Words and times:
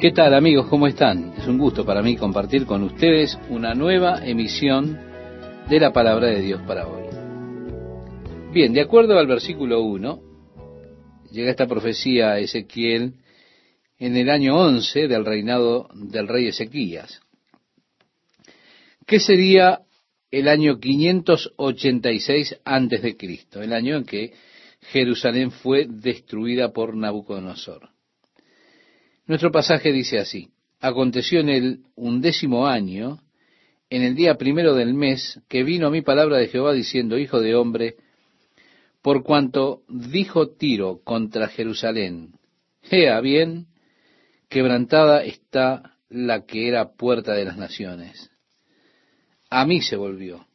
¿Qué 0.00 0.12
tal 0.12 0.32
amigos? 0.32 0.66
¿Cómo 0.68 0.86
están? 0.86 1.34
Es 1.36 1.46
un 1.46 1.58
gusto 1.58 1.84
para 1.84 2.00
mí 2.00 2.16
compartir 2.16 2.64
con 2.64 2.82
ustedes 2.84 3.38
una 3.50 3.74
nueva 3.74 4.26
emisión 4.26 4.98
de 5.68 5.78
la 5.78 5.92
palabra 5.92 6.28
de 6.28 6.40
Dios 6.40 6.62
para 6.66 6.88
hoy. 6.88 7.04
Bien, 8.50 8.72
de 8.72 8.80
acuerdo 8.80 9.18
al 9.18 9.26
versículo 9.26 9.82
1, 9.82 10.22
llega 11.30 11.50
esta 11.50 11.66
profecía 11.66 12.30
a 12.30 12.38
Ezequiel 12.38 13.16
en 13.98 14.16
el 14.16 14.30
año 14.30 14.56
11 14.56 15.06
del 15.06 15.26
reinado 15.26 15.90
del 15.92 16.28
rey 16.28 16.46
Ezequías. 16.46 17.20
¿Qué 19.06 19.20
sería 19.20 19.82
el 20.30 20.48
año 20.48 20.80
586 20.80 22.58
antes 22.64 23.02
de 23.02 23.18
Cristo, 23.18 23.60
el 23.60 23.74
año 23.74 23.98
en 23.98 24.06
que 24.06 24.32
Jerusalén 24.80 25.50
fue 25.50 25.84
destruida 25.86 26.72
por 26.72 26.96
Nabucodonosor? 26.96 27.90
Nuestro 29.26 29.50
pasaje 29.50 29.92
dice 29.92 30.18
así, 30.18 30.48
aconteció 30.80 31.40
en 31.40 31.48
el 31.48 31.80
undécimo 31.94 32.66
año, 32.66 33.20
en 33.90 34.02
el 34.02 34.14
día 34.14 34.36
primero 34.36 34.74
del 34.74 34.94
mes, 34.94 35.40
que 35.48 35.62
vino 35.62 35.88
a 35.88 35.90
mi 35.90 36.02
palabra 36.02 36.38
de 36.38 36.48
Jehová 36.48 36.72
diciendo, 36.72 37.18
Hijo 37.18 37.40
de 37.40 37.54
hombre, 37.54 37.96
por 39.02 39.22
cuanto 39.22 39.82
dijo 39.88 40.50
Tiro 40.50 41.00
contra 41.04 41.48
Jerusalén, 41.48 42.34
Ea 42.90 43.20
bien, 43.20 43.66
quebrantada 44.48 45.22
está 45.24 45.96
la 46.08 46.44
que 46.44 46.68
era 46.68 46.92
puerta 46.92 47.34
de 47.34 47.44
las 47.44 47.56
naciones. 47.56 48.30
A 49.48 49.64
mí 49.64 49.80
se 49.80 49.96
volvió. 49.96 50.46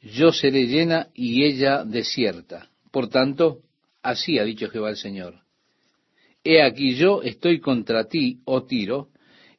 Yo 0.00 0.32
seré 0.32 0.66
llena 0.66 1.08
y 1.14 1.44
ella 1.44 1.84
desierta. 1.84 2.68
Por 2.90 3.08
tanto, 3.08 3.60
así 4.02 4.38
ha 4.38 4.44
dicho 4.44 4.68
Jehová 4.68 4.90
el 4.90 4.96
Señor. 4.96 5.43
He 6.44 6.62
aquí 6.62 6.94
yo 6.94 7.22
estoy 7.22 7.58
contra 7.58 8.04
ti, 8.04 8.40
oh 8.44 8.64
Tiro, 8.64 9.08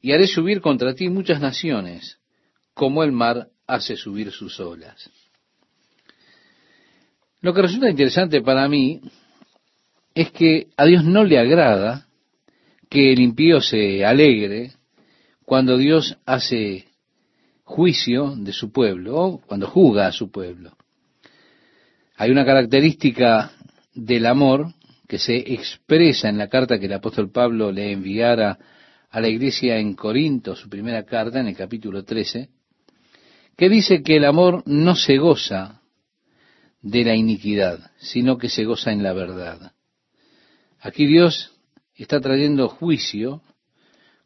y 0.01 0.11
haré 0.11 0.27
subir 0.27 0.61
contra 0.61 0.93
ti 0.93 1.09
muchas 1.09 1.41
naciones, 1.41 2.19
como 2.75 3.03
el 3.03 3.11
mar 3.11 3.49
hace 3.65 3.97
subir 3.97 4.31
sus 4.31 4.59
olas. 4.59 5.09
Lo 7.41 7.53
que 7.53 7.63
resulta 7.63 7.89
interesante 7.89 8.41
para 8.41 8.69
mí 8.69 9.01
es 10.13 10.31
que 10.31 10.67
a 10.77 10.85
Dios 10.85 11.03
no 11.03 11.23
le 11.23 11.39
agrada 11.39 12.07
que 12.89 13.11
el 13.11 13.19
impío 13.19 13.61
se 13.61 14.05
alegre 14.05 14.73
cuando 15.43 15.77
Dios 15.77 16.17
hace 16.25 16.85
juicio 17.63 18.35
de 18.37 18.53
su 18.53 18.71
pueblo 18.71 19.15
o 19.17 19.41
cuando 19.41 19.67
juzga 19.67 20.07
a 20.07 20.11
su 20.11 20.29
pueblo. 20.29 20.77
Hay 22.15 22.31
una 22.31 22.45
característica 22.45 23.51
del 23.93 24.27
amor 24.27 24.73
que 25.07 25.19
se 25.19 25.35
expresa 25.53 26.29
en 26.29 26.37
la 26.37 26.47
carta 26.47 26.79
que 26.79 26.85
el 26.85 26.93
apóstol 26.93 27.31
Pablo 27.31 27.71
le 27.71 27.91
enviara 27.91 28.57
a 29.09 29.21
la 29.21 29.27
iglesia 29.27 29.77
en 29.77 29.93
Corinto, 29.93 30.55
su 30.55 30.69
primera 30.69 31.03
carta, 31.03 31.39
en 31.39 31.47
el 31.47 31.55
capítulo 31.55 32.03
13, 32.03 32.49
que 33.55 33.69
dice 33.69 34.03
que 34.03 34.17
el 34.17 34.25
amor 34.25 34.63
no 34.65 34.95
se 34.95 35.17
goza 35.17 35.81
de 36.81 37.03
la 37.03 37.15
iniquidad, 37.15 37.91
sino 37.97 38.37
que 38.37 38.49
se 38.49 38.65
goza 38.65 38.91
en 38.91 39.03
la 39.03 39.13
verdad. 39.13 39.71
Aquí 40.79 41.05
Dios 41.05 41.53
está 41.95 42.19
trayendo 42.19 42.67
juicio 42.67 43.41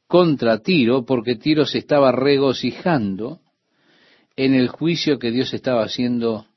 contra 0.07 0.59
Tiro, 0.59 1.05
porque 1.05 1.35
Tiro 1.35 1.65
se 1.65 1.77
estaba 1.77 2.11
regocijando 2.11 3.41
en 4.35 4.55
el 4.55 4.69
juicio 4.69 5.19
que 5.19 5.31
Dios 5.31 5.53
estaba 5.53 5.83
haciendo 5.83 6.47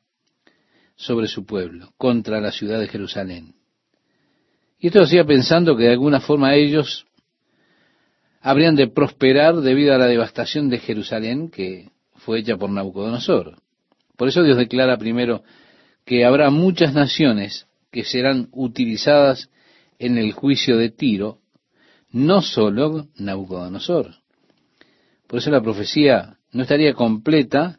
sobre 0.96 1.28
su 1.28 1.44
pueblo, 1.44 1.92
contra 1.98 2.40
la 2.40 2.52
ciudad 2.52 2.80
de 2.80 2.88
Jerusalén. 2.88 3.54
Y 4.82 4.88
esto 4.88 5.00
hacía 5.00 5.24
pensando 5.24 5.76
que 5.76 5.84
de 5.84 5.92
alguna 5.92 6.18
forma 6.18 6.56
ellos 6.56 7.06
habrían 8.40 8.74
de 8.74 8.88
prosperar 8.88 9.54
debido 9.60 9.94
a 9.94 9.98
la 9.98 10.08
devastación 10.08 10.68
de 10.68 10.78
Jerusalén 10.78 11.50
que 11.50 11.90
fue 12.16 12.40
hecha 12.40 12.56
por 12.56 12.68
Nabucodonosor. 12.68 13.62
Por 14.16 14.26
eso 14.26 14.42
Dios 14.42 14.56
declara 14.56 14.98
primero 14.98 15.44
que 16.04 16.24
habrá 16.24 16.50
muchas 16.50 16.94
naciones 16.94 17.68
que 17.92 18.02
serán 18.02 18.48
utilizadas 18.50 19.50
en 20.00 20.18
el 20.18 20.32
juicio 20.32 20.76
de 20.76 20.90
Tiro, 20.90 21.38
no 22.10 22.42
solo 22.42 23.06
Nabucodonosor. 23.14 24.16
Por 25.28 25.38
eso 25.38 25.52
la 25.52 25.62
profecía 25.62 26.38
no 26.50 26.62
estaría 26.62 26.92
completa 26.94 27.78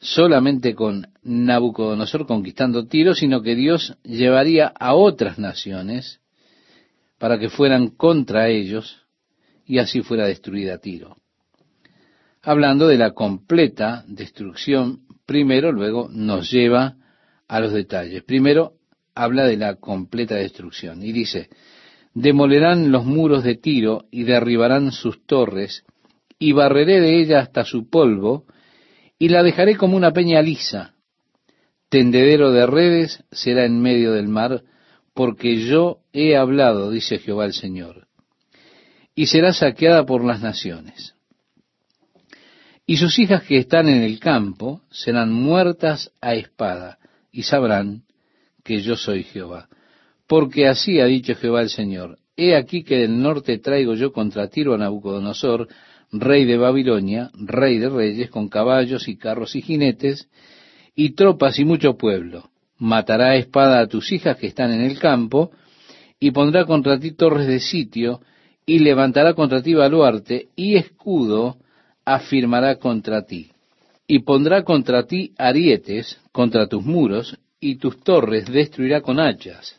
solamente 0.00 0.74
con 0.74 1.08
Nabucodonosor 1.22 2.26
conquistando 2.26 2.86
Tiro, 2.86 3.14
sino 3.14 3.42
que 3.42 3.54
Dios 3.54 3.96
llevaría 4.04 4.66
a 4.78 4.94
otras 4.94 5.38
naciones 5.38 6.20
para 7.18 7.38
que 7.38 7.48
fueran 7.48 7.88
contra 7.88 8.48
ellos 8.48 9.04
y 9.66 9.78
así 9.78 10.02
fuera 10.02 10.26
destruida 10.26 10.78
Tiro. 10.78 11.16
Hablando 12.42 12.86
de 12.86 12.96
la 12.96 13.12
completa 13.12 14.04
destrucción, 14.06 15.00
primero 15.26 15.72
luego 15.72 16.08
nos 16.10 16.50
lleva 16.50 16.96
a 17.48 17.60
los 17.60 17.72
detalles. 17.72 18.22
Primero 18.22 18.74
habla 19.14 19.44
de 19.44 19.56
la 19.56 19.74
completa 19.74 20.36
destrucción 20.36 21.02
y 21.02 21.12
dice, 21.12 21.48
demolerán 22.14 22.92
los 22.92 23.04
muros 23.04 23.42
de 23.42 23.56
Tiro 23.56 24.06
y 24.10 24.22
derribarán 24.22 24.92
sus 24.92 25.26
torres 25.26 25.84
y 26.38 26.52
barreré 26.52 27.00
de 27.00 27.20
ella 27.20 27.40
hasta 27.40 27.64
su 27.64 27.90
polvo 27.90 28.44
y 29.18 29.28
la 29.28 29.42
dejaré 29.42 29.76
como 29.76 29.96
una 29.96 30.12
peña 30.12 30.40
lisa. 30.42 30.94
Tendedero 31.88 32.52
de 32.52 32.66
redes 32.66 33.24
será 33.30 33.64
en 33.64 33.80
medio 33.80 34.12
del 34.12 34.28
mar, 34.28 34.62
porque 35.14 35.56
yo 35.66 36.00
he 36.12 36.36
hablado, 36.36 36.90
dice 36.90 37.18
Jehová 37.18 37.46
el 37.46 37.54
Señor, 37.54 38.06
y 39.14 39.26
será 39.26 39.52
saqueada 39.52 40.06
por 40.06 40.24
las 40.24 40.40
naciones. 40.40 41.14
Y 42.86 42.96
sus 42.96 43.18
hijas 43.18 43.42
que 43.42 43.58
están 43.58 43.88
en 43.88 44.02
el 44.02 44.20
campo 44.20 44.82
serán 44.90 45.32
muertas 45.32 46.12
a 46.20 46.34
espada, 46.34 46.98
y 47.32 47.42
sabrán 47.42 48.04
que 48.64 48.80
yo 48.80 48.96
soy 48.96 49.24
Jehová. 49.24 49.68
Porque 50.26 50.68
así 50.68 51.00
ha 51.00 51.06
dicho 51.06 51.34
Jehová 51.34 51.62
el 51.62 51.70
Señor, 51.70 52.18
he 52.36 52.54
aquí 52.54 52.84
que 52.84 52.98
del 52.98 53.20
norte 53.20 53.58
traigo 53.58 53.94
yo 53.94 54.12
contra 54.12 54.48
Tiro 54.48 54.74
a 54.74 54.78
Nabucodonosor, 54.78 55.68
rey 56.12 56.44
de 56.44 56.56
Babilonia, 56.56 57.30
rey 57.34 57.78
de 57.78 57.88
reyes, 57.88 58.30
con 58.30 58.48
caballos 58.48 59.08
y 59.08 59.16
carros 59.16 59.54
y 59.56 59.62
jinetes, 59.62 60.28
y 60.94 61.10
tropas 61.10 61.58
y 61.58 61.64
mucho 61.64 61.96
pueblo. 61.96 62.50
Matará 62.78 63.36
espada 63.36 63.80
a 63.80 63.86
tus 63.86 64.12
hijas 64.12 64.36
que 64.36 64.46
están 64.46 64.72
en 64.72 64.82
el 64.82 64.98
campo, 64.98 65.50
y 66.20 66.30
pondrá 66.30 66.64
contra 66.64 66.98
ti 66.98 67.12
torres 67.12 67.46
de 67.46 67.60
sitio, 67.60 68.20
y 68.66 68.80
levantará 68.80 69.34
contra 69.34 69.62
ti 69.62 69.74
baluarte, 69.74 70.48
y 70.56 70.76
escudo 70.76 71.56
afirmará 72.04 72.76
contra 72.76 73.24
ti. 73.24 73.50
Y 74.06 74.20
pondrá 74.20 74.64
contra 74.64 75.06
ti 75.06 75.32
arietes 75.36 76.18
contra 76.32 76.66
tus 76.66 76.84
muros, 76.84 77.38
y 77.60 77.76
tus 77.76 78.00
torres 78.00 78.46
destruirá 78.46 79.00
con 79.00 79.20
hachas. 79.20 79.78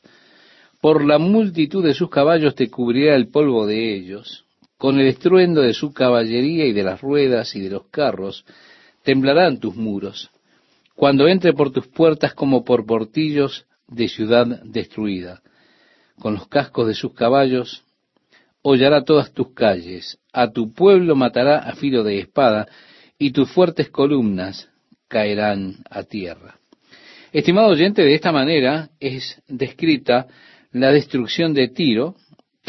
Por 0.81 1.05
la 1.05 1.17
multitud 1.17 1.83
de 1.83 1.93
sus 1.93 2.09
caballos 2.09 2.55
te 2.55 2.69
cubrirá 2.69 3.15
el 3.15 3.27
polvo 3.27 3.65
de 3.65 3.95
ellos, 3.95 4.45
con 4.79 4.97
el 4.97 5.07
estruendo 5.07 5.61
de 5.61 5.73
su 5.73 5.91
caballería 5.91 6.65
y 6.65 6.71
de 6.71 6.83
las 6.83 7.01
ruedas 7.01 7.53
y 7.53 7.59
de 7.59 7.69
los 7.69 7.87
carros, 7.89 8.45
temblarán 9.03 9.59
tus 9.59 9.75
muros, 9.75 10.31
cuando 10.95 11.27
entre 11.27 11.51
por 11.51 11.71
tus 11.71 11.87
puertas 11.87 12.33
como 12.33 12.63
por 12.63 12.85
portillos 12.85 13.65
de 13.89 14.07
ciudad 14.07 14.63
destruida. 14.63 15.41
Con 16.17 16.35
los 16.35 16.47
cascos 16.47 16.87
de 16.87 16.93
sus 16.93 17.13
caballos 17.13 17.83
hollará 18.61 19.03
todas 19.03 19.33
tus 19.33 19.53
calles, 19.53 20.17
a 20.31 20.49
tu 20.49 20.73
pueblo 20.73 21.13
matará 21.13 21.57
a 21.57 21.75
filo 21.75 22.05
de 22.05 22.19
espada, 22.19 22.65
y 23.17 23.31
tus 23.31 23.51
fuertes 23.51 23.89
columnas 23.89 24.69
caerán 25.09 25.83
a 25.89 26.03
tierra. 26.03 26.57
Estimado 27.33 27.67
oyente, 27.67 28.01
de 28.01 28.15
esta 28.15 28.31
manera 28.31 28.91
es 29.01 29.41
descrita 29.49 30.27
la 30.71 30.93
destrucción 30.93 31.53
de 31.53 31.67
Tiro, 31.67 32.15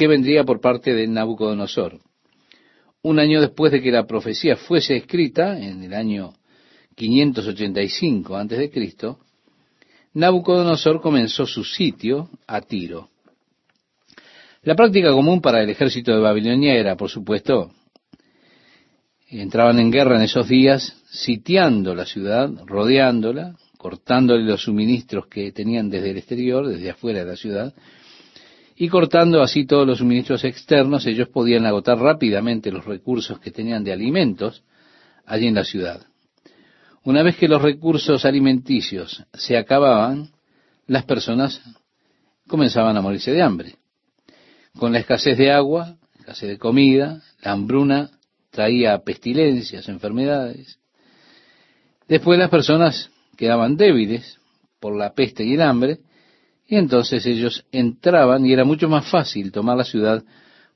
que 0.00 0.09
vendría 0.09 0.44
por 0.44 0.62
parte 0.62 0.94
de 0.94 1.06
Nabucodonosor. 1.06 2.00
Un 3.02 3.19
año 3.19 3.38
después 3.38 3.70
de 3.70 3.82
que 3.82 3.91
la 3.91 4.06
profecía 4.06 4.56
fuese 4.56 4.97
escrita, 4.97 5.58
en 5.58 5.82
el 5.82 5.93
año 5.93 6.32
585 6.94 8.35
a.C., 8.35 8.70
Nabucodonosor 10.14 11.02
comenzó 11.02 11.44
su 11.44 11.64
sitio 11.64 12.31
a 12.47 12.62
Tiro. 12.62 13.11
La 14.62 14.75
práctica 14.75 15.12
común 15.12 15.43
para 15.43 15.62
el 15.62 15.69
ejército 15.69 16.14
de 16.14 16.20
Babilonia 16.20 16.76
era, 16.76 16.97
por 16.97 17.11
supuesto, 17.11 17.70
entraban 19.29 19.81
en 19.81 19.91
guerra 19.91 20.17
en 20.17 20.23
esos 20.23 20.49
días, 20.49 20.97
sitiando 21.11 21.94
la 21.94 22.06
ciudad, 22.06 22.49
rodeándola, 22.64 23.55
cortándole 23.76 24.44
los 24.44 24.62
suministros 24.62 25.26
que 25.26 25.52
tenían 25.52 25.91
desde 25.91 26.12
el 26.12 26.17
exterior, 26.17 26.67
desde 26.67 26.88
afuera 26.88 27.19
de 27.19 27.26
la 27.26 27.37
ciudad, 27.37 27.75
y 28.81 28.88
cortando 28.88 29.43
así 29.43 29.67
todos 29.67 29.87
los 29.87 29.99
suministros 29.99 30.43
externos, 30.43 31.05
ellos 31.05 31.29
podían 31.29 31.67
agotar 31.67 31.99
rápidamente 31.99 32.73
los 32.73 32.87
recursos 32.87 33.38
que 33.38 33.50
tenían 33.50 33.85
de 33.85 33.93
alimentos 33.93 34.65
allí 35.27 35.49
en 35.49 35.55
la 35.55 35.65
ciudad. 35.65 36.06
Una 37.05 37.23
vez 37.23 37.37
que 37.37 37.47
los 37.47 37.61
recursos 37.61 38.25
alimenticios 38.25 39.23
se 39.35 39.59
acababan, 39.59 40.31
las 40.87 41.05
personas 41.05 41.61
comenzaban 42.49 42.97
a 42.97 43.03
morirse 43.03 43.32
de 43.32 43.43
hambre. 43.43 43.75
Con 44.79 44.94
la 44.94 45.00
escasez 45.00 45.37
de 45.37 45.53
agua, 45.53 45.99
escasez 46.19 46.49
de 46.49 46.56
comida, 46.56 47.21
la 47.43 47.53
hambruna 47.53 48.09
traía 48.49 48.97
pestilencias, 49.00 49.91
enfermedades. 49.91 50.79
Después 52.09 52.38
las 52.38 52.49
personas 52.49 53.11
quedaban 53.37 53.76
débiles 53.76 54.38
por 54.81 54.97
la 54.97 55.12
peste 55.12 55.44
y 55.44 55.53
el 55.53 55.61
hambre, 55.61 55.99
y 56.70 56.76
entonces 56.76 57.26
ellos 57.26 57.67
entraban 57.72 58.46
y 58.46 58.52
era 58.52 58.62
mucho 58.64 58.88
más 58.88 59.11
fácil 59.11 59.50
tomar 59.50 59.76
la 59.76 59.82
ciudad 59.82 60.22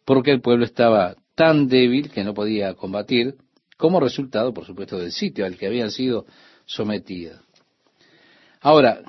porque 0.04 0.32
el 0.32 0.40
pueblo 0.40 0.64
estaba 0.64 1.14
tan 1.36 1.68
débil 1.68 2.10
que 2.10 2.24
no 2.24 2.34
podía 2.34 2.74
combatir, 2.74 3.36
como 3.76 4.00
resultado, 4.00 4.52
por 4.52 4.66
supuesto, 4.66 4.98
del 4.98 5.12
sitio 5.12 5.46
al 5.46 5.56
que 5.56 5.68
habían 5.68 5.92
sido 5.92 6.26
sometidos. 6.66 7.40
Ahora, 8.60 9.02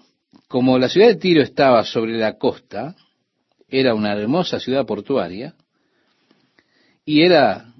como 0.47 0.77
la 0.77 0.87
ciudad 0.87 1.07
de 1.07 1.15
Tiro 1.15 1.41
estaba 1.41 1.83
sobre 1.83 2.19
la 2.19 2.37
costa, 2.37 2.95
era 3.67 3.95
una 3.95 4.13
hermosa 4.13 4.59
ciudad 4.59 4.85
portuaria, 4.85 5.55
y 7.03 7.23
era 7.23 7.73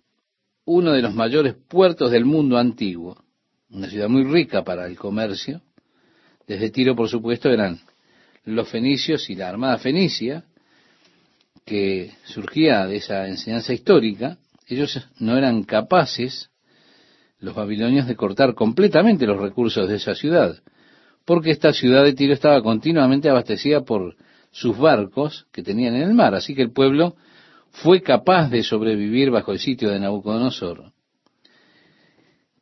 uno 0.65 0.93
de 0.93 1.03
los 1.03 1.13
mayores 1.13 1.53
puertos 1.67 2.09
del 2.09 2.25
mundo 2.25 2.57
antiguo, 2.57 3.23
una 3.69 3.87
ciudad 3.87 4.09
muy 4.09 4.23
rica 4.23 4.63
para 4.63 4.87
el 4.87 4.97
comercio. 4.97 5.61
Desde 6.47 6.71
Tiro, 6.71 6.95
por 6.95 7.07
supuesto, 7.07 7.51
eran 7.51 7.79
los 8.45 8.69
fenicios 8.69 9.29
y 9.29 9.35
la 9.35 9.49
armada 9.49 9.77
fenicia, 9.77 10.45
que 11.65 12.11
surgía 12.25 12.85
de 12.85 12.97
esa 12.97 13.27
enseñanza 13.27 13.73
histórica, 13.73 14.37
ellos 14.67 15.07
no 15.19 15.37
eran 15.37 15.63
capaces, 15.63 16.49
los 17.39 17.55
babilonios, 17.55 18.07
de 18.07 18.15
cortar 18.15 18.53
completamente 18.53 19.25
los 19.25 19.39
recursos 19.39 19.89
de 19.89 19.95
esa 19.95 20.15
ciudad, 20.15 20.61
porque 21.25 21.51
esta 21.51 21.73
ciudad 21.73 22.03
de 22.03 22.13
Tiro 22.13 22.33
estaba 22.33 22.61
continuamente 22.61 23.29
abastecida 23.29 23.81
por 23.81 24.15
sus 24.51 24.77
barcos 24.77 25.47
que 25.51 25.63
tenían 25.63 25.95
en 25.95 26.03
el 26.03 26.13
mar, 26.13 26.35
así 26.35 26.55
que 26.55 26.61
el 26.61 26.71
pueblo 26.71 27.15
fue 27.71 28.01
capaz 28.01 28.49
de 28.49 28.63
sobrevivir 28.63 29.31
bajo 29.31 29.51
el 29.51 29.59
sitio 29.59 29.89
de 29.89 29.99
Nabucodonosor. 29.99 30.93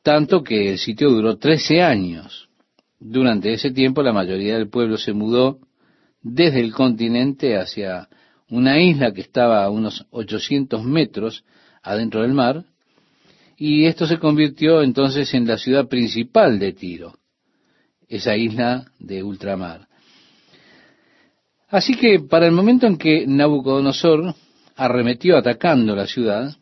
Tanto 0.02 0.44
que 0.44 0.72
el 0.72 0.80
sitio 0.80 1.10
duró 1.10 1.38
trece 1.38 1.82
años. 1.82 2.50
Durante 3.00 3.54
ese 3.54 3.72
tiempo 3.72 4.02
la 4.02 4.12
mayoría 4.12 4.56
del 4.56 4.70
pueblo 4.70 4.98
se 4.98 5.14
mudó 5.14 5.60
desde 6.24 6.62
el 6.62 6.74
continente 6.74 7.58
hacia 7.58 8.08
una 8.50 8.82
isla 8.82 9.12
que 9.12 9.22
estaba 9.22 9.64
a 9.64 9.70
unos 9.70 10.06
800 10.12 10.84
metros 10.84 11.44
adentro 11.82 12.22
del 12.22 12.34
mar, 12.34 12.64
y 13.58 13.86
esto 13.86 14.08
se 14.08 14.18
convirtió 14.18 14.82
entonces 14.82 15.34
en 15.34 15.46
la 15.46 15.58
ciudad 15.58 15.88
principal 15.88 16.58
de 16.60 16.74
Tiro, 16.74 17.14
esa 18.08 18.36
isla 18.36 18.86
de 19.00 19.22
ultramar. 19.22 19.88
Así 21.70 21.96
que 21.96 22.20
para 22.20 22.46
el 22.46 22.52
momento 22.52 22.88
en 22.88 22.98
que 22.98 23.26
Nabucodonosor 23.28 24.36
arremetió 24.76 25.38
atacando 25.38 25.96
la 25.96 26.08
ciudad, 26.08 26.56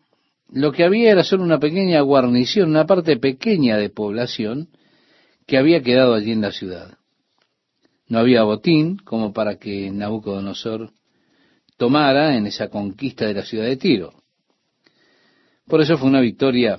lo 0.51 0.71
que 0.71 0.83
había 0.83 1.11
era 1.11 1.23
solo 1.23 1.43
una 1.43 1.59
pequeña 1.59 2.01
guarnición, 2.01 2.69
una 2.69 2.85
parte 2.85 3.17
pequeña 3.17 3.77
de 3.77 3.89
población 3.89 4.69
que 5.47 5.57
había 5.57 5.81
quedado 5.81 6.13
allí 6.13 6.31
en 6.31 6.41
la 6.41 6.51
ciudad. 6.51 6.97
No 8.11 8.19
había 8.19 8.43
botín 8.43 8.97
como 8.97 9.31
para 9.31 9.55
que 9.55 9.89
Nabucodonosor 9.89 10.91
tomara 11.77 12.35
en 12.35 12.45
esa 12.45 12.67
conquista 12.67 13.25
de 13.25 13.35
la 13.35 13.45
ciudad 13.45 13.63
de 13.63 13.77
Tiro. 13.77 14.13
Por 15.65 15.79
eso 15.79 15.97
fue 15.97 16.09
una 16.09 16.19
victoria 16.19 16.77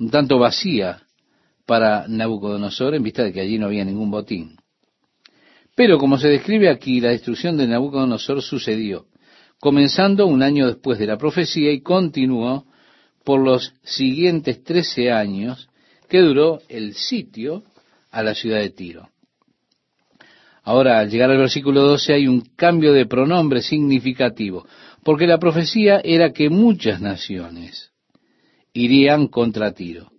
un 0.00 0.10
tanto 0.10 0.40
vacía 0.40 1.00
para 1.64 2.08
Nabucodonosor 2.08 2.96
en 2.96 3.04
vista 3.04 3.22
de 3.22 3.32
que 3.32 3.40
allí 3.40 3.56
no 3.56 3.66
había 3.66 3.84
ningún 3.84 4.10
botín. 4.10 4.56
Pero 5.76 5.96
como 5.96 6.18
se 6.18 6.26
describe 6.26 6.68
aquí, 6.68 7.00
la 7.00 7.10
destrucción 7.10 7.56
de 7.56 7.68
Nabucodonosor 7.68 8.42
sucedió, 8.42 9.06
comenzando 9.60 10.26
un 10.26 10.42
año 10.42 10.66
después 10.66 10.98
de 10.98 11.06
la 11.06 11.18
profecía 11.18 11.70
y 11.70 11.82
continuó 11.82 12.66
por 13.22 13.40
los 13.40 13.74
siguientes 13.84 14.64
trece 14.64 15.12
años 15.12 15.68
que 16.08 16.18
duró 16.18 16.58
el 16.68 16.94
sitio 16.94 17.62
a 18.10 18.24
la 18.24 18.34
ciudad 18.34 18.58
de 18.58 18.70
Tiro. 18.70 19.08
Ahora, 20.64 21.00
al 21.00 21.10
llegar 21.10 21.30
al 21.30 21.38
versículo 21.38 21.82
12 21.82 22.14
hay 22.14 22.28
un 22.28 22.40
cambio 22.56 22.92
de 22.92 23.06
pronombre 23.06 23.62
significativo, 23.62 24.66
porque 25.02 25.26
la 25.26 25.38
profecía 25.38 26.00
era 26.04 26.32
que 26.32 26.50
muchas 26.50 27.00
naciones 27.00 27.92
irían 28.72 29.26
contra 29.26 29.72
Tiro. 29.72 30.12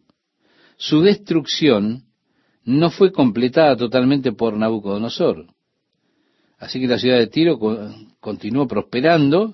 Su 0.76 1.02
destrucción 1.02 2.04
no 2.66 2.90
fue 2.90 3.12
completada 3.12 3.78
totalmente 3.78 4.34
por 4.34 4.58
Nabucodonosor. 4.58 5.48
Así 6.60 6.80
que 6.80 6.88
la 6.88 6.98
ciudad 6.98 7.18
de 7.18 7.28
Tiro 7.28 7.58
continuó 8.20 8.68
prosperando 8.68 9.54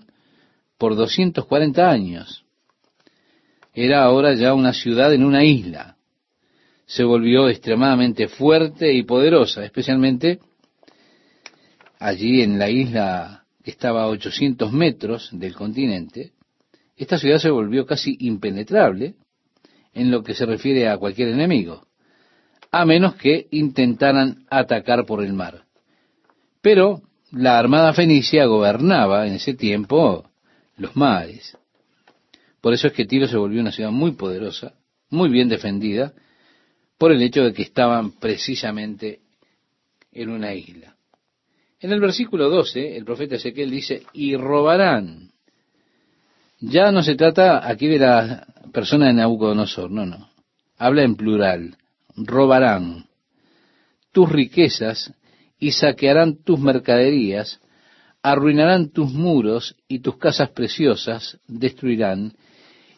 por 0.78 0.96
240 0.96 1.90
años. 1.90 2.46
Era 3.74 4.04
ahora 4.04 4.34
ya 4.34 4.54
una 4.54 4.74
ciudad 4.74 5.14
en 5.14 5.24
una 5.24 5.44
isla. 5.44 5.98
Se 6.86 7.04
volvió 7.04 7.48
extremadamente 7.50 8.28
fuerte 8.28 8.94
y 8.94 9.04
poderosa, 9.04 9.64
especialmente 9.64 10.40
allí 12.00 12.42
en 12.42 12.58
la 12.58 12.70
isla 12.70 13.46
que 13.64 13.72
estaba 13.72 14.04
a 14.04 14.08
800 14.08 14.72
metros 14.72 15.30
del 15.34 15.54
continente, 15.54 16.32
esta 16.96 17.18
ciudad 17.18 17.40
se 17.40 17.50
volvió 17.50 17.86
casi 17.86 18.18
impenetrable 18.22 19.16
en 19.94 20.12
lo 20.12 20.24
que 20.24 20.34
se 20.34 20.46
refiere 20.46 20.88
a 20.88 20.98
cualquier 20.98 21.30
enemigo, 21.30 21.86
a 22.72 22.86
menos 22.86 23.16
que 23.16 23.48
intentaran 23.52 24.46
atacar 24.50 25.06
por 25.06 25.24
el 25.24 25.34
mar. 25.34 25.66
Pero 26.62 27.02
la 27.32 27.60
armada 27.60 27.94
fenicia 27.94 28.46
gobernaba 28.46 29.28
en 29.28 29.34
ese 29.34 29.54
tiempo 29.54 30.30
los 30.78 30.96
mares. 30.96 31.58
Por 32.62 32.74
eso 32.74 32.88
es 32.88 32.94
que 32.94 33.06
Tiro 33.06 33.28
se 33.28 33.38
volvió 33.38 33.62
una 33.62 33.72
ciudad 33.72 33.92
muy 33.92 34.12
poderosa, 34.12 34.74
muy 35.10 35.30
bien 35.30 35.48
defendida, 35.48 36.14
por 36.98 37.12
el 37.12 37.22
hecho 37.22 37.44
de 37.44 37.54
que 37.54 37.62
estaban 37.62 38.12
precisamente 38.12 39.22
en 40.12 40.30
una 40.30 40.54
isla. 40.54 40.96
En 41.82 41.92
el 41.94 42.00
versículo 42.00 42.50
12, 42.50 42.98
el 42.98 43.06
profeta 43.06 43.36
Ezequiel 43.36 43.72
dice, 43.72 44.04
y 44.14 44.36
robarán. 44.36 45.32
Ya 46.60 46.92
no 46.92 47.04
se 47.04 47.16
trata 47.16 47.68
aquí 47.68 47.88
de 47.88 48.00
la 48.00 48.46
persona 48.74 49.08
de 49.08 49.14
Nabucodonosor, 49.14 49.90
no, 49.90 50.06
no. 50.06 50.30
Habla 50.78 51.04
en 51.04 51.16
plural, 51.16 51.78
robarán 52.16 53.10
tus 54.12 54.30
riquezas 54.30 55.14
y 55.60 55.72
saquearán 55.72 56.44
tus 56.44 56.60
mercaderías, 56.60 57.60
arruinarán 58.22 58.90
tus 58.90 59.12
muros 59.12 59.76
y 59.88 60.00
tus 60.00 60.18
casas 60.18 60.50
preciosas 60.50 61.38
destruirán, 61.48 62.34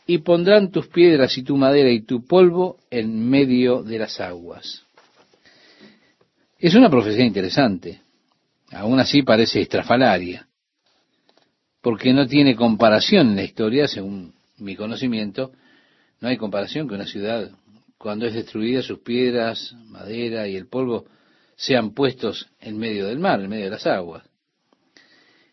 y 0.08 0.20
pondrán 0.20 0.72
tus 0.72 0.88
piedras 0.88 1.38
y 1.38 1.44
tu 1.44 1.56
madera 1.58 1.92
y 1.92 2.02
tu 2.02 2.26
polvo 2.26 2.80
en 2.90 3.30
medio 3.30 3.84
de 3.84 4.00
las 4.00 4.20
aguas. 4.20 4.84
Es 6.60 6.76
una 6.76 6.90
profecía 6.90 7.26
interesante. 7.26 8.02
Aún 8.72 9.00
así 9.00 9.22
parece 9.22 9.62
estrafalaria, 9.62 10.48
porque 11.82 12.14
no 12.14 12.26
tiene 12.26 12.56
comparación 12.56 13.32
en 13.32 13.36
la 13.36 13.44
historia, 13.44 13.88
según 13.88 14.34
mi 14.60 14.76
conocimiento, 14.76 15.52
no 16.22 16.30
hay 16.30 16.38
comparación 16.38 16.88
que 16.88 16.96
una 16.96 17.06
ciudad, 17.06 17.52
cuando 17.98 18.26
es 18.26 18.34
destruida, 18.34 18.82
sus 18.82 19.00
piedras, 19.00 19.74
madera 19.88 20.48
y 20.48 20.56
el 20.56 20.68
polvo 20.68 21.06
sean 21.56 21.94
puestos 21.94 22.50
en 22.62 22.78
medio 22.78 23.08
del 23.08 23.20
mar, 23.20 23.42
en 23.42 23.50
medio 23.50 23.66
de 23.66 23.72
las 23.72 23.86
aguas. 23.86 24.24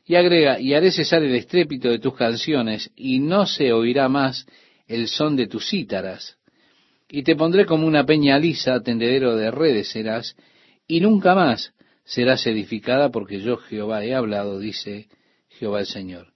Y 0.06 0.14
agrega, 0.14 0.60
y 0.60 0.74
haré 0.74 0.92
cesar 0.92 1.22
el 1.22 1.34
estrépito 1.34 1.90
de 1.90 1.98
tus 1.98 2.14
canciones, 2.14 2.90
y 2.94 3.18
no 3.18 3.46
se 3.46 3.72
oirá 3.72 4.08
más 4.08 4.46
el 4.86 5.08
son 5.08 5.34
de 5.36 5.48
tus 5.48 5.68
cítaras, 5.68 6.36
y 7.10 7.24
te 7.24 7.34
pondré 7.34 7.66
como 7.66 7.86
una 7.86 8.06
peña 8.06 8.38
lisa, 8.38 8.80
tendedero 8.80 9.34
de 9.34 9.50
redes 9.50 9.88
serás, 9.90 10.36
y 10.86 11.00
nunca 11.00 11.34
más 11.34 11.72
serás 12.08 12.46
edificada 12.46 13.10
porque 13.10 13.40
yo 13.40 13.58
Jehová 13.58 14.02
he 14.02 14.14
hablado, 14.14 14.58
dice 14.58 15.08
Jehová 15.50 15.80
el 15.80 15.86
Señor. 15.86 16.32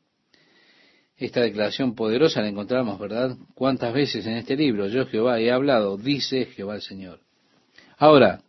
Esta 1.17 1.41
declaración 1.41 1.95
poderosa 1.95 2.43
la 2.43 2.49
encontramos, 2.49 2.99
¿verdad? 2.99 3.37
¿Cuántas 3.55 3.95
veces 3.95 4.27
en 4.27 4.35
este 4.35 4.55
libro? 4.55 4.87
Yo 4.89 5.07
Jehová 5.07 5.41
he 5.41 5.51
hablado, 5.51 5.97
dice 5.97 6.45
Jehová 6.47 6.75
el 6.75 6.83
Señor. 6.83 7.21
Ahora, 7.97 8.43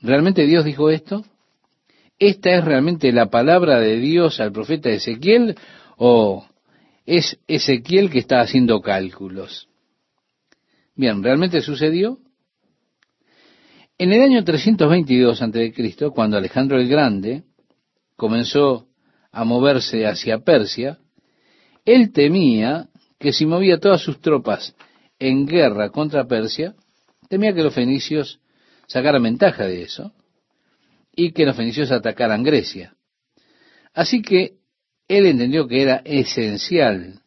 ¿realmente 0.00 0.44
Dios 0.46 0.64
dijo 0.64 0.90
esto? 0.90 1.24
¿Esta 2.18 2.50
es 2.50 2.64
realmente 2.66 3.12
la 3.12 3.30
palabra 3.30 3.80
de 3.80 3.96
Dios 3.96 4.40
al 4.40 4.52
profeta 4.52 4.90
Ezequiel 4.90 5.56
o 5.96 6.46
es 7.06 7.38
Ezequiel 7.48 8.10
que 8.10 8.18
está 8.18 8.40
haciendo 8.40 8.82
cálculos? 8.82 9.68
Bien, 10.94 11.22
¿realmente 11.22 11.62
sucedió? 11.62 12.18
En 14.00 14.14
el 14.14 14.22
año 14.22 14.42
322 14.42 15.42
a.C., 15.42 16.10
cuando 16.14 16.38
Alejandro 16.38 16.80
el 16.80 16.88
Grande 16.88 17.44
comenzó 18.16 18.88
a 19.30 19.44
moverse 19.44 20.06
hacia 20.06 20.38
Persia, 20.38 20.96
él 21.84 22.10
temía 22.10 22.88
que 23.18 23.34
si 23.34 23.44
movía 23.44 23.78
todas 23.78 24.00
sus 24.00 24.18
tropas 24.22 24.74
en 25.18 25.44
guerra 25.44 25.90
contra 25.90 26.26
Persia, 26.26 26.74
temía 27.28 27.52
que 27.52 27.62
los 27.62 27.74
fenicios 27.74 28.40
sacaran 28.86 29.22
ventaja 29.22 29.66
de 29.66 29.82
eso 29.82 30.14
y 31.14 31.32
que 31.32 31.44
los 31.44 31.54
fenicios 31.54 31.92
atacaran 31.92 32.42
Grecia. 32.42 32.96
Así 33.92 34.22
que 34.22 34.60
él 35.08 35.26
entendió 35.26 35.68
que 35.68 35.82
era 35.82 35.96
esencial 36.06 37.20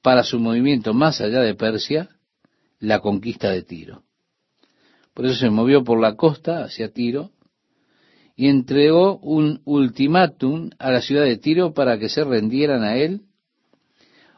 para 0.00 0.22
su 0.22 0.38
movimiento 0.38 0.94
más 0.94 1.20
allá 1.20 1.40
de 1.40 1.56
Persia 1.56 2.08
la 2.78 3.00
conquista 3.00 3.50
de 3.50 3.62
Tiro. 3.64 4.04
Por 5.18 5.26
eso 5.26 5.34
se 5.34 5.50
movió 5.50 5.82
por 5.82 6.00
la 6.00 6.14
costa 6.14 6.62
hacia 6.62 6.92
Tiro 6.92 7.32
y 8.36 8.46
entregó 8.46 9.18
un 9.18 9.62
ultimátum 9.64 10.70
a 10.78 10.92
la 10.92 11.02
ciudad 11.02 11.24
de 11.24 11.38
Tiro 11.38 11.74
para 11.74 11.98
que 11.98 12.08
se 12.08 12.22
rendieran 12.22 12.84
a 12.84 12.94
él 12.94 13.22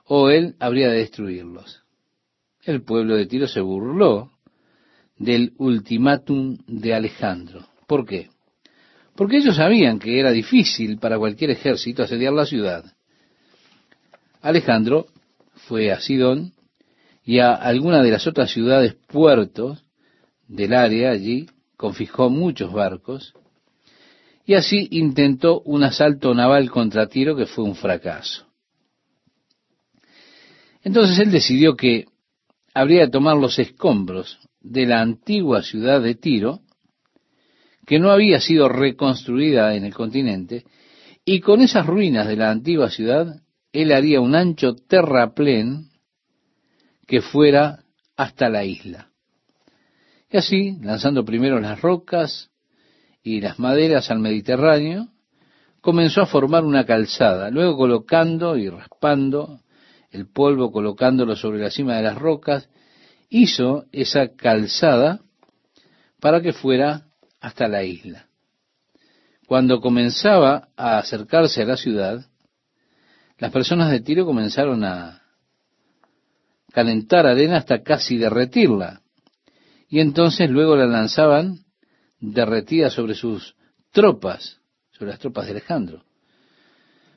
o 0.07 0.31
él 0.31 0.57
habría 0.59 0.89
de 0.89 1.01
destruirlos. 1.01 1.83
El 2.63 2.83
pueblo 2.83 3.17
de 3.17 3.27
Tiro 3.27 3.47
se 3.47 3.61
burló 3.61 4.31
del 5.19 5.53
ultimátum 5.59 6.57
de 6.67 6.95
Alejandro. 6.95 7.67
¿Por 7.87 8.07
qué? 8.07 8.31
Porque 9.15 9.37
ellos 9.37 9.57
sabían 9.57 9.99
que 9.99 10.19
era 10.19 10.31
difícil 10.33 10.97
para 10.97 11.19
cualquier 11.19 11.51
ejército 11.51 12.05
asediar 12.05 12.33
la 12.33 12.47
ciudad. 12.47 12.87
Alejandro 14.41 15.09
fue 15.69 15.93
a 15.93 16.01
Sidón 16.01 16.55
y 17.23 17.41
a 17.41 17.53
alguna 17.53 18.03
de 18.03 18.13
las 18.13 18.27
otras 18.27 18.51
ciudades 18.51 18.95
puertos 19.09 19.85
del 20.51 20.75
área 20.75 21.13
allí, 21.13 21.49
confiscó 21.77 22.29
muchos 22.29 22.73
barcos 22.73 23.35
y 24.45 24.55
así 24.55 24.89
intentó 24.91 25.61
un 25.61 25.85
asalto 25.85 26.35
naval 26.35 26.71
contra 26.71 27.07
Tiro 27.07 27.37
que 27.37 27.47
fue 27.47 27.65
un 27.65 27.77
fracaso. 27.77 28.47
Entonces 30.83 31.19
él 31.21 31.31
decidió 31.31 31.77
que 31.77 32.07
habría 32.75 33.03
de 33.03 33.11
tomar 33.11 33.37
los 33.37 33.61
escombros 33.61 34.41
de 34.61 34.87
la 34.87 35.01
antigua 35.01 35.63
ciudad 35.63 36.03
de 36.03 36.17
Tiro, 36.17 36.61
que 37.87 38.01
no 38.01 38.11
había 38.11 38.41
sido 38.41 38.69
reconstruida 38.69 39.77
en 39.77 39.85
el 39.85 39.95
continente, 39.95 40.65
y 41.25 41.41
con 41.41 41.61
esas 41.61 41.87
ruinas 41.87 42.27
de 42.27 42.37
la 42.37 42.51
antigua 42.51 42.91
ciudad, 42.91 43.41
él 43.73 43.93
haría 43.93 44.21
un 44.21 44.35
ancho 44.35 44.75
terraplén 44.75 45.91
que 47.07 47.21
fuera 47.21 47.85
hasta 48.17 48.49
la 48.49 48.65
isla. 48.65 49.10
Y 50.31 50.37
así, 50.37 50.79
lanzando 50.81 51.25
primero 51.25 51.59
las 51.61 51.81
rocas, 51.81 52.51
y 53.23 53.41
las 53.41 53.59
maderas 53.59 54.11
al 54.11 54.21
Mediterráneo, 54.21 55.09
comenzó 55.81 56.23
a 56.23 56.27
formar 56.27 56.65
una 56.65 56.85
calzada, 56.85 57.51
luego 57.51 57.77
colocando 57.77 58.57
y 58.57 58.69
raspando 58.69 59.61
el 60.11 60.27
polvo, 60.27 60.73
colocándolo 60.73 61.37
sobre 61.37 61.61
la 61.61 61.71
cima 61.71 61.97
de 61.97 62.03
las 62.03 62.19
rocas, 62.19 62.69
hizo 63.29 63.85
esa 63.93 64.35
calzada 64.35 65.21
para 66.21 66.41
que 66.41 66.53
fuera 66.53 67.07
hasta 67.41 67.69
la 67.69 67.83
isla. 67.85 68.27
Cuando 69.47 69.81
comenzaba 69.81 70.69
a 70.77 70.99
acercarse 70.99 71.63
a 71.63 71.67
la 71.67 71.77
ciudad, 71.77 72.25
las 73.39 73.51
personas 73.51 73.91
de 73.91 74.01
Tiro 74.01 74.27
comenzaron 74.27 74.85
a 74.85 75.23
calentar 76.73 77.27
arena 77.27 77.57
hasta 77.57 77.83
casi 77.83 78.17
derretirla, 78.17 79.00
y 79.91 79.99
entonces 79.99 80.49
luego 80.49 80.77
la 80.77 80.87
lanzaban 80.87 81.59
derretida 82.21 82.91
sobre 82.91 83.15
sus 83.15 83.57
tropas, 83.91 84.61
sobre 84.93 85.11
las 85.11 85.19
tropas 85.19 85.47
de 85.47 85.51
Alejandro. 85.51 86.05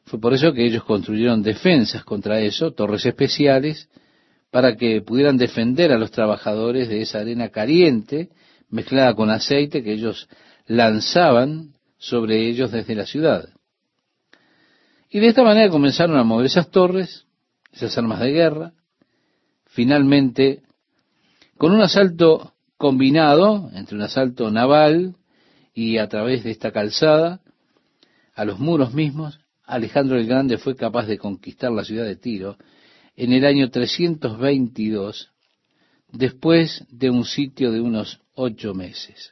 Fue 0.06 0.20
por 0.20 0.34
eso 0.34 0.51
que 0.53 0.65
ellos 0.65 0.84
construyeron 0.84 1.44
defensas 1.44 2.03
contra 2.03 2.42
eso, 2.42 2.72
torres 2.72 3.06
especiales, 3.06 3.89
para 4.50 4.75
que 4.75 5.01
pudieran 5.01 5.38
defender 5.38 5.92
a 5.92 6.00
los 6.00 6.12
trabajadores 6.12 6.89
de 6.89 7.01
esa 7.01 7.20
arena 7.20 7.50
caliente 7.50 8.30
mezclada 8.70 9.13
con 9.13 9.30
aceite 9.30 9.84
que 9.84 9.94
ellos 9.94 10.27
lanzaban 10.65 11.74
sobre 11.98 12.48
ellos 12.48 12.72
desde 12.72 12.96
la 12.96 13.06
ciudad. 13.06 13.50
Y 15.10 15.20
de 15.20 15.27
esta 15.27 15.44
manera 15.44 15.70
comenzaron 15.70 16.18
a 16.18 16.24
mover 16.24 16.48
esas 16.48 16.72
torres, 16.72 17.27
esas 17.72 17.96
armas 18.00 18.20
de 18.20 18.32
guerra, 18.32 18.74
finalmente, 19.68 20.63
con 21.58 21.72
un 21.72 21.82
asalto 21.82 22.52
combinado 22.84 23.72
entre 23.75 23.96
un 23.96 24.02
asalto 24.02 24.52
naval 24.52 25.16
y 25.74 26.00
a 26.00 26.10
través 26.10 26.44
de 26.44 26.52
esta 26.52 26.74
calzada 26.74 27.40
a 28.36 28.44
los 28.44 28.60
muros 28.60 28.94
mismos, 28.94 29.40
Alejandro 29.63 30.18
el 30.20 30.28
Grande 30.28 30.58
fue 30.58 30.75
capaz 30.75 31.06
de 31.06 31.18
conquistar 31.18 31.72
la 31.72 31.86
ciudad 31.86 32.04
de 32.04 32.18
Tiro 32.18 32.58
en 33.16 33.32
el 33.32 33.46
año 33.46 33.70
322, 33.70 35.32
después 36.12 36.86
de 36.90 37.10
un 37.10 37.24
sitio 37.24 37.72
de 37.72 37.80
unos 37.80 38.20
ocho 38.36 38.74
meses. 38.74 39.32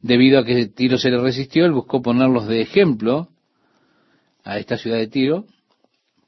Debido 0.00 0.38
a 0.38 0.44
que 0.44 0.66
Tiro 0.66 0.98
se 0.98 1.10
le 1.10 1.18
resistió, 1.18 1.66
él 1.66 1.72
buscó 1.72 2.02
ponerlos 2.02 2.46
de 2.46 2.60
ejemplo 2.60 3.30
a 4.44 4.58
esta 4.58 4.78
ciudad 4.78 4.98
de 4.98 5.08
Tiro 5.08 5.44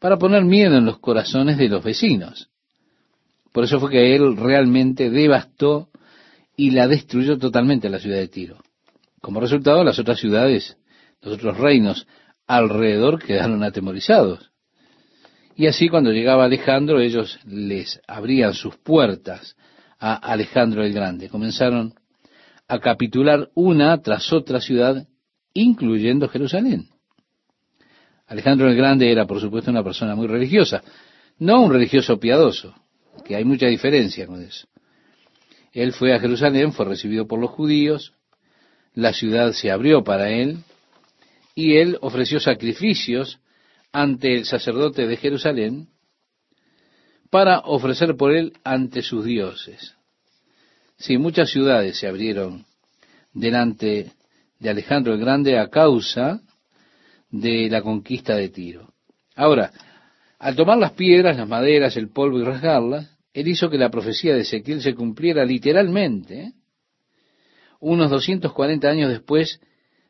para 0.00 0.16
poner 0.16 0.44
miedo 0.44 0.76
en 0.76 0.86
los 0.86 0.98
corazones 0.98 1.56
de 1.56 1.68
los 1.68 1.84
vecinos. 1.84 2.47
Por 3.52 3.64
eso 3.64 3.80
fue 3.80 3.90
que 3.90 4.14
él 4.14 4.36
realmente 4.36 5.10
devastó 5.10 5.88
y 6.56 6.70
la 6.70 6.88
destruyó 6.88 7.38
totalmente 7.38 7.88
la 7.88 7.98
ciudad 7.98 8.18
de 8.18 8.28
Tiro. 8.28 8.58
Como 9.20 9.40
resultado, 9.40 9.84
las 9.84 9.98
otras 9.98 10.18
ciudades, 10.18 10.76
los 11.22 11.34
otros 11.34 11.56
reinos 11.56 12.06
alrededor 12.46 13.22
quedaron 13.22 13.62
atemorizados. 13.62 14.50
Y 15.54 15.66
así 15.66 15.88
cuando 15.88 16.12
llegaba 16.12 16.44
Alejandro, 16.44 17.00
ellos 17.00 17.38
les 17.44 18.00
abrían 18.06 18.54
sus 18.54 18.76
puertas 18.76 19.56
a 19.98 20.14
Alejandro 20.14 20.84
el 20.84 20.92
Grande. 20.92 21.28
Comenzaron 21.28 21.94
a 22.68 22.78
capitular 22.78 23.48
una 23.54 24.00
tras 24.02 24.32
otra 24.32 24.60
ciudad, 24.60 25.06
incluyendo 25.54 26.28
Jerusalén. 26.28 26.88
Alejandro 28.26 28.68
el 28.68 28.76
Grande 28.76 29.10
era, 29.10 29.26
por 29.26 29.40
supuesto, 29.40 29.70
una 29.70 29.82
persona 29.82 30.14
muy 30.14 30.26
religiosa, 30.26 30.82
no 31.38 31.62
un 31.62 31.72
religioso 31.72 32.20
piadoso, 32.20 32.74
que 33.24 33.36
hay 33.36 33.44
mucha 33.44 33.66
diferencia 33.66 34.26
con 34.26 34.42
eso. 34.42 34.66
Él 35.72 35.92
fue 35.92 36.14
a 36.14 36.20
Jerusalén, 36.20 36.72
fue 36.72 36.86
recibido 36.86 37.26
por 37.26 37.38
los 37.38 37.50
judíos, 37.50 38.14
la 38.94 39.12
ciudad 39.12 39.52
se 39.52 39.70
abrió 39.70 40.02
para 40.02 40.30
él, 40.30 40.58
y 41.54 41.76
él 41.76 41.98
ofreció 42.00 42.40
sacrificios 42.40 43.40
ante 43.92 44.34
el 44.34 44.44
sacerdote 44.44 45.06
de 45.06 45.16
Jerusalén 45.16 45.88
para 47.30 47.60
ofrecer 47.60 48.16
por 48.16 48.32
él 48.32 48.52
ante 48.64 49.02
sus 49.02 49.24
dioses. 49.24 49.94
Sí, 50.96 51.18
muchas 51.18 51.50
ciudades 51.50 51.98
se 51.98 52.06
abrieron 52.06 52.64
delante 53.32 54.12
de 54.58 54.70
Alejandro 54.70 55.14
el 55.14 55.20
Grande 55.20 55.58
a 55.58 55.68
causa 55.68 56.40
de 57.30 57.68
la 57.68 57.82
conquista 57.82 58.34
de 58.34 58.48
Tiro. 58.48 58.92
Ahora, 59.36 59.70
al 60.38 60.56
tomar 60.56 60.78
las 60.78 60.92
piedras, 60.92 61.36
las 61.36 61.48
maderas, 61.48 61.96
el 61.96 62.10
polvo 62.10 62.38
y 62.38 62.44
rasgarlas, 62.44 63.18
él 63.32 63.48
hizo 63.48 63.70
que 63.70 63.78
la 63.78 63.90
profecía 63.90 64.34
de 64.34 64.42
Ezequiel 64.42 64.82
se 64.82 64.94
cumpliera 64.94 65.44
literalmente, 65.44 66.52
unos 67.80 68.08
240 68.10 68.88
años 68.88 69.10
después 69.10 69.60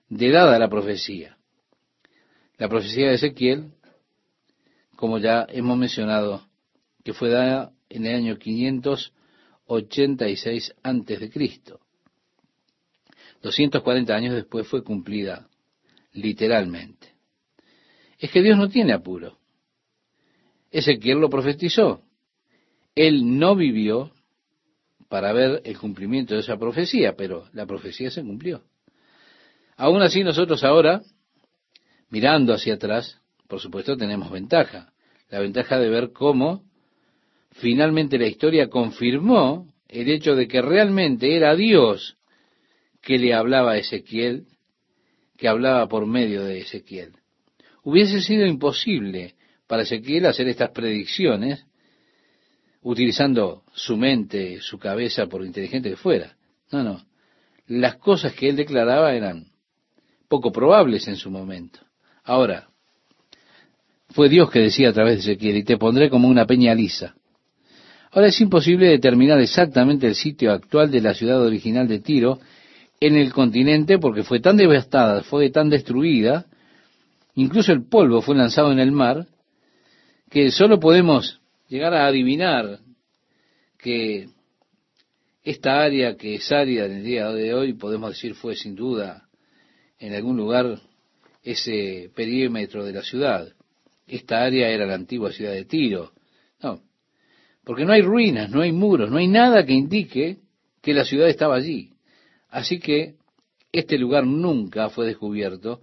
de 0.09 0.31
dada 0.31 0.59
la 0.59 0.69
profecía. 0.69 1.39
La 2.57 2.69
profecía 2.69 3.09
de 3.09 3.15
Ezequiel, 3.15 3.73
como 4.97 5.19
ya 5.19 5.47
hemos 5.49 5.79
mencionado, 5.79 6.43
que 7.05 7.13
fue 7.13 7.31
dada 7.31 7.71
en 7.89 8.07
el 8.07 8.17
año 8.17 8.37
586 8.37 10.75
antes 10.83 11.21
de 11.21 11.31
Cristo. 11.31 11.79
240 13.43 14.13
años 14.15 14.35
después 14.35 14.67
fue 14.67 14.83
cumplida 14.83 15.49
literalmente. 16.13 17.15
Es 18.19 18.31
que 18.31 18.43
Dios 18.43 18.59
no 18.59 18.69
tiene 18.69 18.93
apuro. 18.93 19.38
Ezequiel 20.71 21.19
lo 21.19 21.31
profetizó. 21.31 22.03
Él 22.95 23.39
no 23.39 23.57
vivió 23.57 24.13
para 25.09 25.33
ver 25.33 25.63
el 25.65 25.79
cumplimiento 25.79 26.35
de 26.35 26.41
esa 26.41 26.59
profecía, 26.59 27.15
pero 27.17 27.49
la 27.53 27.67
profecía 27.67 28.11
se 28.11 28.23
cumplió. 28.23 28.63
Aún 29.77 30.03
así 30.03 30.23
nosotros 30.25 30.65
ahora, 30.65 31.03
mirando 32.11 32.53
hacia 32.53 32.75
atrás, 32.75 33.21
por 33.47 33.61
supuesto 33.61 33.97
tenemos 33.97 34.31
ventaja, 34.31 34.93
la 35.31 35.41
ventaja 35.41 35.79
de 35.79 35.89
ver 35.89 36.13
cómo 36.13 36.65
finalmente 37.53 38.19
la 38.19 38.27
historia 38.27 38.69
confirmó 38.69 39.67
el 39.89 40.11
hecho 40.11 40.35
de 40.35 40.49
que 40.49 40.61
realmente 40.61 41.37
era 41.37 41.55
Dios 41.55 42.17
que 43.01 43.19
le 43.19 43.33
hablaba 43.33 43.73
a 43.73 43.79
Ezequiel, 43.79 44.47
que 45.37 45.49
hablaba 45.49 45.89
por 45.89 46.07
medio 46.07 46.45
de 46.45 46.59
Ezequiel. 46.59 47.13
Hubiese 47.85 48.21
sido 48.21 48.45
imposible 48.45 49.35
para 49.69 49.83
Ezequiel 49.83 50.27
hacer 50.27 50.49
estas 50.49 50.71
predicciones 50.71 51.65
utilizando 52.83 53.63
su 53.75 53.97
mente, 53.97 54.61
su 54.61 54.79
cabeza, 54.79 55.27
por 55.27 55.45
inteligente 55.45 55.91
que 55.91 55.97
fuera. 55.97 56.37
No, 56.73 56.83
no. 56.83 57.03
Las 57.67 57.97
cosas 57.97 58.33
que 58.33 58.49
él 58.49 58.57
declaraba 58.57 59.15
eran 59.15 59.47
poco 60.27 60.51
probables 60.51 61.07
en 61.07 61.17
su 61.17 61.31
momento. 61.31 61.81
Ahora, 62.25 62.69
fue 64.11 64.29
Dios 64.29 64.51
que 64.51 64.61
decía 64.61 64.89
a 64.89 64.93
través 64.93 65.17
de 65.17 65.33
Ezequiel, 65.33 65.59
y 65.59 65.65
te 65.65 65.77
pondré 65.77 66.09
como 66.09 66.29
una 66.29 66.47
peña 66.47 66.75
lisa. 66.75 67.15
Ahora 68.11 68.29
es 68.29 68.41
imposible 68.41 68.87
determinar 68.87 69.39
exactamente 69.39 70.07
el 70.07 70.15
sitio 70.15 70.51
actual 70.53 70.91
de 70.91 71.03
la 71.03 71.13
ciudad 71.13 71.43
original 71.43 71.87
de 71.89 72.01
Tiro 72.01 72.39
en 73.01 73.17
el 73.17 73.35
continente 73.35 73.99
porque 73.99 74.23
fue 74.23 74.41
tan 74.41 74.57
devastada, 74.57 75.23
fue 75.23 75.51
tan 75.51 75.69
destruida, 75.69 76.47
incluso 77.35 77.71
el 77.71 77.87
polvo 77.87 78.23
fue 78.23 78.35
lanzado 78.35 78.73
en 78.73 78.79
el 78.79 78.93
mar, 78.93 79.27
que 80.31 80.51
solo 80.51 80.79
podemos 80.79 81.41
llegar 81.69 81.95
a 81.95 82.07
adivinar 82.07 82.81
que 83.79 84.29
esta 85.43 85.81
área 85.81 86.17
que 86.17 86.35
es 86.35 86.53
área 86.53 86.85
en 86.85 86.93
el 86.93 87.05
día 87.05 87.29
de 87.31 87.55
hoy, 87.55 87.73
podemos 87.73 88.11
decir, 88.11 88.35
fue 88.35 88.55
sin 88.55 88.75
duda 88.75 89.29
en 89.99 90.15
algún 90.15 90.37
lugar 90.37 90.81
ese 91.43 92.11
perímetro 92.15 92.85
de 92.85 92.93
la 92.93 93.03
ciudad. 93.03 93.49
Esta 94.07 94.43
área 94.43 94.69
era 94.69 94.87
la 94.87 94.95
antigua 94.95 95.33
ciudad 95.33 95.53
de 95.53 95.65
Tiro. 95.65 96.13
No, 96.63 96.83
porque 97.65 97.85
no 97.85 97.93
hay 97.93 98.03
ruinas, 98.03 98.51
no 98.51 98.61
hay 98.61 98.73
muros, 98.73 99.11
no 99.11 99.19
hay 99.19 99.29
nada 99.29 99.65
que 99.65 99.73
indique 99.73 100.39
que 100.83 100.95
la 100.95 101.05
ciudad 101.05 101.29
estaba 101.29 101.57
allí. 101.57 101.93
Así 102.51 102.79
que 102.79 103.15
este 103.73 103.99
lugar 103.99 104.27
nunca 104.27 104.91
fue 104.91 105.07
descubierto 105.07 105.83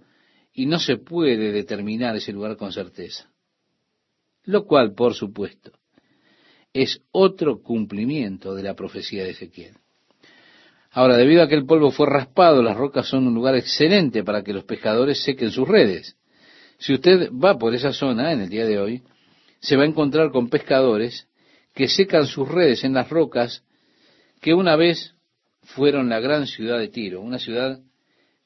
y 0.52 0.66
no 0.66 0.78
se 0.78 0.96
puede 0.96 1.52
determinar 1.52 2.16
ese 2.16 2.32
lugar 2.32 2.56
con 2.56 2.72
certeza. 2.72 3.30
Lo 4.46 4.64
cual, 4.64 4.94
por 4.94 5.14
supuesto, 5.14 5.72
es 6.72 7.00
otro 7.10 7.62
cumplimiento 7.62 8.54
de 8.54 8.62
la 8.62 8.74
profecía 8.74 9.24
de 9.24 9.30
Ezequiel. 9.30 9.74
Ahora, 10.90 11.16
debido 11.16 11.42
a 11.42 11.48
que 11.48 11.56
el 11.56 11.66
polvo 11.66 11.90
fue 11.90 12.06
raspado, 12.06 12.62
las 12.62 12.76
rocas 12.76 13.08
son 13.08 13.26
un 13.26 13.34
lugar 13.34 13.56
excelente 13.56 14.24
para 14.24 14.42
que 14.42 14.52
los 14.52 14.64
pescadores 14.64 15.22
sequen 15.22 15.50
sus 15.50 15.68
redes. 15.68 16.16
Si 16.78 16.94
usted 16.94 17.30
va 17.32 17.58
por 17.58 17.74
esa 17.74 17.92
zona 17.92 18.32
en 18.32 18.40
el 18.40 18.48
día 18.48 18.66
de 18.66 18.78
hoy, 18.78 19.02
se 19.60 19.76
va 19.76 19.82
a 19.82 19.86
encontrar 19.86 20.30
con 20.30 20.48
pescadores 20.48 21.28
que 21.74 21.88
secan 21.88 22.26
sus 22.26 22.48
redes 22.48 22.84
en 22.84 22.94
las 22.94 23.10
rocas 23.10 23.62
que 24.40 24.54
una 24.54 24.76
vez 24.76 25.14
fueron 25.62 26.08
la 26.08 26.20
gran 26.20 26.46
ciudad 26.46 26.78
de 26.78 26.88
Tiro, 26.88 27.20
una 27.20 27.38
ciudad 27.38 27.80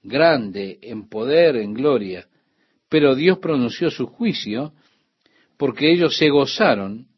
grande 0.02 0.78
en 0.82 1.08
poder, 1.08 1.56
en 1.56 1.74
gloria, 1.74 2.26
pero 2.88 3.14
Dios 3.14 3.38
pronunció 3.38 3.90
su 3.90 4.06
juicio 4.06 4.72
porque 5.60 5.92
ellos 5.92 6.16
se 6.16 6.30
gozaron 6.30 7.08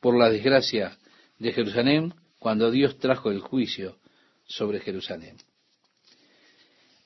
por 0.00 0.16
la 0.16 0.30
desgracia 0.30 0.96
de 1.36 1.52
Jerusalén 1.52 2.14
cuando 2.38 2.70
Dios 2.70 3.00
trajo 3.00 3.32
el 3.32 3.40
juicio 3.40 3.96
sobre 4.46 4.78
Jerusalén. 4.78 5.36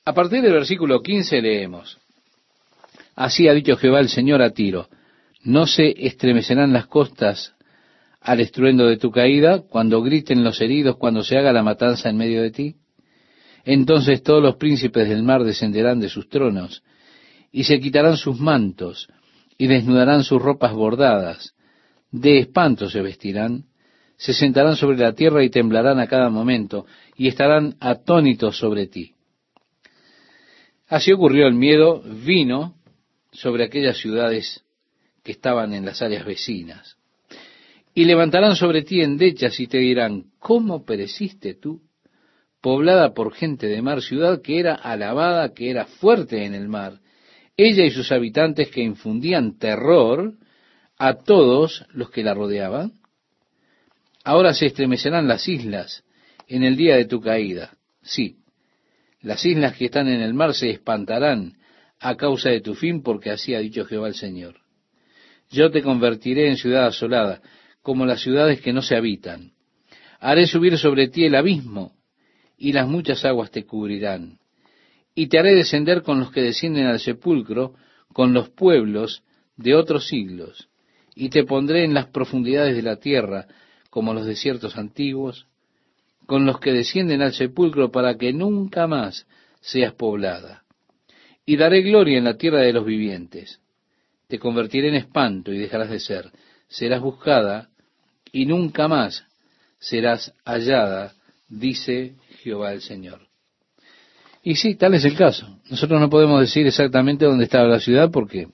A 0.05 0.13
partir 0.13 0.43
del 0.43 0.53
versículo 0.53 1.01
15 1.01 1.41
leemos, 1.41 1.97
Así 3.15 3.47
ha 3.47 3.55
dicho 3.55 3.75
Jehová 3.75 3.99
el 4.01 4.09
Señor 4.09 4.43
a 4.43 4.51
Tiro, 4.51 4.87
no 5.41 5.65
se 5.65 5.95
estremecerán 6.05 6.73
las 6.73 6.85
costas 6.85 7.55
al 8.21 8.39
estruendo 8.39 8.85
de 8.85 8.97
tu 8.97 9.09
caída, 9.09 9.63
cuando 9.63 10.03
griten 10.03 10.43
los 10.43 10.61
heridos, 10.61 10.97
cuando 10.97 11.23
se 11.23 11.39
haga 11.39 11.53
la 11.53 11.63
matanza 11.63 12.07
en 12.11 12.17
medio 12.17 12.43
de 12.43 12.51
ti. 12.51 12.75
Entonces 13.63 14.21
todos 14.21 14.43
los 14.43 14.57
príncipes 14.57 15.09
del 15.09 15.23
mar 15.23 15.43
descenderán 15.43 15.99
de 15.99 16.09
sus 16.09 16.29
tronos, 16.29 16.83
y 17.51 17.63
se 17.63 17.79
quitarán 17.79 18.17
sus 18.17 18.39
mantos, 18.39 19.09
y 19.57 19.67
desnudarán 19.67 20.23
sus 20.23 20.41
ropas 20.41 20.73
bordadas, 20.73 21.55
de 22.11 22.39
espanto 22.39 22.89
se 22.89 23.01
vestirán, 23.01 23.65
se 24.17 24.33
sentarán 24.33 24.75
sobre 24.75 24.97
la 24.97 25.13
tierra 25.13 25.43
y 25.43 25.49
temblarán 25.49 25.99
a 25.99 26.07
cada 26.07 26.29
momento, 26.29 26.85
y 27.15 27.27
estarán 27.27 27.75
atónitos 27.79 28.57
sobre 28.57 28.87
ti. 28.87 29.13
Así 30.87 31.11
ocurrió 31.11 31.47
el 31.47 31.55
miedo, 31.55 32.01
vino 32.01 32.75
sobre 33.31 33.65
aquellas 33.65 33.97
ciudades 33.97 34.63
que 35.23 35.31
estaban 35.31 35.73
en 35.73 35.85
las 35.85 36.01
áreas 36.01 36.25
vecinas. 36.25 36.97
Y 37.93 38.05
levantarán 38.05 38.55
sobre 38.55 38.83
ti 38.83 39.01
endechas 39.01 39.59
y 39.59 39.67
te 39.67 39.79
dirán, 39.79 40.25
¿cómo 40.39 40.85
pereciste 40.85 41.55
tú? 41.55 41.81
Poblada 42.61 43.13
por 43.13 43.33
gente 43.33 43.67
de 43.67 43.81
mar, 43.81 44.01
ciudad 44.01 44.41
que 44.41 44.59
era 44.59 44.75
alabada, 44.75 45.53
que 45.53 45.69
era 45.69 45.85
fuerte 45.85 46.45
en 46.45 46.53
el 46.53 46.67
mar, 46.67 46.99
ella 47.57 47.85
y 47.85 47.91
sus 47.91 48.11
habitantes 48.11 48.69
que 48.69 48.81
infundían 48.81 49.57
terror 49.57 50.33
a 50.97 51.13
todos 51.15 51.85
los 51.91 52.09
que 52.09 52.23
la 52.23 52.33
rodeaban. 52.33 52.93
Ahora 54.23 54.53
se 54.53 54.67
estremecerán 54.67 55.27
las 55.27 55.47
islas 55.47 56.03
en 56.47 56.63
el 56.63 56.75
día 56.75 56.95
de 56.95 57.05
tu 57.05 57.21
caída. 57.21 57.77
Sí, 58.01 58.37
las 59.21 59.45
islas 59.45 59.75
que 59.75 59.85
están 59.85 60.07
en 60.07 60.21
el 60.21 60.33
mar 60.33 60.53
se 60.53 60.69
espantarán 60.69 61.57
a 61.99 62.15
causa 62.15 62.49
de 62.49 62.61
tu 62.61 62.75
fin, 62.75 63.01
porque 63.01 63.31
así 63.31 63.55
ha 63.55 63.59
dicho 63.59 63.85
Jehová 63.85 64.07
el 64.07 64.15
Señor. 64.15 64.57
Yo 65.49 65.71
te 65.71 65.81
convertiré 65.81 66.49
en 66.49 66.57
ciudad 66.57 66.87
asolada, 66.87 67.41
como 67.81 68.05
las 68.05 68.21
ciudades 68.21 68.61
que 68.61 68.73
no 68.73 68.81
se 68.81 68.95
habitan. 68.95 69.53
Haré 70.19 70.47
subir 70.47 70.77
sobre 70.77 71.07
ti 71.07 71.25
el 71.25 71.35
abismo, 71.35 71.93
y 72.57 72.73
las 72.73 72.87
muchas 72.87 73.25
aguas 73.25 73.51
te 73.51 73.65
cubrirán. 73.65 74.39
Y 75.15 75.27
te 75.27 75.39
haré 75.39 75.55
descender 75.55 76.03
con 76.03 76.19
los 76.19 76.31
que 76.31 76.41
descienden 76.41 76.85
al 76.85 76.99
sepulcro, 76.99 77.73
con 78.13 78.33
los 78.33 78.49
pueblos 78.49 79.23
de 79.55 79.73
otros 79.73 80.07
siglos 80.07 80.69
y 81.15 81.29
te 81.29 81.45
pondré 81.45 81.85
en 81.85 81.93
las 81.93 82.07
profundidades 82.07 82.75
de 82.75 82.81
la 82.81 82.97
tierra, 82.97 83.47
como 83.89 84.13
los 84.13 84.25
desiertos 84.25 84.77
antiguos, 84.77 85.47
con 86.27 86.45
los 86.45 86.59
que 86.59 86.73
descienden 86.73 87.21
al 87.21 87.33
sepulcro 87.33 87.91
para 87.91 88.17
que 88.17 88.33
nunca 88.33 88.85
más 88.85 89.25
seas 89.61 89.93
poblada. 89.93 90.63
Y 91.45 91.55
daré 91.55 91.81
gloria 91.81 92.17
en 92.17 92.25
la 92.25 92.37
tierra 92.37 92.59
de 92.59 92.73
los 92.73 92.85
vivientes. 92.85 93.61
Te 94.27 94.39
convertiré 94.39 94.89
en 94.89 94.95
espanto 94.95 95.53
y 95.53 95.57
dejarás 95.57 95.89
de 95.89 95.99
ser. 95.99 96.31
Serás 96.67 96.99
buscada 96.99 97.69
y 98.31 98.45
nunca 98.45 98.87
más 98.87 99.23
serás 99.79 100.33
hallada, 100.43 101.13
dice 101.47 102.15
Jehová 102.41 102.73
el 102.73 102.81
Señor. 102.81 103.24
Y 104.45 104.55
sí, 104.55 104.75
tal 104.75 104.93
es 104.93 105.03
el 105.03 105.17
caso. 105.17 105.57
Nosotros 105.71 105.99
no 105.99 106.07
podemos 106.07 106.39
decir 106.39 106.67
exactamente 106.67 107.25
dónde 107.25 107.45
estaba 107.45 107.67
la 107.67 107.79
ciudad 107.79 108.11
porque 108.11 108.47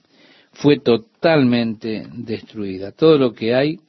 fue 0.54 0.80
totalmente 0.80 2.08
destruida. 2.14 2.94
Todo 2.94 3.18
lo 3.18 3.34
que 3.34 3.54
hay, 3.54 3.82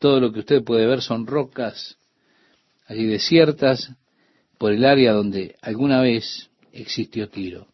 todo 0.00 0.18
lo 0.18 0.32
que 0.32 0.40
usted 0.40 0.64
puede 0.64 0.86
ver 0.86 1.02
son 1.02 1.24
rocas 1.24 1.98
allí 2.88 3.06
desiertas 3.06 3.92
por 4.58 4.72
el 4.72 4.84
área 4.84 5.12
donde 5.12 5.54
alguna 5.62 6.00
vez 6.00 6.50
existió 6.72 7.28
Tiro. 7.28 7.68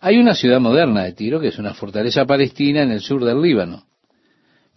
Hay 0.00 0.18
una 0.18 0.34
ciudad 0.34 0.58
moderna 0.58 1.04
de 1.04 1.12
Tiro, 1.12 1.38
que 1.40 1.48
es 1.48 1.58
una 1.60 1.74
fortaleza 1.74 2.26
palestina 2.26 2.82
en 2.82 2.90
el 2.90 3.02
sur 3.02 3.24
del 3.24 3.40
Líbano, 3.40 3.86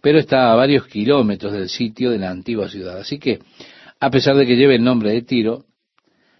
pero 0.03 0.19
está 0.19 0.51
a 0.51 0.55
varios 0.55 0.85
kilómetros 0.85 1.51
del 1.51 1.67
sitio 1.67 2.11
de 2.11 2.19
la 2.19 2.29
antigua 2.29 2.69
ciudad. 2.69 2.99
Así 2.99 3.17
que, 3.17 3.39
a 3.99 4.11
pesar 4.11 4.35
de 4.35 4.45
que 4.45 4.55
lleve 4.55 4.75
el 4.75 4.83
nombre 4.83 5.11
de 5.13 5.23
Tiro, 5.23 5.65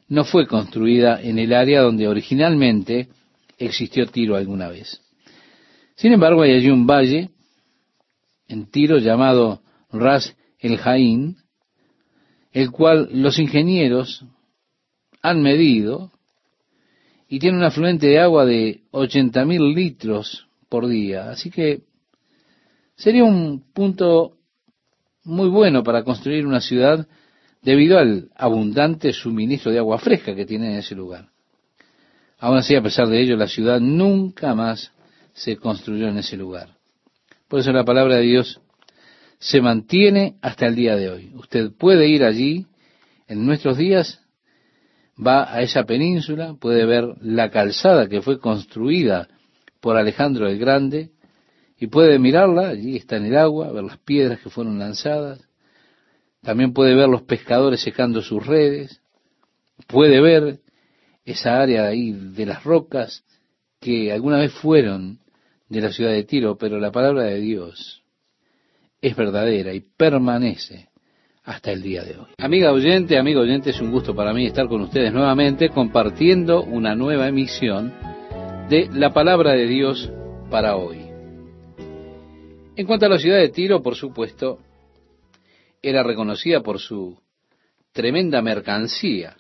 no 0.08 0.24
fue 0.24 0.48
construida 0.48 1.22
en 1.22 1.40
el 1.40 1.54
área 1.54 1.82
donde 1.82 2.08
originalmente 2.08 3.10
existió 3.58 4.08
Tiro 4.08 4.36
alguna 4.36 4.70
vez. 4.70 5.02
Sin 5.96 6.14
embargo, 6.14 6.44
hay 6.44 6.54
allí 6.54 6.70
un 6.70 6.86
valle 6.86 7.30
en 8.48 8.70
Tiro 8.70 8.98
llamado 9.00 9.62
Ras 9.92 10.36
el 10.60 10.78
Jaín, 10.78 11.38
el 12.52 12.72
cual 12.72 13.10
los 13.12 13.40
ingenieros 13.40 14.24
han 15.22 15.42
medido 15.42 16.12
y 17.28 17.40
tiene 17.40 17.58
un 17.58 17.64
afluente 17.64 18.08
de 18.08 18.20
agua 18.20 18.46
de 18.46 18.82
80 18.92 19.46
mil 19.46 19.74
litros 19.74 20.48
por 20.70 20.88
día. 20.88 21.30
Así 21.30 21.50
que 21.50 21.82
sería 22.96 23.24
un 23.24 23.64
punto 23.74 24.38
muy 25.24 25.50
bueno 25.50 25.84
para 25.84 26.04
construir 26.04 26.48
una 26.48 26.62
ciudad 26.62 27.08
debido 27.68 28.00
al 28.00 28.30
abundante 28.38 29.12
suministro 29.12 29.74
de 29.74 29.80
agua 29.80 29.98
fresca 29.98 30.34
que 30.34 30.46
tiene 30.46 30.72
en 30.72 30.78
ese 30.78 30.96
lugar. 30.96 31.28
Aún 32.40 32.56
así, 32.56 32.74
a 32.78 32.82
pesar 32.82 33.10
de 33.10 33.22
ello, 33.22 33.36
la 33.36 33.50
ciudad 33.50 33.82
nunca 33.82 34.56
más 34.56 34.94
se 35.34 35.58
construyó 35.58 36.08
en 36.08 36.18
ese 36.18 36.38
lugar. 36.38 36.78
Por 37.50 37.60
eso 37.60 37.74
la 37.74 37.84
palabra 37.84 38.16
de 38.16 38.22
Dios 38.22 38.62
se 39.40 39.60
mantiene 39.60 40.38
hasta 40.42 40.68
el 40.68 40.76
día 40.76 40.96
de 40.96 41.10
hoy. 41.10 41.34
Usted 41.36 41.74
puede 41.78 42.08
ir 42.08 42.24
allí 42.24 42.68
en 43.28 43.46
nuestros 43.46 43.78
días, 43.78 44.22
va 45.20 45.54
a 45.54 45.62
esa 45.62 45.84
península, 45.84 46.56
puede 46.58 46.86
ver 46.86 47.04
la 47.20 47.52
calzada 47.52 48.08
que 48.08 48.22
fue 48.22 48.40
construida 48.40 49.28
por 49.82 49.98
Alejandro 49.98 50.48
el 50.48 50.58
Grande 50.58 51.10
y 51.78 51.88
puede 51.88 52.18
mirarla, 52.18 52.70
allí 52.70 52.96
está 52.96 53.18
en 53.18 53.26
el 53.26 53.36
agua, 53.36 53.74
ver 53.74 53.84
las 53.84 53.98
piedras 53.98 54.40
que 54.40 54.50
fueron 54.50 54.80
lanzadas. 54.80 55.47
También 56.48 56.72
puede 56.72 56.96
ver 56.96 57.10
los 57.10 57.24
pescadores 57.24 57.82
secando 57.82 58.22
sus 58.22 58.48
redes, 58.48 59.02
puede 59.86 60.22
ver 60.22 60.60
esa 61.26 61.60
área 61.60 61.88
ahí 61.88 62.14
de 62.14 62.46
las 62.46 62.64
rocas 62.64 63.26
que 63.82 64.14
alguna 64.14 64.38
vez 64.38 64.54
fueron 64.54 65.20
de 65.68 65.82
la 65.82 65.92
ciudad 65.92 66.12
de 66.12 66.24
Tiro, 66.24 66.58
pero 66.58 66.80
la 66.80 66.90
palabra 66.90 67.24
de 67.24 67.42
Dios 67.42 68.02
es 69.02 69.14
verdadera 69.18 69.74
y 69.74 69.82
permanece 69.82 70.88
hasta 71.44 71.74
el 71.74 71.82
día 71.82 72.06
de 72.06 72.16
hoy. 72.16 72.30
Amiga 72.38 72.72
oyente, 72.72 73.18
amigo 73.18 73.42
oyente, 73.42 73.72
es 73.72 73.82
un 73.82 73.92
gusto 73.92 74.16
para 74.16 74.32
mí 74.34 74.46
estar 74.46 74.70
con 74.70 74.80
ustedes 74.80 75.12
nuevamente 75.12 75.68
compartiendo 75.68 76.64
una 76.64 76.96
nueva 76.96 77.28
emisión 77.28 77.92
de 78.70 78.88
la 78.94 79.12
palabra 79.12 79.52
de 79.52 79.68
Dios 79.68 80.10
para 80.50 80.78
hoy. 80.78 81.00
En 82.78 82.86
cuanto 82.86 83.06
a 83.06 83.10
la 83.10 83.20
ciudad 83.20 83.40
de 83.40 83.50
Tiro, 83.50 83.84
por 83.84 83.96
supuesto, 83.96 84.60
era 85.90 86.04
reconocida 86.04 86.62
por 86.62 86.80
su 86.80 87.20
tremenda 87.92 88.42
mercancía. 88.42 89.38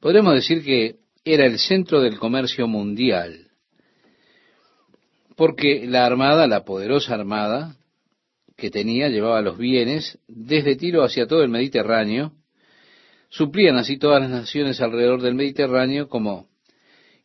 Podremos 0.00 0.34
decir 0.34 0.62
que 0.62 0.96
era 1.24 1.46
el 1.46 1.58
centro 1.58 2.00
del 2.00 2.18
comercio 2.18 2.66
mundial 2.66 3.44
porque 5.36 5.86
la 5.86 6.06
armada, 6.06 6.46
la 6.46 6.64
poderosa 6.64 7.14
armada 7.14 7.76
que 8.56 8.70
tenía, 8.70 9.08
llevaba 9.08 9.42
los 9.42 9.58
bienes 9.58 10.18
desde 10.28 10.76
Tiro 10.76 11.02
hacia 11.02 11.26
todo 11.26 11.42
el 11.42 11.48
Mediterráneo, 11.48 12.32
suplían 13.28 13.76
así 13.76 13.98
todas 13.98 14.20
las 14.20 14.30
naciones 14.30 14.80
alrededor 14.80 15.22
del 15.22 15.34
Mediterráneo, 15.34 16.08
como 16.08 16.48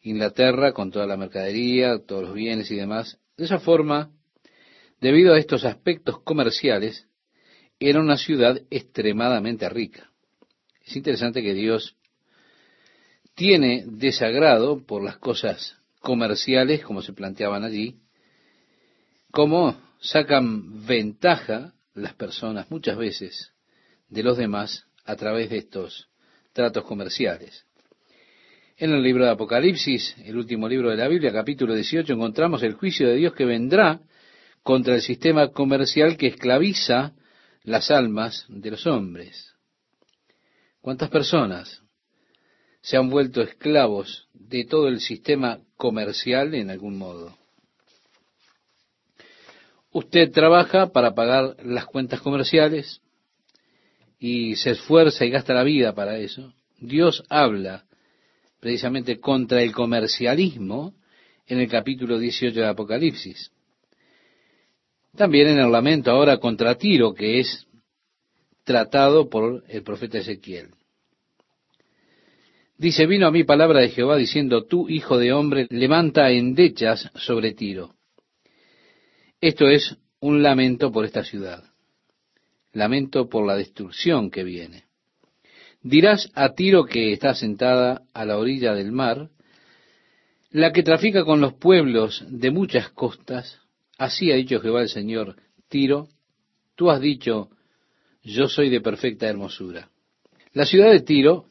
Inglaterra 0.02 0.74
con 0.74 0.92
toda 0.92 1.06
la 1.06 1.18
mercadería, 1.18 2.00
todos 2.00 2.24
los 2.24 2.34
bienes 2.34 2.72
y 2.72 2.76
demás. 2.76 3.20
De 3.38 3.46
esa 3.46 3.60
forma, 3.60 4.10
debido 5.02 5.34
a 5.34 5.40
estos 5.40 5.66
aspectos 5.66 6.20
comerciales, 6.24 7.08
era 7.80 8.00
una 8.00 8.18
ciudad 8.18 8.62
extremadamente 8.70 9.70
rica. 9.70 10.10
Es 10.86 10.96
interesante 10.96 11.42
que 11.42 11.54
Dios 11.54 11.96
tiene 13.36 13.86
desagrado 13.88 14.86
por 14.86 15.04
las 15.04 15.18
cosas 15.18 15.78
comerciales, 16.02 16.84
como 16.84 17.02
se 17.02 17.14
planteaban 17.14 17.64
allí, 17.64 17.98
como 19.32 19.80
sacan 20.02 20.86
ventaja 20.86 21.74
las 21.94 22.14
personas 22.16 22.70
muchas 22.70 22.98
veces 22.98 23.54
de 24.10 24.24
los 24.24 24.38
demás 24.38 24.86
a 25.06 25.16
través 25.16 25.50
de 25.50 25.58
estos 25.58 26.10
tratos 26.54 26.84
comerciales. 26.84 27.66
En 28.78 28.92
el 28.92 29.04
libro 29.04 29.26
de 29.26 29.32
Apocalipsis, 29.32 30.16
el 30.24 30.38
último 30.38 30.68
libro 30.68 30.90
de 30.90 30.98
la 30.98 31.08
Biblia, 31.08 31.32
capítulo 31.32 31.76
18, 31.76 32.14
encontramos 32.14 32.64
el 32.64 32.74
juicio 32.74 33.08
de 33.08 33.16
Dios 33.16 33.34
que 33.34 33.46
vendrá 33.46 34.00
contra 34.64 34.96
el 34.96 35.02
sistema 35.02 35.50
comercial 35.50 36.18
que 36.18 36.28
esclaviza 36.28 37.14
las 37.64 37.92
almas 37.92 38.46
de 38.50 38.72
los 38.72 38.86
hombres. 38.88 39.54
¿Cuántas 40.82 41.10
personas 41.10 41.82
se 42.82 42.98
han 42.98 43.10
vuelto 43.10 43.42
esclavos 43.42 44.28
de 44.34 44.66
todo 44.66 44.88
el 44.88 45.02
sistema 45.02 45.60
comercial 45.76 46.56
en 46.56 46.70
algún 46.70 46.98
modo? 46.98 47.38
Usted 49.92 50.32
trabaja 50.32 50.92
para 50.92 51.16
pagar 51.16 51.58
las 51.64 51.86
cuentas 51.86 52.22
comerciales 52.22 53.02
y 54.20 54.56
se 54.56 54.72
esfuerza 54.72 55.26
y 55.26 55.32
gasta 55.32 55.54
la 55.54 55.64
vida 55.64 55.94
para 55.94 56.18
eso. 56.18 56.54
Dios 56.80 57.24
habla 57.30 57.86
precisamente 58.60 59.20
contra 59.20 59.62
el 59.62 59.72
comercialismo 59.72 60.94
en 61.48 61.60
el 61.60 61.70
capítulo 61.70 62.20
18 62.20 62.60
de 62.60 62.68
Apocalipsis. 62.68 63.52
También 65.16 65.48
en 65.48 65.60
el 65.60 65.72
lamento 65.72 66.12
ahora 66.12 66.38
contra 66.38 66.76
Tiro, 66.76 67.14
que 67.14 67.40
es 67.40 67.68
tratado 68.64 69.30
por 69.30 69.64
el 69.68 69.84
profeta 69.84 70.20
Ezequiel. 70.20 70.70
Dice, 72.78 73.08
vino 73.08 73.28
a 73.28 73.32
mí 73.32 73.44
palabra 73.44 73.82
de 73.82 73.90
Jehová 73.90 74.16
diciendo, 74.16 74.64
tú, 74.66 74.88
hijo 74.88 75.18
de 75.18 75.34
hombre, 75.34 75.68
levanta 75.70 76.30
endechas 76.30 77.10
sobre 77.16 77.54
Tiro. 77.54 77.96
Esto 79.42 79.68
es 79.68 79.98
un 80.22 80.44
lamento 80.44 80.92
por 80.92 81.04
esta 81.04 81.24
ciudad, 81.24 81.64
lamento 82.72 83.28
por 83.28 83.46
la 83.46 83.56
destrucción 83.56 84.32
que 84.32 84.44
viene. 84.44 84.86
Dirás 85.82 86.30
a 86.36 86.54
Tiro 86.54 86.86
que 86.86 87.12
está 87.12 87.34
sentada 87.34 88.04
a 88.14 88.26
la 88.26 88.38
orilla 88.38 88.74
del 88.74 88.92
mar, 88.92 89.30
la 90.52 90.72
que 90.72 90.84
trafica 90.84 91.26
con 91.26 91.42
los 91.42 91.54
pueblos 91.54 92.24
de 92.30 92.52
muchas 92.52 92.90
costas, 92.92 93.60
Así 94.00 94.32
ha 94.32 94.36
dicho 94.36 94.62
Jehová 94.62 94.82
el 94.82 94.88
Señor, 94.88 95.36
Tiro, 95.68 96.08
tú 96.76 96.90
has 96.90 97.02
dicho, 97.02 97.50
yo 98.24 98.48
soy 98.48 98.70
de 98.70 98.80
perfecta 98.80 99.28
hermosura. 99.28 99.90
La 100.54 100.66
ciudad 100.66 100.90
de 100.90 101.02
Tiro 101.02 101.48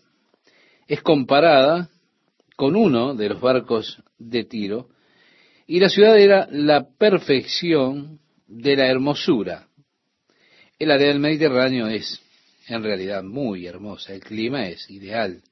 es 0.86 1.02
comparada 1.02 1.90
con 2.56 2.74
uno 2.74 3.14
de 3.14 3.28
los 3.28 3.40
barcos 3.42 4.02
de 4.18 4.44
Tiro, 4.44 4.88
y 5.66 5.78
la 5.78 5.90
ciudad 5.90 6.18
era 6.18 6.48
la 6.50 6.88
perfección 6.88 8.18
de 8.46 8.76
la 8.76 8.86
hermosura. 8.86 9.68
El 10.78 10.90
área 10.90 11.08
del 11.08 11.20
Mediterráneo 11.20 11.86
es 11.88 12.22
en 12.66 12.82
realidad 12.82 13.22
muy 13.22 13.66
hermosa, 13.66 14.14
el 14.14 14.20
clima 14.20 14.68
es 14.68 14.88
ideal. 14.88 15.42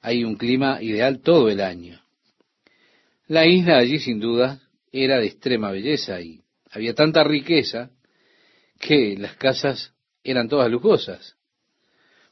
Hay 0.00 0.24
un 0.24 0.36
clima 0.36 0.82
ideal 0.82 1.20
todo 1.20 1.50
el 1.50 1.60
año. 1.60 2.00
La 3.26 3.46
isla 3.46 3.76
allí 3.76 3.98
sin 3.98 4.18
duda 4.18 4.62
era 4.92 5.18
de 5.18 5.26
extrema 5.26 5.70
belleza 5.70 6.20
y 6.20 6.42
había 6.70 6.94
tanta 6.94 7.24
riqueza 7.24 7.90
que 8.78 9.16
las 9.18 9.36
casas 9.36 9.92
eran 10.24 10.48
todas 10.48 10.70
lujosas. 10.70 11.36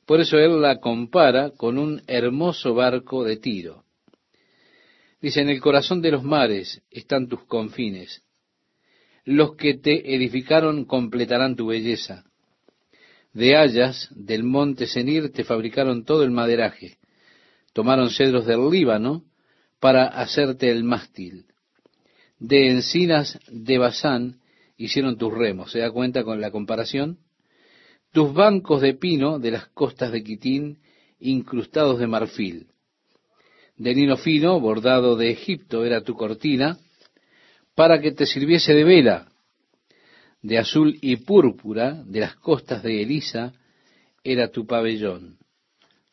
Por 0.06 0.20
eso 0.20 0.38
él 0.38 0.62
la 0.62 0.80
compara 0.80 1.50
con 1.50 1.78
un 1.78 2.02
hermoso 2.06 2.74
barco 2.74 3.24
de 3.24 3.36
tiro. 3.36 3.84
Dice, 5.20 5.40
en 5.40 5.50
el 5.50 5.60
corazón 5.60 6.00
de 6.00 6.12
los 6.12 6.22
mares 6.22 6.82
están 6.90 7.28
tus 7.28 7.44
confines. 7.44 8.22
Los 9.24 9.56
que 9.56 9.74
te 9.74 10.14
edificaron 10.14 10.84
completarán 10.84 11.56
tu 11.56 11.66
belleza. 11.66 12.24
De 13.34 13.56
hayas 13.56 14.08
del 14.12 14.44
monte 14.44 14.86
Senir 14.86 15.30
te 15.32 15.44
fabricaron 15.44 16.04
todo 16.04 16.22
el 16.22 16.30
maderaje. 16.30 16.98
Tomaron 17.74 18.10
cedros 18.10 18.46
del 18.46 18.70
Líbano 18.70 19.24
para 19.80 20.06
hacerte 20.06 20.70
el 20.70 20.84
mástil 20.84 21.47
de 22.38 22.70
encinas 22.70 23.38
de 23.48 23.78
Basán 23.78 24.40
hicieron 24.76 25.18
tus 25.18 25.32
remos. 25.32 25.72
¿Se 25.72 25.80
da 25.80 25.90
cuenta 25.90 26.24
con 26.24 26.40
la 26.40 26.50
comparación? 26.50 27.18
Tus 28.12 28.32
bancos 28.32 28.80
de 28.80 28.94
pino 28.94 29.38
de 29.38 29.50
las 29.50 29.66
costas 29.68 30.12
de 30.12 30.22
Quitín, 30.22 30.78
incrustados 31.18 31.98
de 31.98 32.06
marfil. 32.06 32.68
De 33.76 33.94
lino 33.94 34.16
fino, 34.16 34.58
bordado 34.60 35.16
de 35.16 35.30
Egipto, 35.30 35.84
era 35.84 36.02
tu 36.02 36.14
cortina, 36.14 36.78
para 37.74 38.00
que 38.00 38.12
te 38.12 38.26
sirviese 38.26 38.74
de 38.74 38.84
vela. 38.84 39.28
De 40.42 40.58
azul 40.58 40.98
y 41.00 41.16
púrpura, 41.16 42.02
de 42.04 42.20
las 42.20 42.36
costas 42.36 42.82
de 42.82 43.02
Elisa, 43.02 43.52
era 44.24 44.50
tu 44.50 44.66
pabellón. 44.66 45.38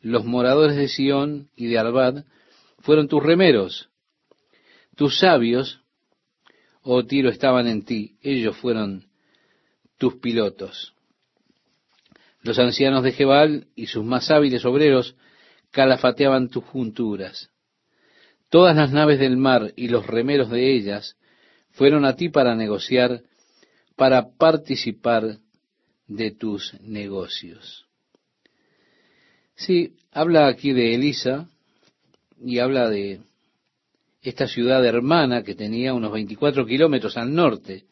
Los 0.00 0.24
moradores 0.24 0.76
de 0.76 0.88
Sión 0.88 1.48
y 1.56 1.66
de 1.66 1.78
Albad 1.78 2.24
fueron 2.78 3.08
tus 3.08 3.22
remeros. 3.22 3.88
Tus 4.94 5.18
sabios 5.18 5.80
oh 6.88 7.04
Tiro, 7.04 7.30
estaban 7.30 7.66
en 7.66 7.84
ti, 7.84 8.16
ellos 8.22 8.56
fueron 8.56 9.06
tus 9.98 10.14
pilotos. 10.16 10.94
Los 12.42 12.60
ancianos 12.60 13.02
de 13.02 13.10
Jebal 13.10 13.66
y 13.74 13.88
sus 13.88 14.04
más 14.04 14.30
hábiles 14.30 14.64
obreros 14.64 15.16
calafateaban 15.72 16.48
tus 16.48 16.62
junturas. 16.64 17.50
Todas 18.50 18.76
las 18.76 18.92
naves 18.92 19.18
del 19.18 19.36
mar 19.36 19.72
y 19.74 19.88
los 19.88 20.06
remeros 20.06 20.48
de 20.48 20.72
ellas 20.72 21.16
fueron 21.70 22.04
a 22.04 22.14
ti 22.14 22.28
para 22.28 22.54
negociar, 22.54 23.22
para 23.96 24.30
participar 24.36 25.38
de 26.06 26.30
tus 26.30 26.80
negocios. 26.82 27.86
Sí, 29.56 29.96
habla 30.12 30.46
aquí 30.46 30.72
de 30.72 30.94
Elisa 30.94 31.48
y 32.40 32.60
habla 32.60 32.88
de 32.88 33.22
esta 34.28 34.48
ciudad 34.48 34.84
hermana 34.84 35.44
que 35.44 35.54
tenía 35.54 35.94
unos 35.94 36.10
24 36.12 36.66
kilómetros 36.66 37.16
al 37.16 37.32
norte, 37.32 37.84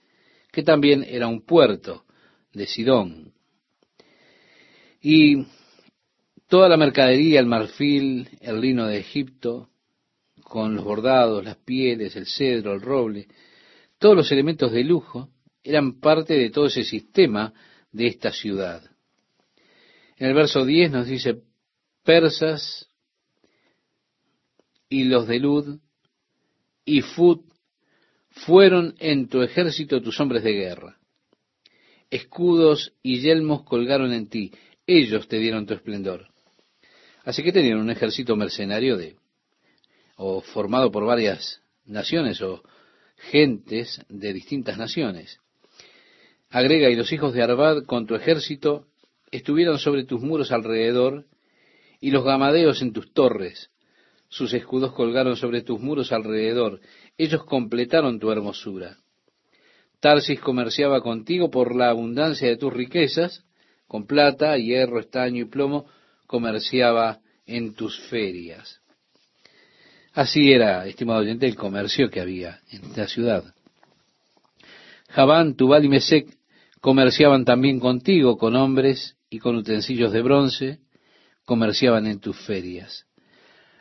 que 0.51 0.65
también 0.65 1.05
era 1.09 1.29
un 1.29 1.43
puerto 1.43 2.05
de 2.53 2.67
Sidón. 2.67 3.33
Y 5.01 5.47
toda 6.49 6.69
la 6.69 6.77
mercadería, 6.77 7.39
el 7.39 7.47
marfil, 7.47 8.29
el 8.41 8.61
lino 8.61 8.87
de 8.87 8.99
Egipto, 8.99 9.69
con 10.43 10.75
los 10.75 10.85
bordados, 10.85 11.45
las 11.45 11.57
pieles, 11.57 12.17
el 12.17 12.27
cedro, 12.27 12.75
el 12.75 12.81
roble, 12.81 13.29
todos 13.99 14.17
los 14.17 14.33
elementos 14.33 14.73
de 14.73 14.83
lujo, 14.83 15.29
eran 15.63 16.01
parte 16.01 16.35
de 16.35 16.51
todo 16.51 16.67
ese 16.67 16.83
sistema 16.83 17.55
de 17.93 18.09
esta 18.09 18.33
ciudad. 18.33 18.83
En 20.17 20.27
el 20.27 20.35
verso 20.35 20.65
10 20.65 20.91
nos 20.91 21.07
dice, 21.07 21.43
persas 22.03 22.91
y 24.89 25.05
los 25.05 25.29
de 25.29 25.39
Lud 25.39 25.79
y 26.85 27.01
Fut 27.01 27.43
fueron 28.31 28.95
en 28.99 29.29
tu 29.29 29.43
ejército 29.43 30.03
tus 30.03 30.19
hombres 30.21 30.43
de 30.43 30.53
guerra. 30.53 30.99
Escudos 32.11 32.93
y 33.03 33.21
yelmos 33.21 33.63
colgaron 33.65 34.13
en 34.13 34.29
ti, 34.29 34.53
ellos 34.87 35.29
te 35.29 35.39
dieron 35.39 35.67
tu 35.67 35.75
esplendor. 35.75 36.29
Así 37.25 37.43
que 37.43 37.53
tenían 37.53 37.79
un 37.79 37.91
ejército 37.91 38.37
mercenario 38.37 38.97
de, 38.97 39.17
o 40.17 40.41
formado 40.41 40.91
por 40.91 41.05
varias 41.07 41.63
naciones 41.87 42.41
o 42.43 42.63
gentes 43.31 44.01
de 44.09 44.33
distintas 44.33 44.77
naciones. 44.77 45.41
Agrega, 46.51 46.91
y 46.91 46.97
los 46.97 47.11
hijos 47.13 47.33
de 47.35 47.43
Arbad 47.43 47.85
con 47.85 48.07
tu 48.07 48.15
ejército 48.15 48.87
estuvieron 49.31 49.79
sobre 49.79 50.05
tus 50.05 50.21
muros 50.21 50.53
alrededor, 50.53 51.27
y 52.01 52.11
los 52.11 52.25
gamadeos 52.25 52.83
en 52.83 52.93
tus 52.93 53.13
torres, 53.13 53.71
sus 54.35 54.53
escudos 54.53 54.93
colgaron 54.95 55.37
sobre 55.37 55.63
tus 55.63 55.79
muros 55.79 56.11
alrededor, 56.11 56.81
ellos 57.17 57.45
completaron 57.45 58.19
tu 58.19 58.33
hermosura. 58.33 58.97
Tarsis 60.01 60.41
comerciaba 60.41 61.03
contigo 61.03 61.53
por 61.53 61.77
la 61.77 61.91
abundancia 61.91 62.49
de 62.49 62.57
tus 62.57 62.73
riquezas, 62.73 63.45
con 63.87 64.09
plata, 64.09 64.59
hierro, 64.59 64.99
estaño 64.99 65.43
y 65.43 65.45
plomo, 65.45 65.87
comerciaba 66.27 67.21
en 67.47 67.75
tus 67.75 67.97
ferias. 68.09 68.81
Así 70.15 70.51
era, 70.51 70.85
estimado 70.85 71.21
oyente, 71.21 71.47
el 71.47 71.55
comercio 71.55 72.11
que 72.11 72.21
había 72.21 72.59
en 72.73 72.87
esta 72.87 73.07
ciudad. 73.07 73.55
Javán, 75.11 75.55
Tubal 75.55 75.85
y 75.85 75.89
Mesec 75.89 76.27
comerciaban 76.81 77.45
también 77.45 77.79
contigo 77.79 78.37
con 78.37 78.57
hombres 78.57 79.17
y 79.31 79.39
con 79.39 79.55
utensilios 79.55 80.11
de 80.11 80.23
bronce, 80.23 80.81
comerciaban 81.45 82.09
en 82.09 82.19
tus 82.19 82.37
ferias. 82.37 83.07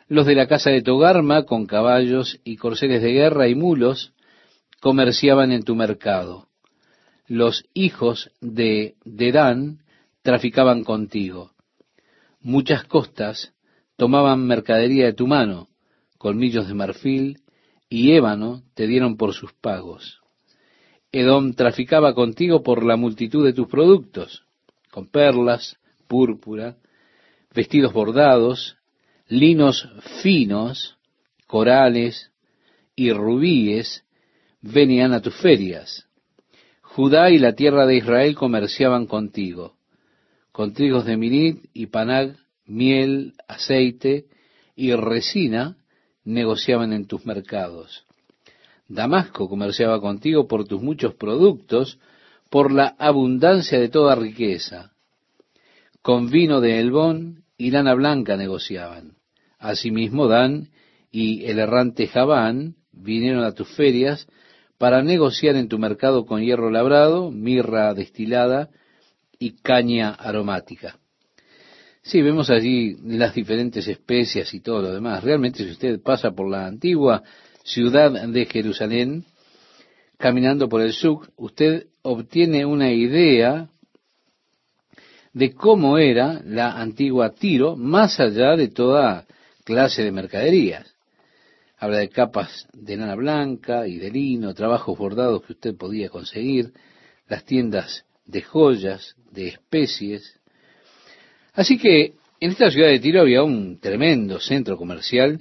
Los 0.08 0.26
de 0.26 0.34
la 0.34 0.46
casa 0.46 0.70
de 0.70 0.82
Togarma, 0.82 1.44
con 1.44 1.66
caballos 1.66 2.38
y 2.44 2.56
corceles 2.56 3.02
de 3.02 3.12
guerra 3.12 3.48
y 3.48 3.54
mulos, 3.54 4.12
comerciaban 4.80 5.50
en 5.50 5.62
tu 5.62 5.74
mercado. 5.74 6.48
Los 7.26 7.64
hijos 7.72 8.30
de 8.42 8.96
Dedán 9.04 9.78
traficaban 10.22 10.84
contigo. 10.84 11.52
Muchas 12.40 12.84
costas 12.84 13.54
tomaban 13.96 14.46
mercadería 14.46 15.06
de 15.06 15.14
tu 15.14 15.26
mano, 15.26 15.68
colmillos 16.18 16.68
de 16.68 16.74
marfil 16.74 17.40
y 17.88 18.12
ébano 18.12 18.62
te 18.74 18.86
dieron 18.86 19.16
por 19.16 19.32
sus 19.32 19.54
pagos. 19.54 20.20
Edom 21.12 21.54
traficaba 21.54 22.14
contigo 22.14 22.62
por 22.62 22.84
la 22.84 22.96
multitud 22.96 23.44
de 23.44 23.52
tus 23.52 23.68
productos, 23.68 24.44
con 24.90 25.06
perlas, 25.06 25.78
púrpura, 26.08 26.76
vestidos 27.54 27.92
bordados, 27.92 28.76
linos 29.28 29.88
finos, 30.22 30.96
corales 31.46 32.30
y 32.96 33.12
rubíes 33.12 34.04
venían 34.60 35.12
a 35.12 35.20
tus 35.20 35.34
ferias. 35.36 36.06
Judá 36.82 37.30
y 37.30 37.38
la 37.38 37.54
tierra 37.54 37.86
de 37.86 37.96
Israel 37.96 38.34
comerciaban 38.34 39.06
contigo, 39.06 39.76
con 40.52 40.72
trigos 40.72 41.04
de 41.04 41.16
Minit 41.16 41.64
y 41.72 41.86
Panag, 41.86 42.36
miel, 42.66 43.34
aceite 43.48 44.26
y 44.76 44.94
resina 44.94 45.76
negociaban 46.24 46.92
en 46.92 47.06
tus 47.06 47.26
mercados. 47.26 48.04
Damasco 48.88 49.48
comerciaba 49.48 50.00
contigo 50.00 50.46
por 50.46 50.66
tus 50.66 50.82
muchos 50.82 51.14
productos, 51.14 51.98
por 52.50 52.70
la 52.70 52.94
abundancia 52.98 53.78
de 53.80 53.88
toda 53.88 54.14
riqueza. 54.14 54.92
Con 56.02 56.30
vino 56.30 56.60
de 56.60 56.78
Elbón 56.78 57.43
y 57.56 57.70
lana 57.70 57.94
blanca 57.94 58.36
negociaban. 58.36 59.16
Asimismo 59.58 60.28
Dan 60.28 60.70
y 61.10 61.44
el 61.46 61.58
errante 61.58 62.06
Javán 62.06 62.76
vinieron 62.92 63.44
a 63.44 63.52
tus 63.52 63.68
ferias 63.68 64.26
para 64.78 65.02
negociar 65.02 65.56
en 65.56 65.68
tu 65.68 65.78
mercado 65.78 66.26
con 66.26 66.42
hierro 66.42 66.70
labrado, 66.70 67.30
mirra 67.30 67.94
destilada 67.94 68.70
y 69.38 69.52
caña 69.62 70.10
aromática. 70.10 70.98
Sí, 72.02 72.20
vemos 72.20 72.50
allí 72.50 72.96
las 73.02 73.34
diferentes 73.34 73.88
especias 73.88 74.52
y 74.52 74.60
todo 74.60 74.82
lo 74.82 74.92
demás. 74.92 75.24
Realmente 75.24 75.64
si 75.64 75.70
usted 75.70 76.02
pasa 76.02 76.32
por 76.32 76.50
la 76.50 76.66
antigua 76.66 77.22
ciudad 77.62 78.28
de 78.28 78.44
Jerusalén, 78.44 79.24
caminando 80.18 80.68
por 80.68 80.82
el 80.82 80.92
sur, 80.92 81.30
usted 81.36 81.86
obtiene 82.02 82.66
una 82.66 82.92
idea 82.92 83.70
de 85.34 85.52
cómo 85.52 85.98
era 85.98 86.40
la 86.44 86.80
antigua 86.80 87.34
Tiro, 87.34 87.76
más 87.76 88.20
allá 88.20 88.56
de 88.56 88.68
toda 88.68 89.26
clase 89.64 90.02
de 90.04 90.12
mercaderías. 90.12 90.94
Habla 91.76 91.98
de 91.98 92.08
capas 92.08 92.68
de 92.72 92.96
lana 92.96 93.16
blanca 93.16 93.86
y 93.86 93.98
de 93.98 94.10
lino, 94.10 94.54
trabajos 94.54 94.96
bordados 94.96 95.42
que 95.42 95.54
usted 95.54 95.76
podía 95.76 96.08
conseguir, 96.08 96.72
las 97.28 97.44
tiendas 97.44 98.04
de 98.26 98.42
joyas, 98.42 99.16
de 99.32 99.48
especies. 99.48 100.38
Así 101.52 101.78
que 101.78 102.14
en 102.40 102.50
esta 102.50 102.70
ciudad 102.70 102.88
de 102.88 103.00
Tiro 103.00 103.20
había 103.20 103.42
un 103.42 103.80
tremendo 103.80 104.38
centro 104.38 104.76
comercial 104.76 105.40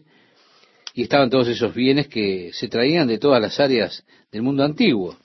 y 0.96 1.04
estaban 1.04 1.30
todos 1.30 1.48
esos 1.48 1.74
bienes 1.74 2.08
que 2.08 2.52
se 2.54 2.68
traían 2.68 3.08
de 3.08 3.20
todas 3.20 3.42
las 3.42 3.60
áreas 3.60 4.04
del 4.32 4.42
mundo 4.42 4.64
antiguo. 4.64 5.18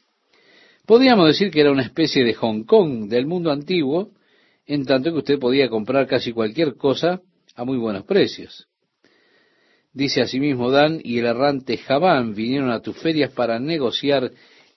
Podríamos 0.84 1.26
decir 1.26 1.50
que 1.50 1.60
era 1.60 1.72
una 1.72 1.82
especie 1.82 2.24
de 2.24 2.34
Hong 2.34 2.64
Kong 2.64 3.08
del 3.08 3.26
mundo 3.26 3.50
antiguo, 3.50 4.10
en 4.68 4.84
tanto 4.84 5.10
que 5.10 5.18
usted 5.18 5.38
podía 5.38 5.68
comprar 5.68 6.06
casi 6.06 6.32
cualquier 6.32 6.76
cosa 6.76 7.22
a 7.56 7.64
muy 7.64 7.78
buenos 7.78 8.04
precios. 8.04 8.68
Dice 9.92 10.20
asimismo 10.20 10.70
Dan 10.70 11.00
y 11.02 11.18
el 11.18 11.26
errante 11.26 11.78
Javán 11.78 12.34
vinieron 12.34 12.70
a 12.70 12.80
tus 12.80 12.96
ferias 12.98 13.32
para 13.32 13.58
negociar 13.58 14.30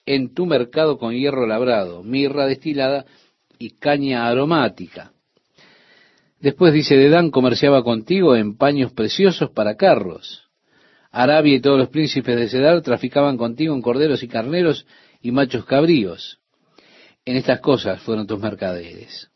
en 0.06 0.34
tu 0.34 0.46
mercado 0.46 0.98
con 0.98 1.14
hierro 1.14 1.46
labrado, 1.46 2.02
mirra 2.02 2.46
destilada 2.46 3.04
y 3.58 3.70
caña 3.76 4.26
aromática. 4.26 5.12
Después 6.40 6.72
dice, 6.72 6.96
de 6.96 7.08
Dan 7.08 7.30
comerciaba 7.30 7.84
contigo 7.84 8.34
en 8.34 8.56
paños 8.56 8.92
preciosos 8.92 9.50
para 9.50 9.76
carros. 9.76 10.48
Arabia 11.12 11.56
y 11.56 11.60
todos 11.60 11.78
los 11.78 11.90
príncipes 11.90 12.34
de 12.34 12.48
Sedar 12.48 12.80
traficaban 12.80 13.36
contigo 13.36 13.74
en 13.74 13.82
corderos 13.82 14.22
y 14.22 14.28
carneros 14.28 14.86
y 15.20 15.30
machos 15.30 15.66
cabríos. 15.66 16.40
En 17.26 17.36
estas 17.36 17.60
cosas 17.60 18.00
fueron 18.00 18.26
tus 18.26 18.40
mercaderes. 18.40 19.31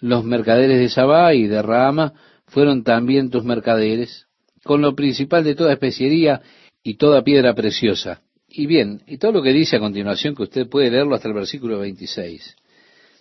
Los 0.00 0.24
mercaderes 0.24 0.78
de 0.78 0.88
Sabá 0.88 1.34
y 1.34 1.46
de 1.46 1.62
Rahama 1.62 2.12
fueron 2.46 2.84
también 2.84 3.30
tus 3.30 3.44
mercaderes, 3.44 4.26
con 4.62 4.82
lo 4.82 4.94
principal 4.94 5.44
de 5.44 5.54
toda 5.54 5.72
especiería 5.72 6.42
y 6.82 6.94
toda 6.94 7.24
piedra 7.24 7.54
preciosa. 7.54 8.22
Y 8.48 8.66
bien, 8.66 9.02
y 9.06 9.18
todo 9.18 9.32
lo 9.32 9.42
que 9.42 9.52
dice 9.52 9.76
a 9.76 9.80
continuación, 9.80 10.34
que 10.34 10.44
usted 10.44 10.68
puede 10.68 10.90
leerlo 10.90 11.14
hasta 11.14 11.28
el 11.28 11.34
versículo 11.34 11.78
26. 11.78 12.56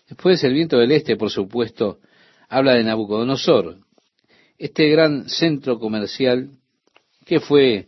Después 0.08 0.44
el 0.44 0.54
viento 0.54 0.78
del 0.78 0.92
este, 0.92 1.16
por 1.16 1.32
supuesto, 1.32 2.00
habla 2.48 2.74
de 2.74 2.84
Nabucodonosor, 2.84 3.78
este 4.58 4.88
gran 4.90 5.28
centro 5.28 5.80
comercial 5.80 6.52
que 7.26 7.40
fue 7.40 7.88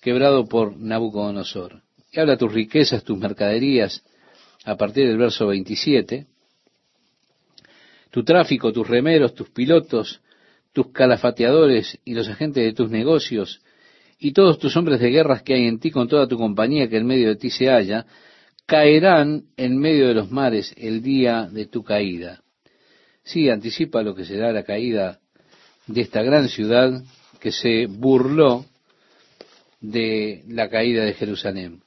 quebrado 0.00 0.46
por 0.46 0.76
Nabucodonosor. 0.76 1.82
Y 2.10 2.20
habla 2.20 2.38
tus 2.38 2.52
riquezas, 2.52 3.04
tus 3.04 3.18
mercaderías, 3.18 4.02
a 4.64 4.76
partir 4.76 5.06
del 5.06 5.18
verso 5.18 5.46
27, 5.46 6.26
tu 8.18 8.24
tráfico, 8.24 8.72
tus 8.72 8.88
remeros, 8.88 9.32
tus 9.32 9.48
pilotos, 9.50 10.20
tus 10.72 10.90
calafateadores 10.90 12.00
y 12.04 12.14
los 12.14 12.28
agentes 12.28 12.64
de 12.64 12.72
tus 12.72 12.90
negocios, 12.90 13.62
y 14.18 14.32
todos 14.32 14.58
tus 14.58 14.76
hombres 14.76 14.98
de 14.98 15.10
guerras 15.10 15.44
que 15.44 15.54
hay 15.54 15.68
en 15.68 15.78
ti 15.78 15.92
con 15.92 16.08
toda 16.08 16.26
tu 16.26 16.36
compañía 16.36 16.88
que 16.88 16.96
en 16.96 17.06
medio 17.06 17.28
de 17.28 17.36
ti 17.36 17.48
se 17.48 17.66
halla, 17.68 18.06
caerán 18.66 19.44
en 19.56 19.78
medio 19.78 20.08
de 20.08 20.14
los 20.14 20.32
mares 20.32 20.74
el 20.76 21.00
día 21.00 21.48
de 21.48 21.66
tu 21.66 21.84
caída. 21.84 22.42
Sí, 23.22 23.48
anticipa 23.50 24.02
lo 24.02 24.16
que 24.16 24.24
será 24.24 24.50
la 24.50 24.64
caída 24.64 25.20
de 25.86 26.00
esta 26.00 26.20
gran 26.24 26.48
ciudad 26.48 27.00
que 27.38 27.52
se 27.52 27.86
burló 27.86 28.64
de 29.80 30.42
la 30.48 30.68
caída 30.68 31.04
de 31.04 31.14
Jerusalén. 31.14 31.84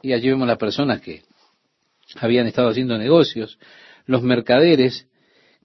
Y 0.00 0.14
allí 0.14 0.30
vemos 0.30 0.48
las 0.48 0.56
personas 0.56 1.02
que 1.02 1.20
habían 2.18 2.46
estado 2.46 2.70
haciendo 2.70 2.96
negocios, 2.96 3.58
los 4.06 4.22
mercaderes 4.22 5.06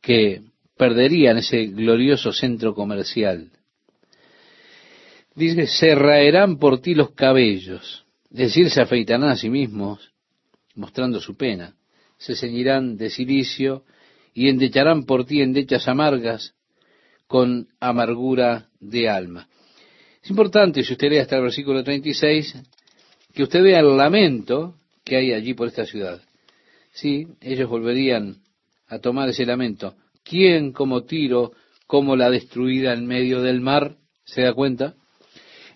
que 0.01 0.41
perderían 0.77 1.38
ese 1.38 1.67
glorioso 1.67 2.34
centro 2.34 2.73
comercial. 2.73 3.51
Dice, 5.36 5.67
se 5.67 5.95
raerán 5.95 6.58
por 6.58 6.82
ti 6.82 6.93
los 6.93 7.12
cabellos, 7.12 8.06
es 8.32 8.38
decir, 8.38 8.69
se 8.69 8.82
afeitarán 8.82 9.30
a 9.30 9.36
sí 9.36 9.49
mismos, 9.49 10.12
mostrando 10.75 11.19
su 11.21 11.38
pena, 11.38 11.75
se 12.17 12.36
ceñirán 12.36 12.97
de 12.97 13.10
silicio 13.10 13.84
y 14.34 14.49
endecharán 14.49 15.06
por 15.06 15.25
ti 15.25 15.41
endechas 15.41 15.88
amargas 15.88 16.54
con 17.27 17.67
amargura 17.80 18.69
de 18.80 19.10
alma. 19.10 19.47
Es 20.23 20.30
importante, 20.30 20.84
si 20.84 20.93
usted 20.93 21.10
lee 21.10 21.17
hasta 21.17 21.38
el 21.38 21.43
versículo 21.43 21.84
36, 21.84 22.56
que 23.34 23.43
usted 23.43 23.63
vea 23.63 23.80
el 23.80 23.97
lamento 23.97 24.75
que 25.04 25.15
hay 25.15 25.34
allí 25.34 25.54
por 25.54 25.67
esta 25.67 25.86
ciudad. 25.86 26.21
Sí, 26.91 27.27
ellos 27.39 27.69
volverían 27.69 28.38
a 28.88 28.99
tomar 28.99 29.30
ese 29.30 29.45
lamento. 29.45 29.95
¿Quién 30.23 30.71
como 30.71 31.04
Tiro, 31.04 31.54
como 31.88 32.15
la 32.15 32.30
destruida 32.30 32.93
en 32.93 33.08
medio 33.08 33.41
del 33.41 33.62
mar? 33.62 33.95
¿Se 34.25 34.41
da 34.41 34.54
cuenta? 34.54 34.95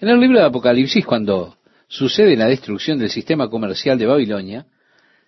En 0.02 0.10
el 0.10 0.20
libro 0.20 0.40
de 0.40 0.46
Apocalipsis, 0.46 1.06
cuando 1.06 1.58
sucede 1.88 2.36
la 2.36 2.48
destrucción 2.48 3.00
del 3.00 3.10
sistema 3.10 3.50
comercial 3.50 3.98
de 3.98 4.06
Babilonia, 4.06 4.66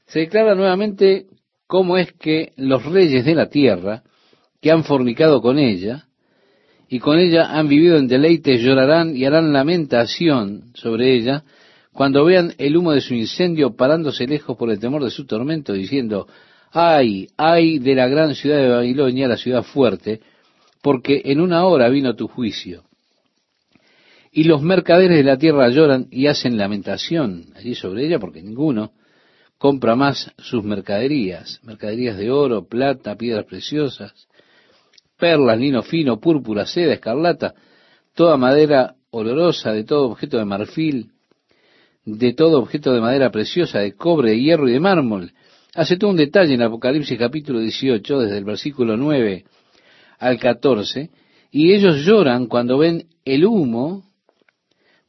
se 0.06 0.20
declara 0.20 0.56
nuevamente 0.56 1.28
cómo 1.68 1.98
es 1.98 2.12
que 2.14 2.54
los 2.58 2.86
reyes 2.86 3.26
de 3.26 3.36
la 3.36 3.50
tierra, 3.50 4.04
que 4.62 4.72
han 4.72 4.84
fornicado 4.84 5.42
con 5.42 5.58
ella, 5.58 6.08
y 6.90 7.00
con 7.00 7.20
ella 7.20 7.58
han 7.58 7.68
vivido 7.68 7.98
en 7.98 8.08
deleite, 8.08 8.58
llorarán 8.58 9.16
y 9.16 9.26
harán 9.26 9.52
lamentación 9.52 10.72
sobre 10.74 11.16
ella, 11.16 11.44
cuando 11.98 12.26
vean 12.26 12.54
el 12.60 12.78
humo 12.78 12.92
de 12.92 13.02
su 13.02 13.16
incendio 13.16 13.76
parándose 13.76 14.28
lejos 14.28 14.56
por 14.56 14.70
el 14.70 14.78
temor 14.78 15.04
de 15.04 15.10
su 15.10 15.26
tormento, 15.26 15.74
diciendo, 15.74 16.28
ay, 16.72 17.28
ay 17.38 17.80
de 17.80 17.96
la 17.96 18.08
gran 18.08 18.36
ciudad 18.36 18.58
de 18.58 18.70
Babilonia, 18.70 19.28
la 19.28 19.36
ciudad 19.36 19.64
fuerte, 19.64 20.22
porque 20.84 21.24
en 21.26 21.42
una 21.42 21.66
hora 21.66 21.90
vino 21.90 22.16
tu 22.16 22.28
juicio. 22.28 22.84
Y 24.32 24.44
los 24.44 24.62
mercaderes 24.62 25.18
de 25.18 25.24
la 25.24 25.40
tierra 25.40 25.70
lloran 25.70 26.06
y 26.12 26.28
hacen 26.28 26.56
lamentación 26.56 27.46
allí 27.56 27.74
sobre 27.74 28.06
ella, 28.06 28.20
porque 28.20 28.44
ninguno 28.44 28.92
compra 29.58 29.96
más 29.96 30.32
sus 30.38 30.64
mercaderías, 30.64 31.60
mercaderías 31.64 32.16
de 32.16 32.30
oro, 32.30 32.68
plata, 32.68 33.16
piedras 33.16 33.46
preciosas, 33.46 34.14
perlas, 35.18 35.58
lino 35.58 35.82
fino, 35.82 36.20
púrpura, 36.20 36.68
seda, 36.68 36.94
escarlata, 36.94 37.56
toda 38.14 38.38
madera 38.38 38.94
olorosa, 39.10 39.72
de 39.72 39.84
todo 39.84 40.12
objeto 40.12 40.38
de 40.38 40.46
marfil, 40.46 41.14
de 42.08 42.32
todo 42.32 42.60
objeto 42.60 42.94
de 42.94 43.02
madera 43.02 43.32
preciosa, 43.32 43.80
de 43.80 43.92
cobre, 43.92 44.32
de 44.32 44.40
hierro 44.40 44.70
y 44.70 44.72
de 44.72 44.80
mármol. 44.80 45.34
Hace 45.76 45.98
todo 45.98 46.12
un 46.12 46.16
detalle 46.16 46.54
en 46.54 46.62
Apocalipsis 46.62 47.20
capítulo 47.20 47.60
18, 47.60 48.20
desde 48.20 48.38
el 48.38 48.46
versículo 48.46 48.96
9 48.96 49.44
al 50.20 50.40
14, 50.40 51.10
y 51.52 51.74
ellos 51.74 52.06
lloran 52.06 52.48
cuando 52.48 52.78
ven 52.78 53.08
el 53.26 53.46
humo 53.46 54.06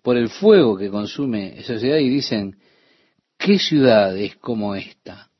por 0.02 0.16
el 0.16 0.28
fuego 0.28 0.76
que 0.76 0.90
consume 0.90 1.60
esa 1.60 1.78
ciudad 1.78 1.98
y 1.98 2.08
dicen, 2.08 2.56
¿qué 3.38 3.60
ciudad 3.60 4.16
es 4.18 4.34
como 4.36 4.74
esta? 4.74 5.30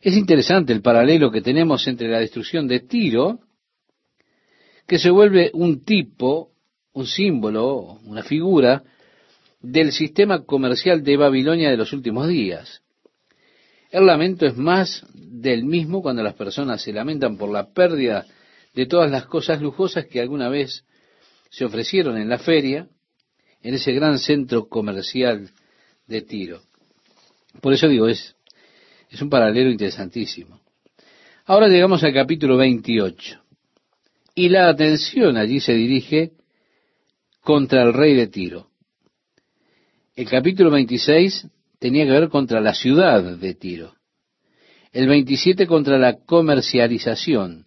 Es 0.00 0.16
interesante 0.16 0.72
el 0.72 0.80
paralelo 0.80 1.32
que 1.32 1.42
tenemos 1.42 1.88
entre 1.88 2.08
la 2.08 2.20
destrucción 2.20 2.68
de 2.68 2.80
Tiro, 2.80 3.40
que 4.86 5.00
se 5.00 5.10
vuelve 5.10 5.50
un 5.54 5.84
tipo, 5.84 6.52
un 6.92 7.06
símbolo, 7.06 7.98
una 8.04 8.22
figura 8.22 8.84
del 9.72 9.90
sistema 9.90 10.44
comercial 10.44 11.02
de 11.02 11.16
Babilonia 11.16 11.70
de 11.70 11.76
los 11.76 11.92
últimos 11.92 12.28
días. 12.28 12.82
El 13.90 14.06
lamento 14.06 14.46
es 14.46 14.56
más 14.56 15.04
del 15.12 15.64
mismo 15.64 16.02
cuando 16.02 16.22
las 16.22 16.34
personas 16.34 16.82
se 16.82 16.92
lamentan 16.92 17.36
por 17.36 17.50
la 17.50 17.72
pérdida 17.72 18.26
de 18.74 18.86
todas 18.86 19.10
las 19.10 19.26
cosas 19.26 19.60
lujosas 19.60 20.06
que 20.06 20.20
alguna 20.20 20.48
vez 20.48 20.84
se 21.50 21.64
ofrecieron 21.64 22.16
en 22.16 22.28
la 22.28 22.38
feria, 22.38 22.88
en 23.62 23.74
ese 23.74 23.92
gran 23.92 24.18
centro 24.18 24.68
comercial 24.68 25.50
de 26.06 26.22
Tiro. 26.22 26.60
Por 27.60 27.72
eso 27.72 27.88
digo, 27.88 28.06
es, 28.06 28.36
es 29.10 29.20
un 29.20 29.30
paralelo 29.30 29.70
interesantísimo. 29.70 30.60
Ahora 31.44 31.68
llegamos 31.68 32.04
al 32.04 32.14
capítulo 32.14 32.56
28. 32.56 33.42
Y 34.36 34.48
la 34.48 34.68
atención 34.68 35.36
allí 35.36 35.58
se 35.58 35.72
dirige 35.72 36.32
contra 37.40 37.82
el 37.82 37.92
rey 37.92 38.14
de 38.14 38.28
Tiro. 38.28 38.68
El 40.16 40.30
capítulo 40.30 40.70
26 40.70 41.46
tenía 41.78 42.06
que 42.06 42.10
ver 42.10 42.30
contra 42.30 42.62
la 42.62 42.72
ciudad 42.72 43.36
de 43.36 43.54
Tiro. 43.54 43.96
El 44.90 45.08
27 45.08 45.66
contra 45.66 45.98
la 45.98 46.24
comercialización 46.24 47.66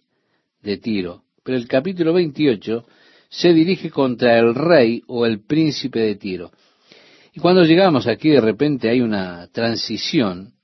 de 0.60 0.76
Tiro. 0.78 1.22
Pero 1.44 1.56
el 1.56 1.68
capítulo 1.68 2.12
28 2.12 2.84
se 3.28 3.52
dirige 3.52 3.90
contra 3.90 4.36
el 4.36 4.56
rey 4.56 5.00
o 5.06 5.26
el 5.26 5.44
príncipe 5.44 6.00
de 6.00 6.16
Tiro. 6.16 6.50
Y 7.32 7.38
cuando 7.38 7.62
llegamos 7.62 8.08
aquí 8.08 8.30
de 8.30 8.40
repente 8.40 8.90
hay 8.90 9.00
una 9.00 9.46
transición 9.52 10.54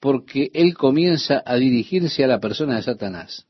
porque 0.00 0.50
él 0.54 0.74
comienza 0.74 1.42
a 1.44 1.56
dirigirse 1.56 2.24
a 2.24 2.28
la 2.28 2.40
persona 2.40 2.76
de 2.76 2.84
Satanás, 2.84 3.46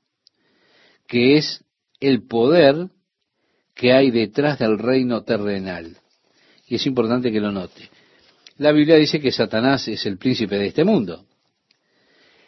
que 1.07 1.37
es 1.37 1.65
el 2.01 2.27
poder 2.27 2.89
que 3.77 3.93
hay 3.93 4.11
detrás 4.11 4.59
del 4.59 4.81
reino 4.81 5.23
terrenal. 5.23 6.02
Y 6.73 6.77
es 6.77 6.87
importante 6.87 7.31
que 7.31 7.39
lo 7.39 7.53
note. 7.53 7.91
La 8.57 8.73
Biblia 8.73 8.97
dice 8.97 9.21
que 9.21 9.31
Satanás 9.31 9.87
es 9.89 10.07
el 10.07 10.17
príncipe 10.17 10.57
de 10.57 10.69
este 10.69 10.85
mundo. 10.85 11.27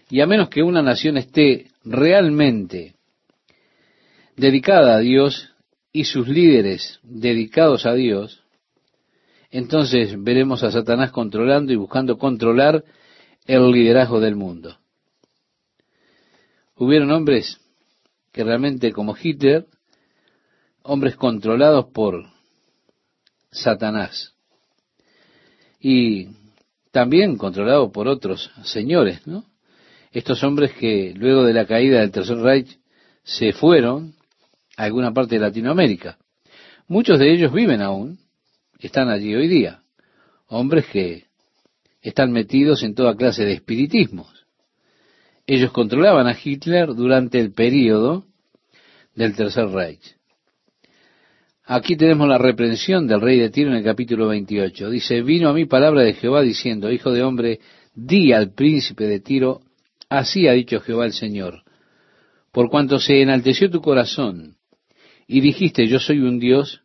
Y 0.08 0.22
a 0.22 0.26
menos 0.26 0.48
que 0.48 0.62
una 0.62 0.80
nación 0.80 1.18
esté 1.18 1.66
realmente 1.84 2.94
dedicada 4.34 4.96
a 4.96 5.00
Dios, 5.00 5.50
y 5.92 6.04
sus 6.04 6.26
líderes 6.26 7.00
dedicados 7.02 7.84
a 7.84 7.92
Dios, 7.92 8.42
entonces 9.50 10.14
veremos 10.16 10.62
a 10.62 10.70
Satanás 10.70 11.10
controlando 11.10 11.74
y 11.74 11.76
buscando 11.76 12.16
controlar 12.16 12.82
el 13.44 13.70
liderazgo 13.72 14.20
del 14.20 14.37
mundo. 14.37 14.78
Hubieron 16.76 17.10
hombres 17.10 17.60
que 18.32 18.42
realmente 18.42 18.90
como 18.90 19.14
Hitler, 19.22 19.66
hombres 20.82 21.14
controlados 21.16 21.88
por 21.92 22.32
Satanás 23.55 24.35
y 25.81 26.29
también 26.90 27.37
controlados 27.37 27.90
por 27.93 28.09
otros 28.09 28.51
señores, 28.64 29.27
¿no? 29.27 29.45
Estos 30.12 30.43
hombres 30.45 30.73
que 30.73 31.12
luego 31.17 31.45
de 31.45 31.53
la 31.53 31.67
caída 31.67 32.01
del 32.01 32.11
Tercer 32.11 32.38
Reich 32.38 32.79
se 33.23 33.53
fueron 33.53 34.14
alguna 34.77 35.12
parte 35.12 35.37
de 35.37 35.40
Latinoamérica. 35.40 36.19
Muchos 36.88 37.19
de 37.19 37.33
ellos 37.33 37.53
viven 37.53 37.81
aún, 37.81 38.19
están 38.79 39.09
allí 39.09 39.35
hoy 39.35 39.49
día, 39.49 39.83
hombres 40.49 40.87
que 40.87 41.25
están 42.03 42.33
metidos 42.33 42.83
en 42.83 42.95
toda 42.95 43.17
clase 43.17 43.45
de 43.45 43.53
espiritismos. 43.55 44.47
Ellos 45.47 45.73
controlaban 45.73 46.27
a 46.27 46.37
Hitler 46.43 46.95
durante 46.95 47.38
el 47.40 47.53
período 47.53 48.25
del 49.14 49.35
Tercer 49.35 49.69
Reich. 49.69 50.17
Aquí 51.66 51.96
tenemos 51.96 52.29
la 52.29 52.37
reprensión 52.37 53.07
del 53.07 53.22
rey 53.22 53.38
de 53.38 53.48
Tiro 53.48 53.70
en 53.70 53.77
el 53.77 53.85
capítulo 53.85 54.29
28. 54.29 54.90
Dice, 54.90 55.22
vino 55.22 55.48
a 55.48 55.55
mí 55.55 55.64
palabra 55.64 56.03
de 56.03 56.12
Jehová 56.12 56.42
diciendo, 56.42 56.92
Hijo 56.92 57.11
de 57.11 57.22
hombre, 57.22 57.61
di 57.94 58.33
al 58.33 58.53
príncipe 58.53 59.05
de 59.05 59.20
Tiro, 59.20 59.62
así 60.11 60.46
ha 60.46 60.53
dicho 60.53 60.81
Jehová 60.81 61.07
el 61.07 61.14
Señor, 61.14 61.62
por 62.53 62.68
cuanto 62.68 62.98
se 62.98 63.22
enalteció 63.22 63.70
tu 63.70 63.81
corazón 63.81 64.57
y 65.27 65.40
dijiste, 65.40 65.87
yo 65.87 65.98
soy 66.00 66.18
un 66.18 66.38
Dios, 66.38 66.83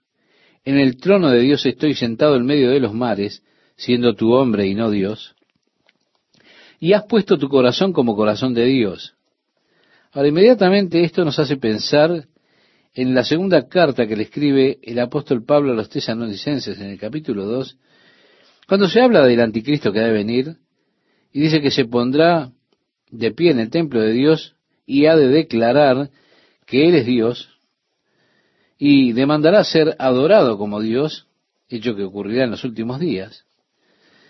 en 0.63 0.77
el 0.77 0.95
trono 0.95 1.29
de 1.29 1.41
Dios 1.41 1.65
estoy 1.65 1.93
sentado 1.93 2.37
en 2.37 2.45
medio 2.45 2.69
de 2.69 2.79
los 2.79 2.93
mares, 2.93 3.43
siendo 3.75 4.15
tu 4.15 4.31
hombre 4.31 4.67
y 4.67 4.75
no 4.75 4.89
Dios, 4.89 5.35
y 6.79 6.93
has 6.93 7.03
puesto 7.03 7.37
tu 7.37 7.49
corazón 7.49 7.91
como 7.91 8.15
corazón 8.15 8.53
de 8.53 8.65
Dios. 8.65 9.15
Ahora, 10.13 10.29
inmediatamente 10.29 11.03
esto 11.03 11.25
nos 11.25 11.37
hace 11.37 11.57
pensar 11.57 12.27
en 12.93 13.13
la 13.13 13.23
segunda 13.23 13.67
carta 13.67 14.07
que 14.07 14.15
le 14.15 14.23
escribe 14.23 14.79
el 14.81 14.99
apóstol 14.99 15.43
Pablo 15.45 15.71
a 15.71 15.75
los 15.75 15.89
tesalonicenses 15.89 16.79
en 16.79 16.89
el 16.89 16.99
capítulo 16.99 17.45
2, 17.45 17.77
cuando 18.67 18.87
se 18.87 19.01
habla 19.01 19.25
del 19.25 19.41
anticristo 19.41 19.91
que 19.91 19.99
debe 19.99 20.13
venir, 20.13 20.57
y 21.31 21.41
dice 21.41 21.61
que 21.61 21.71
se 21.71 21.85
pondrá 21.85 22.51
de 23.11 23.31
pie 23.31 23.51
en 23.51 23.59
el 23.59 23.69
templo 23.69 24.01
de 24.01 24.13
Dios 24.13 24.55
y 24.85 25.05
ha 25.05 25.15
de 25.15 25.27
declarar 25.27 26.09
que 26.65 26.87
Él 26.87 26.95
es 26.95 27.05
Dios, 27.05 27.59
y 28.77 29.11
demandará 29.13 29.63
ser 29.63 29.95
adorado 29.99 30.57
como 30.57 30.79
Dios, 30.79 31.27
hecho 31.67 31.95
que 31.95 32.03
ocurrirá 32.03 32.45
en 32.45 32.51
los 32.51 32.63
últimos 32.63 32.99
días. 32.99 33.45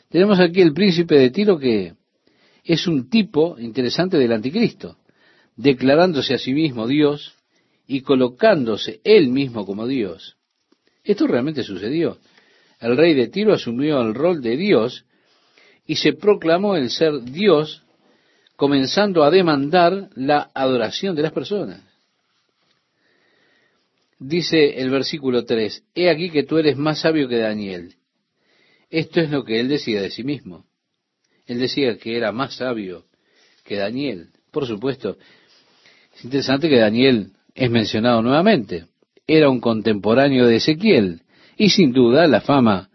Tenemos 0.09 0.39
aquí 0.39 0.61
el 0.61 0.73
príncipe 0.73 1.15
de 1.15 1.29
Tiro 1.29 1.59
que 1.59 1.93
es 2.63 2.87
un 2.87 3.09
tipo 3.09 3.57
interesante 3.59 4.17
del 4.17 4.33
anticristo, 4.33 4.97
declarándose 5.55 6.33
a 6.33 6.39
sí 6.39 6.53
mismo 6.53 6.87
Dios 6.87 7.38
y 7.91 8.01
colocándose 8.01 9.01
él 9.03 9.29
mismo 9.29 9.65
como 9.65 9.87
Dios. 9.87 10.37
Esto 11.03 11.25
realmente 11.25 11.63
sucedió. 11.63 12.19
El 12.79 12.95
rey 12.95 13.15
de 13.15 13.29
Tiro 13.29 13.51
asumió 13.51 13.99
el 13.99 14.13
rol 14.13 14.43
de 14.43 14.55
Dios 14.57 15.05
y 15.87 15.95
se 15.95 16.13
proclamó 16.13 16.75
el 16.75 16.91
ser 16.91 17.23
Dios, 17.23 17.81
comenzando 18.55 19.23
a 19.23 19.31
demandar 19.31 20.11
la 20.13 20.51
adoración 20.53 21.15
de 21.15 21.23
las 21.23 21.31
personas. 21.31 21.81
Dice 24.19 24.79
el 24.79 24.91
versículo 24.91 25.43
3, 25.45 25.83
He 25.95 26.11
aquí 26.11 26.29
que 26.29 26.43
tú 26.43 26.59
eres 26.59 26.77
más 26.77 27.01
sabio 27.01 27.27
que 27.27 27.37
Daniel. 27.37 27.95
Esto 28.91 29.19
es 29.19 29.31
lo 29.31 29.43
que 29.43 29.59
él 29.59 29.67
decía 29.67 29.99
de 29.99 30.11
sí 30.11 30.23
mismo. 30.23 30.67
Él 31.47 31.57
decía 31.57 31.97
que 31.97 32.15
era 32.15 32.31
más 32.31 32.55
sabio 32.55 33.05
que 33.63 33.77
Daniel. 33.77 34.29
Por 34.51 34.67
supuesto, 34.67 35.17
es 36.15 36.23
interesante 36.23 36.69
que 36.69 36.77
Daniel 36.77 37.31
es 37.59 37.69
mencionado 37.69 38.21
nuevamente. 38.21 38.85
Era 39.27 39.49
un 39.49 39.59
contemporáneo 39.59 40.47
de 40.47 40.55
Ezequiel. 40.55 41.23
Y 41.57 41.69
sin 41.71 41.91
duda 41.91 42.25
la 42.25 42.39
fama 42.39 42.89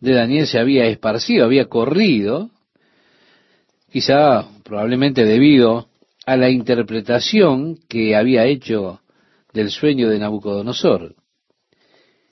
de 0.00 0.12
Daniel 0.12 0.46
se 0.46 0.58
había 0.58 0.84
esparcido, 0.84 1.46
había 1.46 1.64
corrido, 1.64 2.50
quizá 3.90 4.46
probablemente 4.64 5.24
debido 5.24 5.88
a 6.26 6.36
la 6.36 6.50
interpretación 6.50 7.78
que 7.88 8.14
había 8.14 8.44
hecho 8.44 9.00
del 9.54 9.70
sueño 9.70 10.10
de 10.10 10.18
Nabucodonosor. 10.18 11.14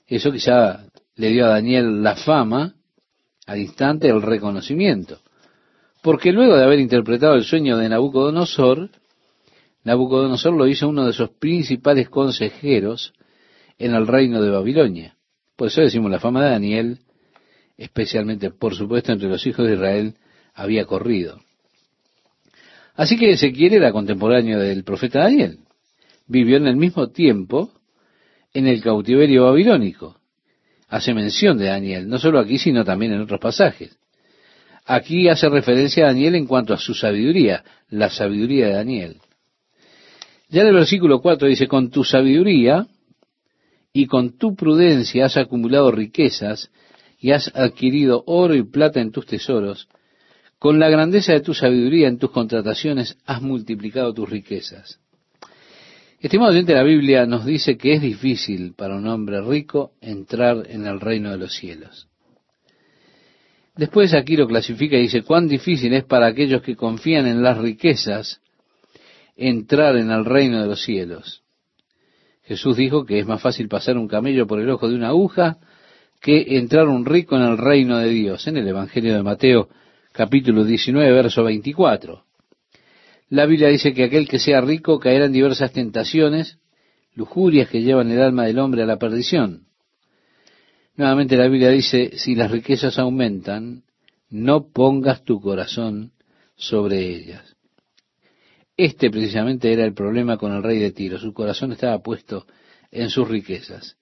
Eso 0.05 0.31
quizá 0.31 0.85
le 1.15 1.29
dio 1.29 1.45
a 1.45 1.49
Daniel 1.49 2.03
la 2.03 2.15
fama, 2.15 2.75
al 3.47 3.59
instante 3.59 4.07
el 4.09 4.21
reconocimiento. 4.21 5.19
Porque 6.03 6.31
luego 6.31 6.55
de 6.55 6.63
haber 6.63 6.79
interpretado 6.79 7.33
el 7.33 7.43
sueño 7.43 7.77
de 7.77 7.89
Nabucodonosor, 7.89 8.91
Nabucodonosor 9.83 10.53
lo 10.53 10.67
hizo 10.67 10.87
uno 10.89 11.05
de 11.05 11.13
sus 11.13 11.29
principales 11.29 12.09
consejeros 12.09 13.13
en 13.77 13.95
el 13.95 14.07
reino 14.07 14.41
de 14.41 14.51
Babilonia. 14.51 15.15
Por 15.55 15.67
eso 15.67 15.81
decimos 15.81 16.11
la 16.11 16.19
fama 16.19 16.43
de 16.43 16.51
Daniel, 16.51 16.99
especialmente 17.77 18.51
por 18.51 18.75
supuesto 18.75 19.11
entre 19.11 19.29
los 19.29 19.45
hijos 19.47 19.67
de 19.67 19.73
Israel, 19.73 20.15
había 20.53 20.85
corrido. 20.85 21.39
Así 22.95 23.17
que 23.17 23.31
Ezequiel 23.31 23.73
era 23.73 23.91
contemporáneo 23.91 24.59
del 24.59 24.83
profeta 24.83 25.19
Daniel 25.19 25.59
vivió 26.31 26.55
en 26.55 26.67
el 26.67 26.77
mismo 26.77 27.09
tiempo 27.09 27.71
en 28.53 28.67
el 28.67 28.81
cautiverio 28.81 29.45
babilónico. 29.45 30.17
Hace 30.87 31.13
mención 31.13 31.57
de 31.57 31.65
Daniel, 31.65 32.07
no 32.07 32.19
solo 32.19 32.39
aquí, 32.39 32.57
sino 32.57 32.85
también 32.85 33.11
en 33.13 33.21
otros 33.21 33.39
pasajes. 33.39 33.97
Aquí 34.85 35.27
hace 35.27 35.49
referencia 35.49 36.05
a 36.05 36.07
Daniel 36.07 36.35
en 36.35 36.47
cuanto 36.47 36.73
a 36.73 36.77
su 36.77 36.93
sabiduría, 36.93 37.63
la 37.89 38.09
sabiduría 38.09 38.67
de 38.67 38.73
Daniel. 38.73 39.17
Ya 40.51 40.63
en 40.63 40.67
el 40.67 40.73
versículo 40.73 41.21
4 41.21 41.47
dice, 41.47 41.67
con 41.69 41.91
tu 41.91 42.03
sabiduría 42.03 42.85
y 43.93 44.05
con 44.07 44.37
tu 44.37 44.53
prudencia 44.53 45.25
has 45.25 45.37
acumulado 45.37 45.91
riquezas 45.91 46.69
y 47.19 47.31
has 47.31 47.55
adquirido 47.55 48.23
oro 48.27 48.53
y 48.53 48.63
plata 48.63 48.99
en 48.99 49.11
tus 49.11 49.25
tesoros, 49.25 49.87
con 50.59 50.77
la 50.77 50.89
grandeza 50.89 51.31
de 51.31 51.39
tu 51.39 51.53
sabiduría 51.53 52.09
en 52.09 52.17
tus 52.17 52.31
contrataciones 52.31 53.17
has 53.25 53.41
multiplicado 53.41 54.13
tus 54.13 54.29
riquezas. 54.29 54.99
Estimado 56.19 56.51
oyente, 56.51 56.73
la 56.73 56.83
Biblia 56.83 57.25
nos 57.25 57.45
dice 57.45 57.77
que 57.77 57.93
es 57.93 58.01
difícil 58.01 58.73
para 58.73 58.97
un 58.97 59.07
hombre 59.07 59.41
rico 59.41 59.93
entrar 60.01 60.67
en 60.69 60.85
el 60.85 60.99
reino 60.99 61.31
de 61.31 61.37
los 61.37 61.55
cielos. 61.55 62.09
Después 63.77 64.13
aquí 64.13 64.35
lo 64.35 64.47
clasifica 64.47 64.97
y 64.97 65.03
dice, 65.03 65.23
cuán 65.23 65.47
difícil 65.47 65.93
es 65.93 66.03
para 66.03 66.27
aquellos 66.27 66.61
que 66.61 66.75
confían 66.75 67.25
en 67.25 67.41
las 67.41 67.57
riquezas 67.57 68.41
entrar 69.35 69.95
en 69.97 70.11
el 70.11 70.25
reino 70.25 70.61
de 70.61 70.67
los 70.67 70.81
cielos. 70.81 71.43
Jesús 72.43 72.77
dijo 72.77 73.05
que 73.05 73.19
es 73.19 73.25
más 73.25 73.41
fácil 73.41 73.67
pasar 73.67 73.97
un 73.97 74.07
camello 74.07 74.47
por 74.47 74.59
el 74.59 74.69
ojo 74.69 74.89
de 74.89 74.95
una 74.95 75.09
aguja 75.09 75.57
que 76.19 76.57
entrar 76.57 76.87
un 76.87 77.05
rico 77.05 77.35
en 77.35 77.43
el 77.43 77.57
reino 77.57 77.97
de 77.97 78.09
Dios, 78.09 78.47
en 78.47 78.57
el 78.57 78.67
Evangelio 78.67 79.15
de 79.15 79.23
Mateo 79.23 79.69
capítulo 80.11 80.63
19, 80.63 81.11
verso 81.11 81.43
24. 81.43 82.23
La 83.29 83.45
Biblia 83.45 83.69
dice 83.69 83.93
que 83.93 84.03
aquel 84.03 84.27
que 84.27 84.39
sea 84.39 84.61
rico 84.61 84.99
caerá 84.99 85.25
en 85.25 85.31
diversas 85.31 85.71
tentaciones, 85.71 86.59
lujurias 87.15 87.69
que 87.69 87.81
llevan 87.81 88.11
el 88.11 88.21
alma 88.21 88.45
del 88.45 88.59
hombre 88.59 88.83
a 88.83 88.85
la 88.85 88.97
perdición. 88.97 89.67
Nuevamente 90.95 91.37
la 91.37 91.47
Biblia 91.47 91.69
dice, 91.69 92.11
si 92.17 92.35
las 92.35 92.51
riquezas 92.51 92.99
aumentan, 92.99 93.83
no 94.29 94.67
pongas 94.67 95.23
tu 95.23 95.39
corazón 95.39 96.11
sobre 96.55 97.07
ellas. 97.07 97.50
Este 98.83 99.11
precisamente 99.11 99.71
era 99.71 99.85
el 99.85 99.93
problema 99.93 100.37
con 100.37 100.55
el 100.55 100.63
rey 100.63 100.79
de 100.79 100.91
Tiro. 100.91 101.19
Su 101.19 101.33
corazón 101.33 101.71
estaba 101.71 101.99
puesto 101.99 102.47
en 102.91 103.11
sus 103.11 103.27
riquezas. 103.27 103.95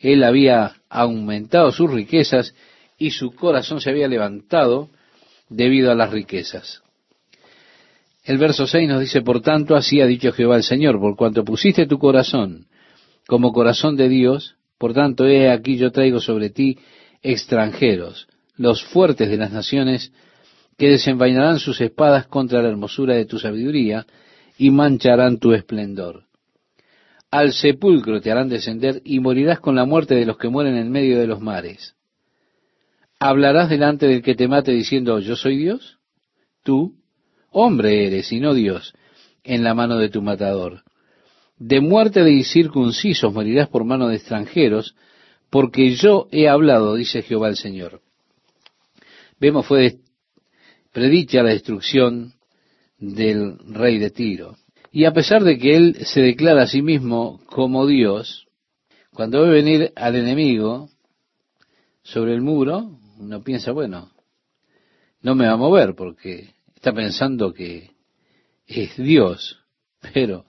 Él 0.00 0.24
había 0.24 0.72
aumentado 0.88 1.70
sus 1.70 1.88
riquezas 1.88 2.52
y 2.98 3.12
su 3.12 3.30
corazón 3.30 3.80
se 3.80 3.90
había 3.90 4.08
levantado 4.08 4.88
debido 5.48 5.92
a 5.92 5.94
las 5.94 6.10
riquezas. 6.10 6.82
El 8.24 8.38
verso 8.38 8.66
6 8.66 8.88
nos 8.88 9.02
dice, 9.02 9.22
por 9.22 9.40
tanto, 9.40 9.76
así 9.76 10.00
ha 10.00 10.06
dicho 10.06 10.32
Jehová 10.32 10.56
el 10.56 10.64
Señor, 10.64 10.98
por 10.98 11.14
cuanto 11.14 11.44
pusiste 11.44 11.86
tu 11.86 12.00
corazón 12.00 12.66
como 13.28 13.52
corazón 13.52 13.94
de 13.94 14.08
Dios, 14.08 14.56
por 14.78 14.94
tanto, 14.94 15.28
he 15.28 15.48
aquí 15.48 15.76
yo 15.76 15.92
traigo 15.92 16.18
sobre 16.18 16.50
ti 16.50 16.76
extranjeros, 17.22 18.26
los 18.56 18.82
fuertes 18.82 19.30
de 19.30 19.36
las 19.36 19.52
naciones, 19.52 20.10
que 20.76 20.88
desenvainarán 20.88 21.60
sus 21.60 21.80
espadas 21.80 22.26
contra 22.26 22.60
la 22.62 22.70
hermosura 22.70 23.14
de 23.14 23.26
tu 23.26 23.38
sabiduría 23.38 24.04
y 24.56 24.70
mancharán 24.70 25.38
tu 25.38 25.52
esplendor. 25.52 26.24
Al 27.30 27.52
sepulcro 27.52 28.20
te 28.20 28.30
harán 28.30 28.48
descender 28.48 29.02
y 29.04 29.18
morirás 29.18 29.58
con 29.58 29.74
la 29.74 29.84
muerte 29.84 30.14
de 30.14 30.24
los 30.24 30.38
que 30.38 30.48
mueren 30.48 30.76
en 30.76 30.90
medio 30.90 31.18
de 31.18 31.26
los 31.26 31.40
mares. 31.40 31.96
¿Hablarás 33.18 33.70
delante 33.70 34.06
del 34.06 34.22
que 34.22 34.34
te 34.34 34.48
mate 34.48 34.72
diciendo, 34.72 35.18
yo 35.18 35.34
soy 35.34 35.56
Dios? 35.56 35.98
Tú, 36.62 36.94
hombre 37.50 38.06
eres 38.06 38.30
y 38.32 38.38
no 38.38 38.54
Dios, 38.54 38.94
en 39.42 39.64
la 39.64 39.74
mano 39.74 39.98
de 39.98 40.08
tu 40.08 40.22
matador. 40.22 40.82
De 41.58 41.80
muerte 41.80 42.22
de 42.22 42.32
incircuncisos 42.32 43.32
morirás 43.32 43.68
por 43.68 43.84
mano 43.84 44.08
de 44.08 44.16
extranjeros, 44.16 44.94
porque 45.50 45.94
yo 45.94 46.28
he 46.32 46.48
hablado, 46.48 46.94
dice 46.94 47.22
Jehová 47.22 47.48
el 47.48 47.56
Señor. 47.56 48.00
Vemos, 49.40 49.66
fue 49.66 49.98
predicha 50.92 51.42
la 51.42 51.50
destrucción 51.50 52.34
del 53.12 53.58
rey 53.58 53.98
de 53.98 54.10
Tiro. 54.10 54.56
Y 54.90 55.04
a 55.04 55.12
pesar 55.12 55.42
de 55.42 55.58
que 55.58 55.76
él 55.76 55.96
se 56.04 56.20
declara 56.22 56.62
a 56.62 56.66
sí 56.66 56.80
mismo 56.80 57.40
como 57.46 57.86
Dios, 57.86 58.46
cuando 59.12 59.42
ve 59.42 59.50
venir 59.50 59.92
al 59.96 60.16
enemigo 60.16 60.88
sobre 62.02 62.34
el 62.34 62.40
muro, 62.40 62.98
uno 63.18 63.42
piensa, 63.42 63.72
bueno, 63.72 64.10
no 65.20 65.34
me 65.34 65.46
va 65.46 65.52
a 65.52 65.56
mover 65.56 65.94
porque 65.94 66.54
está 66.74 66.92
pensando 66.92 67.52
que 67.52 67.90
es 68.66 68.96
Dios, 68.96 69.58
pero 70.14 70.46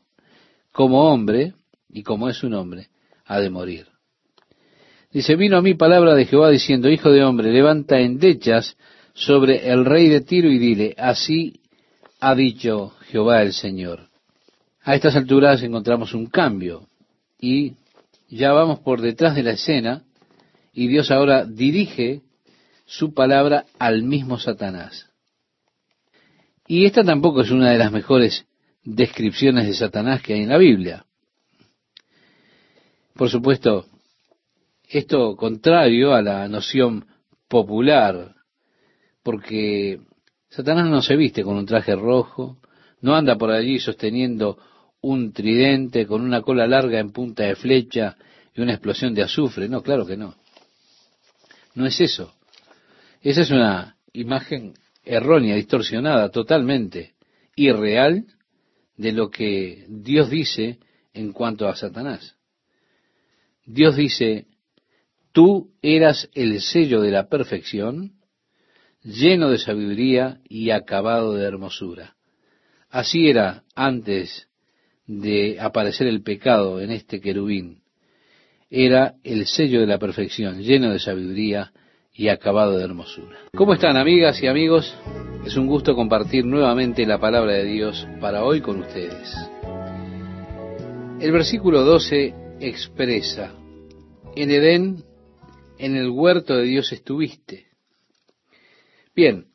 como 0.71 1.11
hombre, 1.11 1.53
y 1.89 2.03
como 2.03 2.29
es 2.29 2.43
un 2.43 2.53
hombre, 2.53 2.89
ha 3.25 3.39
de 3.39 3.49
morir. 3.49 3.87
Dice, 5.11 5.35
vino 5.35 5.57
a 5.57 5.61
mí 5.61 5.73
palabra 5.75 6.13
de 6.13 6.25
Jehová 6.25 6.49
diciendo, 6.49 6.89
Hijo 6.89 7.09
de 7.09 7.23
hombre, 7.23 7.51
levanta 7.51 7.99
endechas 7.99 8.77
sobre 9.13 9.71
el 9.71 9.85
rey 9.85 10.09
de 10.09 10.21
Tiro 10.21 10.49
y 10.49 10.59
dile, 10.59 10.93
así 10.97 11.61
ha 12.27 12.33
dicho 12.33 12.89
Jehová 13.01 13.43
el 13.43 13.53
Señor. 13.53 14.09
A 14.81 14.95
estas 14.95 15.15
alturas 15.15 15.61
encontramos 15.61 16.15
un 16.15 16.25
cambio 16.25 16.87
y 17.39 17.73
ya 18.29 18.51
vamos 18.51 18.79
por 18.79 18.99
detrás 18.99 19.35
de 19.35 19.43
la 19.43 19.51
escena 19.51 20.01
y 20.73 20.87
Dios 20.87 21.11
ahora 21.11 21.45
dirige 21.45 22.23
su 22.87 23.13
palabra 23.13 23.65
al 23.77 24.01
mismo 24.01 24.39
Satanás. 24.39 25.07
Y 26.67 26.85
esta 26.85 27.03
tampoco 27.03 27.41
es 27.41 27.51
una 27.51 27.69
de 27.69 27.77
las 27.77 27.91
mejores 27.91 28.47
descripciones 28.83 29.67
de 29.67 29.75
Satanás 29.75 30.23
que 30.23 30.33
hay 30.33 30.41
en 30.41 30.49
la 30.49 30.57
Biblia. 30.57 31.05
Por 33.13 33.29
supuesto, 33.29 33.85
esto 34.89 35.35
contrario 35.35 36.15
a 36.15 36.23
la 36.23 36.47
noción 36.47 37.05
popular, 37.47 38.33
porque 39.21 39.99
Satanás 40.55 40.89
no 40.89 41.01
se 41.01 41.17
viste 41.17 41.43
con 41.43 41.57
un 41.57 41.65
traje 41.65 41.93
rojo, 41.97 42.57
no 43.01 43.13
anda 43.13 43.35
por 43.35 43.51
allí 43.51 43.77
sosteniendo 43.77 44.57
un 45.01 45.33
tridente 45.33 46.07
con 46.07 46.21
una 46.21 46.41
cola 46.43 46.65
larga 46.65 46.97
en 46.97 47.11
punta 47.11 47.43
de 47.43 47.57
flecha 47.57 48.15
y 48.55 48.61
una 48.61 48.71
explosión 48.71 49.13
de 49.13 49.23
azufre. 49.23 49.67
No, 49.67 49.81
claro 49.81 50.05
que 50.05 50.15
no. 50.15 50.33
No 51.73 51.85
es 51.85 51.99
eso. 51.99 52.33
Esa 53.21 53.41
es 53.41 53.51
una 53.51 53.97
imagen 54.13 54.75
errónea, 55.03 55.55
distorsionada, 55.55 56.29
totalmente 56.29 57.15
irreal 57.57 58.25
de 58.95 59.11
lo 59.11 59.29
que 59.29 59.85
Dios 59.89 60.29
dice 60.29 60.79
en 61.13 61.33
cuanto 61.33 61.67
a 61.67 61.75
Satanás. 61.75 62.37
Dios 63.65 63.97
dice, 63.97 64.45
tú 65.33 65.73
eras 65.81 66.29
el 66.33 66.61
sello 66.61 67.01
de 67.01 67.11
la 67.11 67.27
perfección, 67.27 68.13
lleno 69.05 69.49
de 69.49 69.59
sabiduría 69.59 70.39
y 70.49 70.71
acabado 70.71 71.35
de 71.35 71.45
hermosura. 71.45 72.15
Así 72.89 73.29
era 73.29 73.63
antes 73.75 74.47
de 75.05 75.57
aparecer 75.59 76.07
el 76.07 76.23
pecado 76.23 76.81
en 76.81 76.91
este 76.91 77.21
querubín. 77.21 77.81
Era 78.69 79.13
el 79.23 79.45
sello 79.45 79.79
de 79.79 79.87
la 79.87 79.99
perfección, 79.99 80.61
lleno 80.61 80.91
de 80.91 80.99
sabiduría 80.99 81.71
y 82.13 82.29
acabado 82.29 82.77
de 82.77 82.83
hermosura. 82.83 83.37
¿Cómo 83.55 83.73
están 83.73 83.95
amigas 83.95 84.41
y 84.41 84.47
amigos? 84.47 84.95
Es 85.45 85.55
un 85.55 85.67
gusto 85.67 85.95
compartir 85.95 86.45
nuevamente 86.45 87.05
la 87.05 87.19
palabra 87.19 87.53
de 87.53 87.65
Dios 87.65 88.07
para 88.19 88.43
hoy 88.43 88.61
con 88.61 88.79
ustedes. 88.79 89.35
El 91.19 91.31
versículo 91.31 91.83
12 91.83 92.33
expresa, 92.59 93.53
en 94.35 94.49
Edén, 94.49 95.03
en 95.77 95.95
el 95.95 96.09
huerto 96.09 96.55
de 96.55 96.63
Dios 96.63 96.91
estuviste. 96.91 97.74
Bien, 99.15 99.45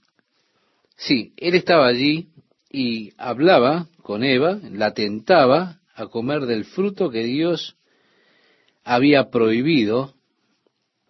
sí, 0.97 1.35
él 1.37 1.55
estaba 1.55 1.87
allí 1.87 2.29
y 2.71 3.13
hablaba 3.19 3.89
con 4.03 4.25
Eva, 4.25 4.59
la 4.73 4.95
tentaba 4.95 5.81
a 5.95 6.07
comer 6.07 6.47
del 6.47 6.65
fruto 6.65 7.11
que 7.11 7.25
Dios 7.25 7.77
había 8.85 9.29
prohibido 9.31 10.15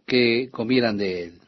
que 0.05 0.49
comieran 0.51 0.97
de 0.97 1.25
él. 1.25 1.41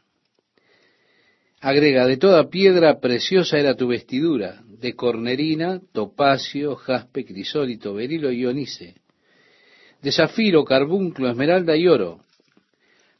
Agrega, 1.59 2.05
de 2.07 2.17
toda 2.17 2.49
piedra 2.49 2.99
preciosa 3.01 3.57
era 3.57 3.75
tu 3.75 3.87
vestidura, 3.87 4.63
de 4.65 4.95
cornerina, 4.95 5.81
topacio, 5.91 6.75
jaspe, 6.75 7.25
crisólito, 7.25 7.93
berilo 7.93 8.31
y 8.31 8.45
onice, 8.45 8.95
de 10.01 10.11
zafiro, 10.11 10.63
carbunclo, 10.63 11.29
esmeralda 11.29 11.75
y 11.75 11.87
oro. 11.87 12.21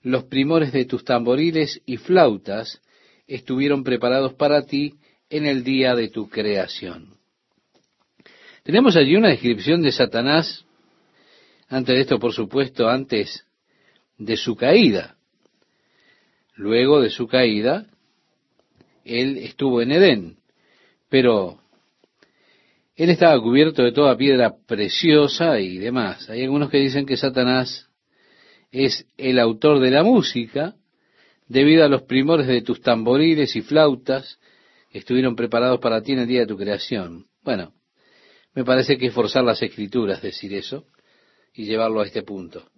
Los 0.01 0.25
primores 0.25 0.71
de 0.71 0.85
tus 0.85 1.03
tamboriles 1.03 1.81
y 1.85 1.97
flautas 1.97 2.81
estuvieron 3.27 3.83
preparados 3.83 4.33
para 4.33 4.65
ti 4.65 4.95
en 5.29 5.45
el 5.45 5.63
día 5.63 5.95
de 5.95 6.09
tu 6.09 6.29
creación. 6.29 7.17
Tenemos 8.63 8.95
allí 8.95 9.15
una 9.15 9.29
descripción 9.29 9.81
de 9.81 9.91
Satanás, 9.91 10.65
antes 11.67 11.95
de 11.95 12.01
esto, 12.01 12.19
por 12.19 12.33
supuesto, 12.33 12.87
antes 12.87 13.45
de 14.17 14.37
su 14.37 14.55
caída. 14.55 15.17
Luego 16.55 17.01
de 17.01 17.09
su 17.09 17.27
caída, 17.27 17.87
él 19.03 19.37
estuvo 19.37 19.81
en 19.81 19.91
Edén, 19.91 20.37
pero 21.09 21.59
él 22.95 23.09
estaba 23.09 23.41
cubierto 23.41 23.83
de 23.83 23.91
toda 23.91 24.15
piedra 24.15 24.53
preciosa 24.67 25.59
y 25.59 25.77
demás. 25.79 26.29
Hay 26.29 26.43
algunos 26.43 26.69
que 26.69 26.77
dicen 26.77 27.05
que 27.05 27.17
Satanás 27.17 27.89
es 28.71 29.07
el 29.17 29.39
autor 29.39 29.79
de 29.79 29.91
la 29.91 30.03
música, 30.03 30.75
debido 31.47 31.83
a 31.83 31.89
los 31.89 32.03
primores 32.03 32.47
de 32.47 32.61
tus 32.61 32.81
tamboriles 32.81 33.55
y 33.55 33.61
flautas 33.61 34.39
estuvieron 34.91 35.35
preparados 35.35 35.79
para 35.79 36.01
ti 36.01 36.13
en 36.13 36.19
el 36.19 36.27
día 36.27 36.41
de 36.41 36.47
tu 36.47 36.57
creación. 36.57 37.25
Bueno, 37.43 37.73
me 38.53 38.63
parece 38.63 38.97
que 38.97 39.07
es 39.07 39.13
forzar 39.13 39.43
las 39.43 39.61
escrituras 39.61 40.21
decir 40.21 40.53
eso 40.53 40.85
y 41.53 41.65
llevarlo 41.65 42.01
a 42.01 42.05
este 42.05 42.23
punto. 42.23 42.69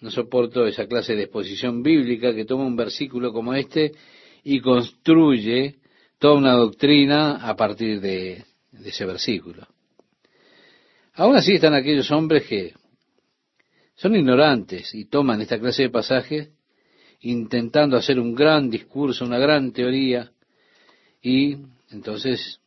No 0.00 0.10
soporto 0.10 0.66
esa 0.66 0.86
clase 0.86 1.14
de 1.14 1.24
exposición 1.24 1.82
bíblica 1.82 2.34
que 2.34 2.44
toma 2.44 2.64
un 2.64 2.76
versículo 2.76 3.32
como 3.32 3.54
este 3.54 3.92
y 4.42 4.60
construye 4.60 5.76
toda 6.18 6.34
una 6.34 6.52
doctrina 6.52 7.36
a 7.36 7.56
partir 7.56 8.00
de, 8.00 8.44
de 8.72 8.88
ese 8.88 9.06
versículo. 9.06 9.66
Aún 11.14 11.36
así 11.36 11.54
están 11.54 11.74
aquellos 11.74 12.10
hombres 12.10 12.44
que 12.46 12.74
son 13.94 14.16
ignorantes 14.16 14.94
y 14.94 15.04
toman 15.04 15.40
esta 15.40 15.58
clase 15.58 15.82
de 15.82 15.90
pasajes 15.90 16.50
intentando 17.22 17.96
hacer 17.96 18.18
un 18.18 18.34
gran 18.34 18.68
discurso, 18.68 19.24
una 19.24 19.38
gran 19.38 19.72
teoría, 19.72 20.32
y 21.22 21.56
entonces 21.90 22.60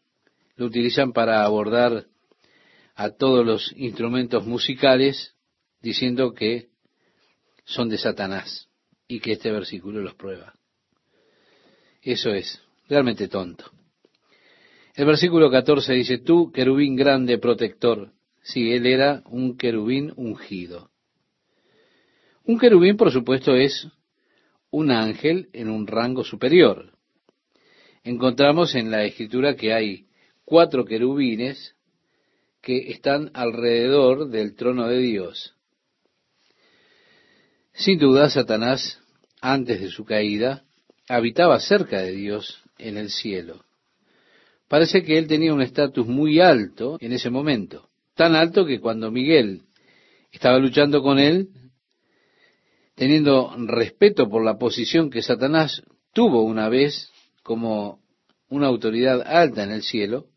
lo 0.56 0.66
utilizan 0.66 1.12
para 1.12 1.44
abordar 1.44 2.06
a 2.96 3.10
todos 3.10 3.46
los 3.46 3.74
instrumentos 3.76 4.46
musicales 4.46 5.36
diciendo 5.82 6.34
que 6.34 6.70
son 7.66 7.90
de 7.90 7.98
Satanás 7.98 8.70
y 9.08 9.20
que 9.20 9.34
este 9.34 9.52
versículo 9.52 10.02
los 10.02 10.16
prueba. 10.16 10.54
Eso 12.02 12.30
es 12.30 12.62
realmente 12.88 13.28
tonto. 13.28 13.72
El 14.96 15.06
versículo 15.06 15.52
14 15.52 15.94
dice, 15.94 16.20
tú, 16.20 16.52
querubín 16.54 16.96
grande 16.96 17.38
protector. 17.38 18.14
Sí, 18.42 18.72
él 18.72 18.86
era 18.86 19.24
un 19.26 19.58
querubín 19.58 20.14
ungido. 20.16 20.92
Un 22.46 22.58
querubín, 22.58 22.96
por 22.96 23.12
supuesto, 23.12 23.56
es 23.56 23.88
un 24.76 24.92
ángel 24.92 25.48
en 25.54 25.70
un 25.70 25.88
rango 25.88 26.26
superior. 26.26 26.92
Encontramos 28.04 28.76
en 28.76 28.92
la 28.92 29.06
escritura 29.06 29.56
que 29.56 29.74
hay 29.74 30.08
cuatro 30.44 30.84
querubines 30.84 31.76
que 32.62 32.92
están 32.92 33.32
alrededor 33.34 34.28
del 34.30 34.54
trono 34.54 34.90
de 34.90 34.98
Dios. 34.98 35.56
Sin 37.72 37.98
duda, 38.00 38.30
Satanás, 38.30 39.00
antes 39.40 39.80
de 39.80 39.90
su 39.90 40.04
caída, 40.04 40.66
habitaba 41.08 41.58
cerca 41.62 42.02
de 42.02 42.12
Dios 42.12 42.62
en 42.78 42.98
el 42.98 43.12
cielo. 43.12 43.64
Parece 44.68 45.04
que 45.04 45.18
él 45.18 45.28
tenía 45.28 45.54
un 45.54 45.62
estatus 45.62 46.06
muy 46.06 46.42
alto 46.42 46.98
en 47.00 47.14
ese 47.14 47.30
momento, 47.30 47.88
tan 48.14 48.36
alto 48.36 48.66
que 48.66 48.82
cuando 48.82 49.10
Miguel 49.10 49.62
estaba 50.34 50.60
luchando 50.60 51.02
con 51.02 51.18
él, 51.18 51.48
teniendo 52.96 53.54
respeto 53.58 54.30
por 54.30 54.44
la 54.44 54.58
posición 54.58 55.10
que 55.10 55.22
Satanás 55.22 55.84
tuvo 56.14 56.44
una 56.44 56.70
vez 56.70 57.12
como 57.44 58.00
una 58.50 58.68
autoridad 58.68 59.22
alta 59.22 59.64
en 59.64 59.72
el 59.72 59.84
cielo, 59.84 60.28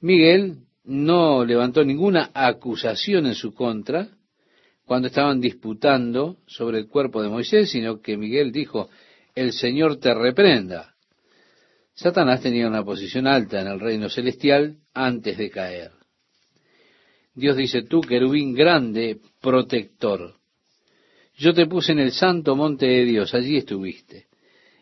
Miguel 0.00 0.64
no 0.84 1.44
levantó 1.44 1.84
ninguna 1.84 2.30
acusación 2.34 3.26
en 3.26 3.34
su 3.34 3.54
contra 3.54 4.08
cuando 4.84 5.08
estaban 5.08 5.40
disputando 5.40 6.38
sobre 6.46 6.78
el 6.78 6.88
cuerpo 6.88 7.22
de 7.22 7.28
Moisés, 7.28 7.70
sino 7.70 8.00
que 8.00 8.16
Miguel 8.16 8.50
dijo, 8.50 8.88
el 9.34 9.52
Señor 9.52 9.98
te 9.98 10.12
reprenda. 10.12 10.94
Satanás 11.94 12.40
tenía 12.40 12.66
una 12.66 12.84
posición 12.84 13.26
alta 13.26 13.60
en 13.60 13.68
el 13.68 13.78
reino 13.78 14.08
celestial 14.08 14.78
antes 14.94 15.38
de 15.38 15.50
caer. 15.50 15.92
Dios 17.34 17.56
dice, 17.56 17.82
tú, 17.82 18.00
querubín 18.00 18.52
grande, 18.52 19.20
protector. 19.40 20.39
Yo 21.40 21.54
te 21.54 21.64
puse 21.64 21.92
en 21.92 22.00
el 22.00 22.12
santo 22.12 22.54
monte 22.54 22.84
de 22.84 23.06
Dios, 23.06 23.32
allí 23.32 23.56
estuviste. 23.56 24.26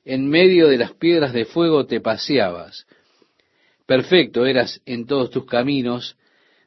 En 0.04 0.28
medio 0.28 0.66
de 0.66 0.76
las 0.76 0.92
piedras 0.92 1.32
de 1.32 1.44
fuego 1.44 1.86
te 1.86 2.00
paseabas. 2.00 2.84
Perfecto 3.86 4.44
eras 4.44 4.82
en 4.84 5.06
todos 5.06 5.30
tus 5.30 5.46
caminos, 5.46 6.16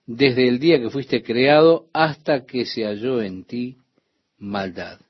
desde 0.06 0.48
el 0.48 0.60
día 0.60 0.80
que 0.80 0.89
fuiste 0.89 1.22
creado 1.22 1.88
hasta 1.92 2.46
que 2.46 2.66
se 2.66 2.86
halló 2.86 3.22
en 3.22 3.44
ti 3.44 3.80
maldad. 4.38 5.02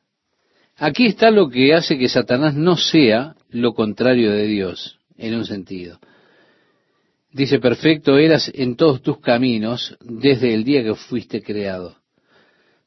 Aquí 0.77 1.05
está 1.05 1.29
lo 1.29 1.47
que 1.47 1.75
hace 1.75 1.99
que 1.99 2.09
Satanás 2.09 2.55
no 2.55 2.75
sea 2.75 3.35
lo 3.51 3.75
contrario 3.75 4.31
de 4.31 4.47
Dios, 4.47 4.97
en 5.15 5.35
un 5.35 5.45
sentido. 5.45 5.99
Dice, 7.31 7.59
perfecto 7.59 8.17
eras 8.17 8.51
en 8.51 8.75
todos 8.75 9.03
tus 9.03 9.19
caminos 9.19 9.95
desde 10.01 10.55
el 10.55 10.63
día 10.63 10.83
que 10.83 10.95
fuiste 10.95 11.43
creado. 11.43 12.00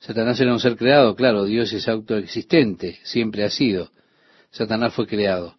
Satanás 0.06 0.38
era 0.38 0.52
un 0.52 0.60
ser 0.60 0.76
creado, 0.76 1.16
claro, 1.16 1.46
Dios 1.46 1.72
es 1.72 1.88
autoexistente, 1.88 2.98
siempre 3.04 3.42
ha 3.42 3.48
sido. 3.48 3.90
Satanás 4.50 4.92
fue 4.92 5.06
creado. 5.06 5.56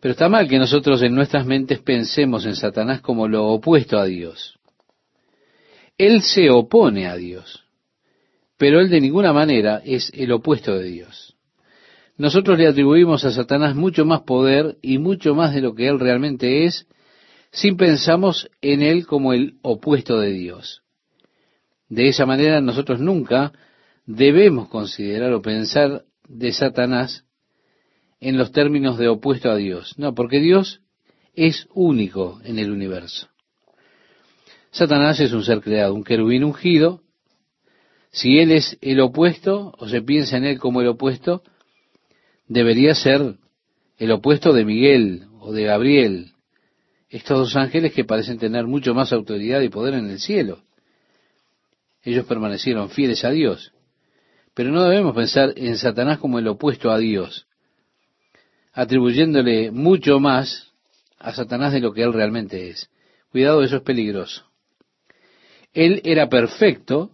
Pero 0.00 0.12
está 0.12 0.28
mal 0.28 0.46
que 0.48 0.58
nosotros 0.58 1.02
en 1.02 1.14
nuestras 1.14 1.46
mentes 1.46 1.78
pensemos 1.80 2.44
en 2.44 2.56
Satanás 2.56 3.00
como 3.00 3.28
lo 3.28 3.46
opuesto 3.46 3.98
a 3.98 4.04
Dios. 4.04 4.58
Él 5.96 6.20
se 6.20 6.50
opone 6.50 7.06
a 7.06 7.16
Dios, 7.16 7.64
pero 8.58 8.80
él 8.80 8.90
de 8.90 9.00
ninguna 9.00 9.32
manera 9.32 9.80
es 9.82 10.10
el 10.12 10.30
opuesto 10.30 10.76
de 10.76 10.84
Dios. 10.84 11.34
Nosotros 12.18 12.58
le 12.58 12.68
atribuimos 12.68 13.24
a 13.24 13.32
Satanás 13.32 13.74
mucho 13.74 14.04
más 14.04 14.22
poder 14.22 14.76
y 14.82 14.98
mucho 14.98 15.34
más 15.34 15.54
de 15.54 15.62
lo 15.62 15.74
que 15.74 15.88
él 15.88 15.98
realmente 15.98 16.66
es, 16.66 16.86
sin 17.50 17.78
pensamos 17.78 18.50
en 18.60 18.82
él 18.82 19.06
como 19.06 19.32
el 19.32 19.54
opuesto 19.62 20.20
de 20.20 20.32
Dios. 20.32 20.82
De 21.92 22.08
esa 22.08 22.24
manera 22.24 22.62
nosotros 22.62 23.00
nunca 23.00 23.52
debemos 24.06 24.70
considerar 24.70 25.30
o 25.34 25.42
pensar 25.42 26.04
de 26.26 26.50
Satanás 26.50 27.26
en 28.18 28.38
los 28.38 28.50
términos 28.50 28.96
de 28.96 29.08
opuesto 29.08 29.50
a 29.50 29.56
Dios. 29.56 29.98
No, 29.98 30.14
porque 30.14 30.40
Dios 30.40 30.80
es 31.34 31.68
único 31.74 32.40
en 32.44 32.58
el 32.58 32.70
universo. 32.70 33.28
Satanás 34.70 35.20
es 35.20 35.34
un 35.34 35.44
ser 35.44 35.60
creado, 35.60 35.92
un 35.92 36.02
querubín 36.02 36.44
ungido. 36.44 37.02
Si 38.10 38.38
él 38.38 38.52
es 38.52 38.78
el 38.80 38.98
opuesto, 39.00 39.74
o 39.76 39.86
se 39.86 40.00
piensa 40.00 40.38
en 40.38 40.46
él 40.46 40.58
como 40.58 40.80
el 40.80 40.88
opuesto, 40.88 41.42
debería 42.48 42.94
ser 42.94 43.36
el 43.98 44.10
opuesto 44.12 44.54
de 44.54 44.64
Miguel 44.64 45.26
o 45.40 45.52
de 45.52 45.64
Gabriel, 45.64 46.32
estos 47.10 47.38
dos 47.38 47.56
ángeles 47.56 47.92
que 47.92 48.06
parecen 48.06 48.38
tener 48.38 48.66
mucho 48.66 48.94
más 48.94 49.12
autoridad 49.12 49.60
y 49.60 49.68
poder 49.68 49.92
en 49.92 50.08
el 50.08 50.20
cielo. 50.20 50.62
Ellos 52.02 52.26
permanecieron 52.26 52.90
fieles 52.90 53.24
a 53.24 53.30
Dios. 53.30 53.72
Pero 54.54 54.70
no 54.70 54.82
debemos 54.82 55.14
pensar 55.14 55.52
en 55.56 55.76
Satanás 55.78 56.18
como 56.18 56.38
el 56.38 56.48
opuesto 56.48 56.90
a 56.90 56.98
Dios 56.98 57.46
atribuyéndole 58.72 59.70
mucho 59.70 60.18
más 60.18 60.72
a 61.18 61.32
Satanás 61.32 61.72
de 61.72 61.80
lo 61.80 61.92
que 61.92 62.02
él 62.02 62.12
realmente 62.12 62.70
es. 62.70 62.90
Cuidado, 63.30 63.62
eso 63.62 63.76
es 63.76 63.82
peligroso. 63.82 64.46
Él 65.72 66.00
era 66.04 66.28
perfecto 66.28 67.12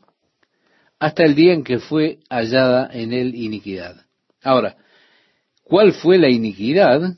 hasta 0.98 1.24
el 1.24 1.34
día 1.34 1.52
en 1.52 1.62
que 1.62 1.78
fue 1.78 2.18
hallada 2.28 2.88
en 2.92 3.12
él 3.12 3.34
iniquidad. 3.34 4.04
Ahora, 4.42 4.76
¿cuál 5.62 5.92
fue 5.92 6.18
la 6.18 6.28
iniquidad 6.28 7.14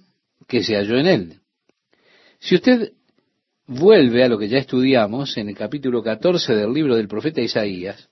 que 0.46 0.62
se 0.62 0.74
halló 0.74 0.98
en 0.98 1.06
él? 1.06 1.40
Si 2.40 2.56
usted 2.56 2.92
vuelve 3.70 4.24
a 4.24 4.28
lo 4.28 4.36
que 4.36 4.48
ya 4.48 4.58
estudiamos 4.58 5.36
en 5.36 5.48
el 5.48 5.56
capítulo 5.56 6.02
14 6.02 6.56
del 6.56 6.72
libro 6.72 6.96
del 6.96 7.06
profeta 7.06 7.40
Isaías, 7.40 8.08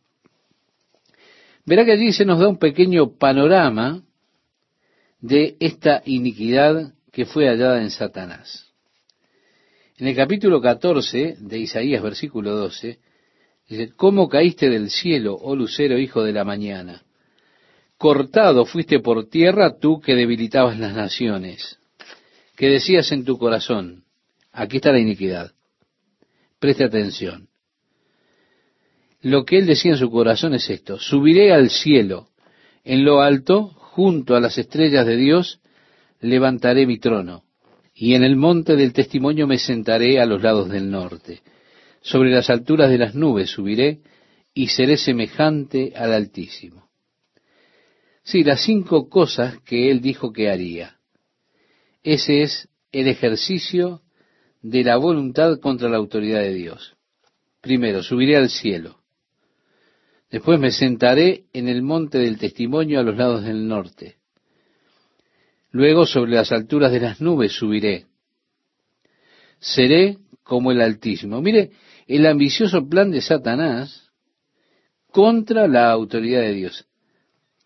verá 1.67 1.85
que 1.85 1.93
allí 1.93 2.13
se 2.13 2.25
nos 2.25 2.39
da 2.39 2.47
un 2.47 2.59
pequeño 2.59 3.19
panorama 3.19 4.05
de 5.21 5.57
esta 5.59 6.01
iniquidad 6.07 6.95
que 7.11 7.27
fue 7.27 7.49
hallada 7.49 7.83
en 7.83 7.91
Satanás. 7.91 8.73
En 9.97 10.07
el 10.07 10.15
capítulo 10.15 10.61
14 10.61 11.39
de 11.41 11.59
Isaías, 11.59 12.05
versículo 12.05 12.55
12, 12.55 13.01
dice, 13.69 13.93
¿cómo 13.97 14.29
caíste 14.29 14.71
del 14.71 14.91
cielo, 14.91 15.35
oh 15.35 15.57
lucero, 15.57 15.99
hijo 15.99 16.23
de 16.23 16.33
la 16.33 16.45
mañana? 16.45 17.03
Cortado 17.97 18.65
fuiste 18.65 19.01
por 19.01 19.29
tierra 19.29 19.77
tú 19.81 20.01
que 20.01 20.15
debilitabas 20.15 20.79
las 20.79 20.95
naciones, 20.95 21.81
que 22.55 22.69
decías 22.69 23.11
en 23.11 23.25
tu 23.25 23.39
corazón, 23.39 24.05
aquí 24.53 24.77
está 24.77 24.93
la 24.93 25.01
iniquidad. 25.01 25.53
Preste 26.59 26.85
atención. 26.85 27.49
Lo 29.21 29.45
que 29.45 29.59
él 29.59 29.67
decía 29.67 29.93
en 29.93 29.99
su 29.99 30.11
corazón 30.11 30.55
es 30.55 30.71
esto, 30.71 30.99
subiré 30.99 31.53
al 31.53 31.71
cielo, 31.71 32.29
en 32.85 33.05
lo 33.05 33.21
alto 33.21 33.67
junto 33.67 34.37
a 34.37 34.41
las 34.41 34.59
estrellas 34.59 35.07
de 35.07 35.17
Dios 35.17 35.61
levantaré 36.21 36.87
mi 36.87 36.99
trono, 36.99 37.45
y 37.95 38.15
en 38.15 38.23
el 38.23 38.37
monte 38.37 38.77
del 38.77 38.93
testimonio 38.93 39.47
me 39.47 39.59
sentaré 39.59 40.21
a 40.21 40.27
los 40.27 40.43
lados 40.43 40.69
del 40.69 40.91
norte. 40.91 41.43
Sobre 42.01 42.31
las 42.31 42.49
alturas 42.49 42.91
de 42.91 42.99
las 42.99 43.15
nubes 43.15 43.51
subiré 43.51 44.01
y 44.55 44.69
seré 44.69 44.97
semejante 44.97 45.93
al 45.97 46.13
Altísimo. 46.13 46.89
Sí, 48.23 48.45
las 48.45 48.63
cinco 48.63 49.09
cosas 49.09 49.59
que 49.63 49.91
él 49.91 50.01
dijo 50.01 50.33
que 50.33 50.51
haría. 50.51 50.99
Ese 52.03 52.43
es 52.43 52.69
el 52.93 53.09
ejercicio 53.09 54.03
de 54.69 54.85
la 54.85 54.99
voluntad 54.99 55.59
contra 55.61 55.89
la 55.89 55.97
autoridad 55.97 56.41
de 56.41 56.53
Dios. 56.53 56.95
Primero, 57.63 58.03
subiré 58.03 58.37
al 58.37 58.51
cielo. 58.51 58.99
Después 60.31 60.61
me 60.61 60.71
sentaré 60.73 61.45
en 61.55 61.69
el 61.69 61.81
monte 61.81 62.19
del 62.19 62.39
testimonio 62.39 63.01
a 63.01 63.03
los 63.03 63.17
lados 63.17 63.45
del 63.45 63.67
norte. 63.67 64.17
Luego 65.71 66.05
sobre 66.05 66.33
las 66.33 66.53
alturas 66.53 66.93
de 66.93 67.01
las 67.01 67.21
nubes 67.21 67.53
subiré. 67.53 68.07
Seré 69.59 70.19
como 70.43 70.71
el 70.71 70.83
Altísimo. 70.83 71.41
Mire, 71.41 71.71
el 72.07 72.27
ambicioso 72.27 72.87
plan 72.87 73.11
de 73.11 73.23
Satanás 73.23 74.11
contra 75.11 75.67
la 75.67 75.91
autoridad 75.91 76.43
de 76.43 76.53
Dios. 76.53 76.87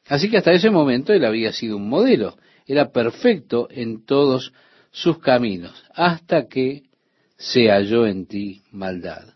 Así 0.07 0.31
que 0.31 0.39
hasta 0.39 0.53
ese 0.53 0.71
momento 0.71 1.13
él 1.13 1.25
había 1.25 1.53
sido 1.53 1.77
un 1.77 1.89
modelo, 1.89 2.37
era 2.67 2.93
perfecto 2.93 3.67
en 3.71 4.05
todos 4.05 4.53
sus 4.93 5.19
caminos, 5.19 5.85
hasta 5.95 6.47
que 6.47 6.92
se 7.43 7.71
halló 7.71 8.07
en 8.07 8.27
ti 8.27 8.63
maldad. 8.71 9.35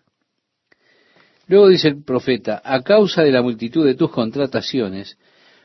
Luego 1.49 1.69
dice 1.69 1.89
el 1.89 2.05
profeta, 2.05 2.63
a 2.65 2.83
causa 2.83 3.23
de 3.23 3.33
la 3.33 3.43
multitud 3.43 3.85
de 3.85 3.97
tus 3.97 4.11
contrataciones, 4.11 5.19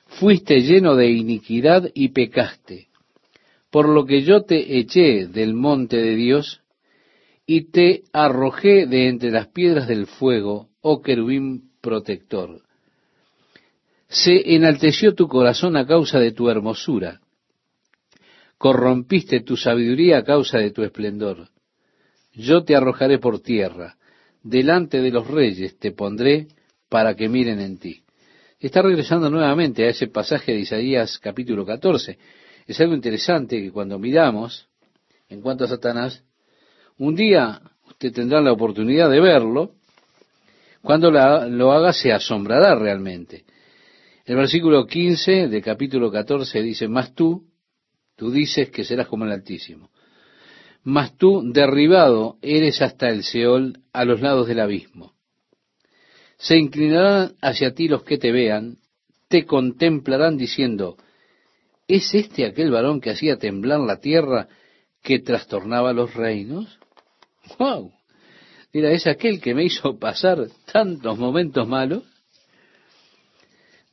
fuiste 0.08 0.62
lleno 0.62 0.96
de 0.96 1.12
iniquidad 1.12 1.90
y 1.94 2.10
pecaste, 2.10 2.88
por 3.70 3.88
lo 3.88 4.06
que 4.06 4.24
yo 4.24 4.44
te 4.44 4.80
eché 4.80 5.28
del 5.28 5.54
monte 5.54 5.98
de 5.98 6.16
Dios 6.16 6.62
y 7.46 7.70
te 7.72 8.04
arrojé 8.12 8.88
de 8.88 9.08
entre 9.08 9.30
las 9.30 9.48
piedras 9.48 9.88
del 9.88 10.08
fuego, 10.08 10.70
oh 10.82 11.02
querubín 11.02 11.70
protector. 11.80 12.62
Se 14.08 14.56
enalteció 14.56 15.14
tu 15.14 15.28
corazón 15.28 15.78
a 15.78 15.86
causa 15.86 16.20
de 16.20 16.32
tu 16.32 16.50
hermosura, 16.50 17.22
corrompiste 18.58 19.42
tu 19.42 19.58
sabiduría 19.58 20.18
a 20.18 20.24
causa 20.24 20.58
de 20.58 20.72
tu 20.72 20.82
esplendor. 20.82 21.48
Yo 22.34 22.64
te 22.64 22.76
arrojaré 22.76 23.20
por 23.20 23.42
tierra, 23.42 23.98
delante 24.42 25.02
de 25.02 25.12
los 25.12 25.28
reyes 25.28 25.78
te 25.78 25.92
pondré 25.92 26.48
para 26.88 27.16
que 27.16 27.28
miren 27.28 27.60
en 27.60 27.78
ti. 27.78 28.04
Está 28.60 28.82
regresando 28.82 29.30
nuevamente 29.30 29.86
a 29.86 29.90
ese 29.90 30.08
pasaje 30.08 30.54
de 30.54 30.60
Isaías 30.60 31.20
capítulo 31.20 31.66
14. 31.66 32.18
Es 32.68 32.80
algo 32.80 32.94
interesante 32.94 33.62
que 33.62 33.72
cuando 33.72 34.00
miramos 34.00 34.70
en 35.28 35.42
cuanto 35.42 35.66
a 35.66 35.68
Satanás, 35.68 36.24
un 36.98 37.16
día 37.16 37.62
usted 37.90 38.14
tendrá 38.14 38.40
la 38.40 38.54
oportunidad 38.54 39.10
de 39.10 39.20
verlo, 39.20 39.74
cuando 40.82 41.12
lo 41.12 41.72
haga 41.72 41.92
se 41.92 42.14
asombrará 42.14 42.76
realmente. 42.76 43.44
El 44.26 44.38
versículo 44.38 44.86
15 44.88 45.48
de 45.48 45.62
capítulo 45.62 46.10
14 46.10 46.62
dice, 46.62 46.88
Mas 46.88 47.14
tú, 47.14 47.46
tú 48.16 48.32
dices 48.32 48.70
que 48.70 48.86
serás 48.86 49.08
como 49.08 49.26
el 49.26 49.32
Altísimo 49.32 49.91
mas 50.84 51.16
tú 51.18 51.42
derribado 51.52 52.38
eres 52.42 52.82
hasta 52.82 53.10
el 53.10 53.24
Seol 53.24 53.80
a 53.94 54.06
los 54.06 54.22
lados 54.22 54.48
del 54.48 54.60
abismo. 54.60 55.14
Se 56.38 56.58
inclinarán 56.58 57.34
hacia 57.42 57.74
ti 57.74 57.88
los 57.88 58.04
que 58.04 58.18
te 58.18 58.32
vean, 58.32 58.78
te 59.28 59.46
contemplarán 59.46 60.38
diciendo, 60.38 60.98
¿es 61.88 62.14
este 62.16 62.46
aquel 62.46 62.72
varón 62.72 63.00
que 63.00 63.12
hacía 63.12 63.38
temblar 63.38 63.80
la 63.80 64.00
tierra, 64.00 64.48
que 65.04 65.20
trastornaba 65.20 65.94
los 65.94 66.14
reinos? 66.16 66.80
¡Wow! 67.60 67.92
Mira, 68.74 68.92
¿es 68.92 69.06
aquel 69.06 69.40
que 69.40 69.54
me 69.54 69.66
hizo 69.66 70.00
pasar 70.00 70.48
tantos 70.72 71.18
momentos 71.18 71.68
malos? 71.68 72.04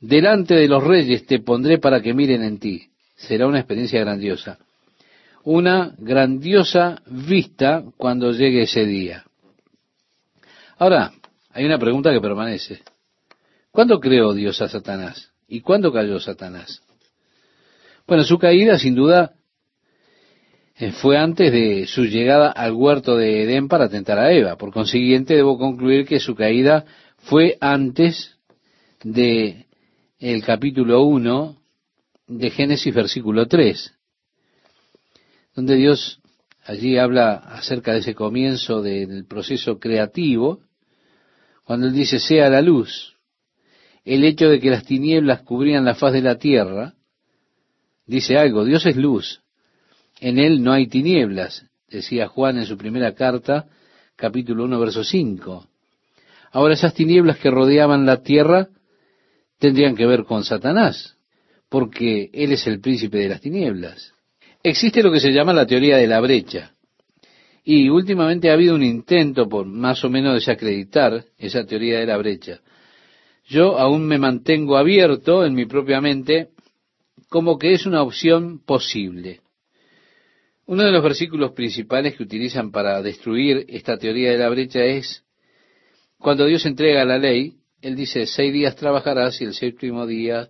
Delante 0.01 0.55
de 0.55 0.69
los 0.69 0.83
reyes 0.85 1.27
te 1.27 1.41
pondré 1.41 1.79
para 1.79 2.01
que 2.01 2.15
miren 2.15 2.45
en 2.45 2.59
ti. 2.59 2.89
Será 3.17 3.49
una 3.49 3.59
experiencia 3.59 4.01
grandiosa 4.01 4.59
una 5.51 5.95
grandiosa 5.97 7.01
vista 7.07 7.83
cuando 7.97 8.33
llegue 8.33 8.65
ese 8.65 8.85
día. 8.85 9.25
Ahora, 10.77 11.13
hay 11.53 11.65
una 11.65 11.79
pregunta 11.79 12.13
que 12.13 12.21
permanece. 12.21 12.83
¿Cuándo 13.71 13.99
creó 13.99 14.35
Dios 14.35 14.61
a 14.61 14.69
Satanás? 14.69 15.33
¿Y 15.49 15.63
cuándo 15.63 15.91
cayó 15.91 16.21
Satanás? 16.21 16.83
Bueno, 18.07 18.25
su 18.25 18.37
caída 18.37 18.79
sin 18.79 18.95
duda 18.95 19.37
fue 21.01 21.17
antes 21.17 21.51
de 21.51 21.87
su 21.87 22.05
llegada 22.05 22.51
al 22.51 22.73
huerto 22.73 23.17
de 23.17 23.45
Edén 23.45 23.69
para 23.69 23.89
tentar 23.89 24.19
a 24.19 24.31
Eva. 24.31 24.57
Por 24.57 24.71
consiguiente, 24.71 25.35
debo 25.35 25.57
concluir 25.57 26.07
que 26.07 26.21
su 26.21 26.35
caída 26.35 26.85
fue 27.21 27.57
antes 27.63 28.37
de 29.03 29.65
el 30.19 30.45
capítulo 30.45 31.05
1 31.05 31.57
de 32.27 32.51
Génesis 32.51 32.95
versículo 32.95 33.47
3 33.47 33.98
donde 35.59 35.75
Dios 35.75 36.21
allí 36.67 36.99
habla 36.99 37.35
acerca 37.35 37.93
de 37.93 37.99
ese 37.99 38.15
comienzo 38.15 38.81
del 38.81 39.27
proceso 39.27 39.81
creativo, 39.81 40.61
cuando 41.65 41.89
Él 41.89 41.95
dice, 41.95 42.21
sea 42.21 42.49
la 42.49 42.63
luz, 42.63 43.17
el 44.05 44.23
hecho 44.23 44.49
de 44.49 44.61
que 44.61 44.71
las 44.71 44.85
tinieblas 44.85 45.43
cubrían 45.43 45.85
la 45.85 45.97
faz 45.97 46.13
de 46.13 46.23
la 46.23 46.39
tierra, 46.39 46.95
dice 48.07 48.39
algo, 48.39 48.65
Dios 48.65 48.87
es 48.87 48.95
luz, 48.95 49.43
en 50.21 50.39
Él 50.39 50.63
no 50.63 50.73
hay 50.73 50.87
tinieblas, 50.87 51.67
decía 51.89 52.29
Juan 52.29 52.59
en 52.59 52.67
su 52.67 52.79
primera 52.79 53.17
carta, 53.17 53.67
capítulo 54.15 54.63
1, 54.63 54.79
verso 54.79 55.03
5. 55.03 55.67
Ahora 56.53 56.75
esas 56.75 56.95
tinieblas 56.95 57.39
que 57.39 57.51
rodeaban 57.51 58.07
la 58.07 58.23
tierra 58.23 58.69
tendrían 59.59 59.97
que 59.97 60.07
ver 60.07 60.23
con 60.23 60.45
Satanás, 60.45 61.17
porque 61.69 62.31
Él 62.33 62.53
es 62.53 62.65
el 62.69 62.79
príncipe 62.79 63.19
de 63.19 63.29
las 63.29 63.41
tinieblas. 63.41 64.15
Existe 64.63 65.03
lo 65.03 65.13
que 65.13 65.21
se 65.21 65.33
llama 65.33 65.53
la 65.53 65.67
teoría 65.67 65.97
de 65.97 66.07
la 66.07 66.21
brecha. 66.21 66.73
Y 67.65 67.89
últimamente 67.91 68.51
ha 68.51 68.55
habido 68.55 68.75
un 68.75 68.83
intento 68.83 69.49
por 69.49 69.67
más 69.67 70.03
o 70.05 70.11
menos 70.11 70.35
desacreditar 70.35 71.25
esa 71.37 71.65
teoría 71.65 72.01
de 72.01 72.07
la 72.07 72.17
brecha. 72.17 72.61
Yo 73.47 73.79
aún 73.79 74.07
me 74.07 74.19
mantengo 74.19 74.77
abierto 74.77 75.45
en 75.45 75.55
mi 75.55 75.67
propia 75.67 76.01
mente 76.01 76.49
como 77.29 77.59
que 77.59 77.73
es 77.73 77.87
una 77.87 78.03
opción 78.03 78.61
posible. 78.65 79.41
Uno 80.67 80.83
de 80.83 80.93
los 80.93 81.03
versículos 81.03 81.53
principales 81.53 82.15
que 82.15 82.23
utilizan 82.23 82.71
para 82.71 83.01
destruir 83.03 83.65
esta 83.69 83.97
teoría 83.97 84.33
de 84.33 84.39
la 84.39 84.49
brecha 84.49 84.85
es 84.85 85.25
cuando 86.19 86.47
Dios 86.47 86.67
entrega 86.67 87.05
la 87.05 87.17
ley, 87.17 87.55
Él 87.81 87.97
dice, 87.97 88.27
seis 88.27 88.53
días 88.53 88.77
trabajarás 88.77 89.41
y 89.41 89.45
el 89.45 89.55
séptimo 89.55 90.07
día 90.07 90.49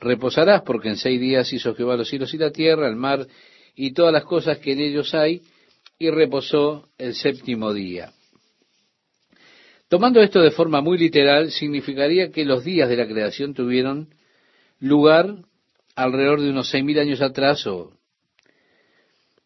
reposarás, 0.00 0.62
porque 0.62 0.88
en 0.88 0.96
seis 0.96 1.20
días 1.20 1.52
hizo 1.52 1.74
Jehová 1.74 1.96
los 1.96 2.08
cielos 2.08 2.32
y 2.34 2.38
la 2.38 2.50
tierra, 2.50 2.88
el 2.88 2.96
mar 2.96 3.26
y 3.74 3.92
todas 3.92 4.12
las 4.12 4.24
cosas 4.24 4.58
que 4.58 4.72
en 4.72 4.80
ellos 4.80 5.14
hay, 5.14 5.42
y 5.98 6.10
reposó 6.10 6.88
el 6.98 7.14
séptimo 7.14 7.72
día. 7.72 8.12
Tomando 9.88 10.20
esto 10.20 10.40
de 10.40 10.50
forma 10.50 10.80
muy 10.80 10.98
literal, 10.98 11.50
significaría 11.50 12.30
que 12.30 12.44
los 12.44 12.64
días 12.64 12.88
de 12.88 12.96
la 12.96 13.06
creación 13.06 13.54
tuvieron 13.54 14.08
lugar 14.80 15.36
alrededor 15.94 16.40
de 16.40 16.50
unos 16.50 16.68
seis 16.68 16.84
mil 16.84 16.98
años 16.98 17.22
atrás, 17.22 17.66
o 17.66 17.92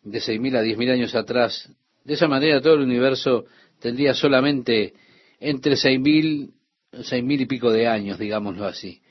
de 0.02 0.20
seis 0.20 0.40
mil 0.40 0.56
a 0.56 0.62
diez 0.62 0.78
mil 0.78 0.90
años 0.90 1.14
atrás. 1.14 1.70
De 2.04 2.14
esa 2.14 2.26
manera 2.26 2.60
todo 2.60 2.74
el 2.74 2.80
universo 2.80 3.44
tendría 3.80 4.14
solamente 4.14 4.94
entre 5.38 5.76
seis 5.76 6.00
mil, 6.00 6.54
seis 7.02 7.22
mil 7.22 7.40
y 7.40 7.46
pico 7.46 7.70
de 7.70 7.86
años, 7.86 8.18
digámoslo 8.18 8.64
así. 8.64 9.02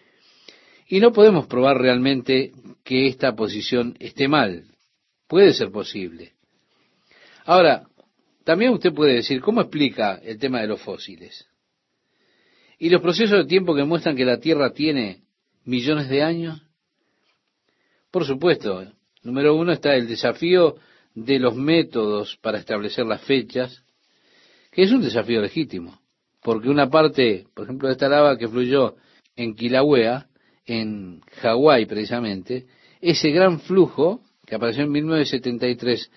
Y 0.91 0.99
no 0.99 1.13
podemos 1.13 1.45
probar 1.45 1.77
realmente 1.77 2.51
que 2.83 3.07
esta 3.07 3.35
posición 3.35 3.95
esté 3.99 4.27
mal. 4.27 4.65
Puede 5.27 5.53
ser 5.53 5.71
posible. 5.71 6.33
Ahora, 7.45 7.87
también 8.43 8.73
usted 8.73 8.91
puede 8.91 9.13
decir, 9.13 9.39
¿cómo 9.39 9.61
explica 9.61 10.15
el 10.15 10.39
tema 10.39 10.61
de 10.61 10.67
los 10.67 10.81
fósiles? 10.81 11.47
¿Y 12.79 12.89
los 12.89 13.01
procesos 13.01 13.37
de 13.37 13.45
tiempo 13.45 13.75
que 13.75 13.83
muestran 13.83 14.15
que 14.15 14.25
la 14.25 14.39
Tierra 14.39 14.73
tiene 14.73 15.21
millones 15.63 16.09
de 16.09 16.23
años? 16.23 16.59
Por 18.09 18.25
supuesto, 18.25 18.91
número 19.21 19.55
uno 19.55 19.71
está 19.71 19.93
el 19.93 20.07
desafío 20.07 20.77
de 21.13 21.37
los 21.37 21.55
métodos 21.55 22.37
para 22.41 22.57
establecer 22.57 23.05
las 23.05 23.21
fechas, 23.21 23.83
que 24.71 24.81
es 24.81 24.91
un 24.91 25.01
desafío 25.01 25.39
legítimo, 25.39 26.01
porque 26.41 26.69
una 26.69 26.89
parte, 26.89 27.45
por 27.53 27.65
ejemplo, 27.65 27.87
de 27.87 27.93
esta 27.93 28.09
lava 28.09 28.37
que 28.37 28.47
fluyó 28.47 28.95
en 29.35 29.53
Kilauea, 29.53 30.28
en 30.69 31.21
Hawái 31.41 31.85
precisamente, 31.85 32.67
ese 33.01 33.31
gran 33.31 33.59
flujo 33.59 34.21
que 34.45 34.55
apareció 34.55 34.83
en 34.83 34.91
1973 34.91 36.11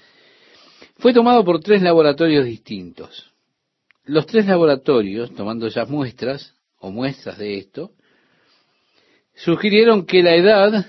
fue 0.98 1.12
tomado 1.12 1.44
por 1.44 1.60
tres 1.60 1.82
laboratorios 1.82 2.44
distintos. 2.44 3.30
Los 4.04 4.26
tres 4.26 4.46
laboratorios, 4.46 5.34
tomando 5.34 5.66
esas 5.66 5.88
muestras, 5.88 6.54
o 6.78 6.90
muestras 6.90 7.38
de 7.38 7.58
esto, 7.58 7.92
sugirieron 9.34 10.06
que 10.06 10.22
la 10.22 10.34
edad, 10.34 10.86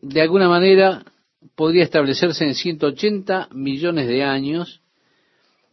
de 0.00 0.20
alguna 0.20 0.48
manera, 0.48 1.04
podría 1.54 1.84
establecerse 1.84 2.44
en 2.44 2.54
180 2.54 3.48
millones 3.52 4.06
de 4.06 4.22
años, 4.22 4.82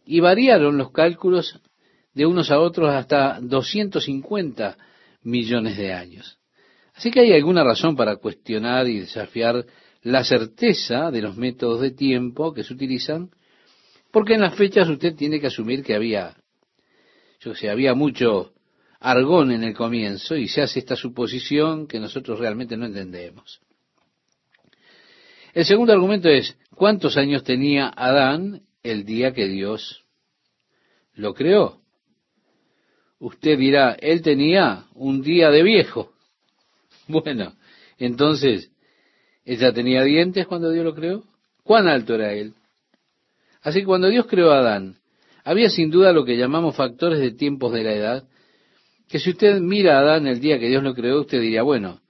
y 0.04 0.20
variaron 0.20 0.78
los 0.78 0.90
cálculos 0.90 1.60
de 2.14 2.26
unos 2.26 2.50
a 2.50 2.58
otros 2.58 2.90
hasta 2.90 3.38
250 3.40 4.76
millones 5.22 5.76
de 5.76 5.92
años. 5.92 6.38
Así 6.94 7.10
que 7.10 7.20
hay 7.20 7.32
alguna 7.32 7.64
razón 7.64 7.96
para 7.96 8.16
cuestionar 8.16 8.86
y 8.88 9.00
desafiar 9.00 9.64
la 10.02 10.24
certeza 10.24 11.10
de 11.10 11.22
los 11.22 11.36
métodos 11.36 11.80
de 11.80 11.92
tiempo 11.92 12.52
que 12.52 12.64
se 12.64 12.74
utilizan, 12.74 13.30
porque 14.10 14.34
en 14.34 14.40
las 14.40 14.54
fechas 14.54 14.88
usted 14.88 15.14
tiene 15.14 15.40
que 15.40 15.46
asumir 15.46 15.82
que 15.82 15.94
había, 15.94 16.36
yo 17.40 17.54
sé, 17.54 17.70
había 17.70 17.94
mucho 17.94 18.52
argón 19.00 19.50
en 19.50 19.64
el 19.64 19.74
comienzo 19.74 20.36
y 20.36 20.48
se 20.48 20.62
hace 20.62 20.78
esta 20.78 20.96
suposición 20.96 21.86
que 21.86 21.98
nosotros 21.98 22.38
realmente 22.38 22.76
no 22.76 22.86
entendemos. 22.86 23.60
El 25.54 25.64
segundo 25.64 25.92
argumento 25.92 26.28
es, 26.28 26.56
¿cuántos 26.74 27.16
años 27.16 27.44
tenía 27.44 27.92
Adán 27.94 28.62
el 28.82 29.04
día 29.04 29.32
que 29.32 29.48
Dios 29.48 30.04
lo 31.14 31.34
creó? 31.34 31.81
Usted 33.22 33.56
dirá, 33.56 33.92
él 34.00 34.20
tenía 34.20 34.86
un 34.94 35.22
día 35.22 35.50
de 35.50 35.62
viejo. 35.62 36.12
Bueno, 37.08 37.54
entonces, 37.98 38.70
¿ella 39.44 39.72
tenía 39.72 40.02
dientes 40.02 40.46
cuando 40.46 40.70
Dios 40.70 40.84
lo 40.84 40.94
creó? 40.94 41.24
¿Cuán 41.62 41.86
alto 41.86 42.14
era 42.14 42.32
él? 42.32 42.54
Así 43.60 43.80
que 43.80 43.86
cuando 43.86 44.08
Dios 44.08 44.26
creó 44.26 44.50
a 44.50 44.58
Adán, 44.58 44.96
había 45.44 45.68
sin 45.68 45.90
duda 45.90 46.12
lo 46.12 46.24
que 46.24 46.36
llamamos 46.36 46.74
factores 46.74 47.20
de 47.20 47.32
tiempos 47.32 47.72
de 47.72 47.84
la 47.84 47.92
edad, 47.92 48.24
que 49.08 49.20
si 49.20 49.30
usted 49.30 49.60
mira 49.60 49.98
a 49.98 50.00
Adán 50.00 50.26
el 50.26 50.40
día 50.40 50.58
que 50.58 50.68
Dios 50.68 50.82
lo 50.82 50.94
creó, 50.94 51.20
usted 51.20 51.40
diría, 51.40 51.62
bueno, 51.62 52.00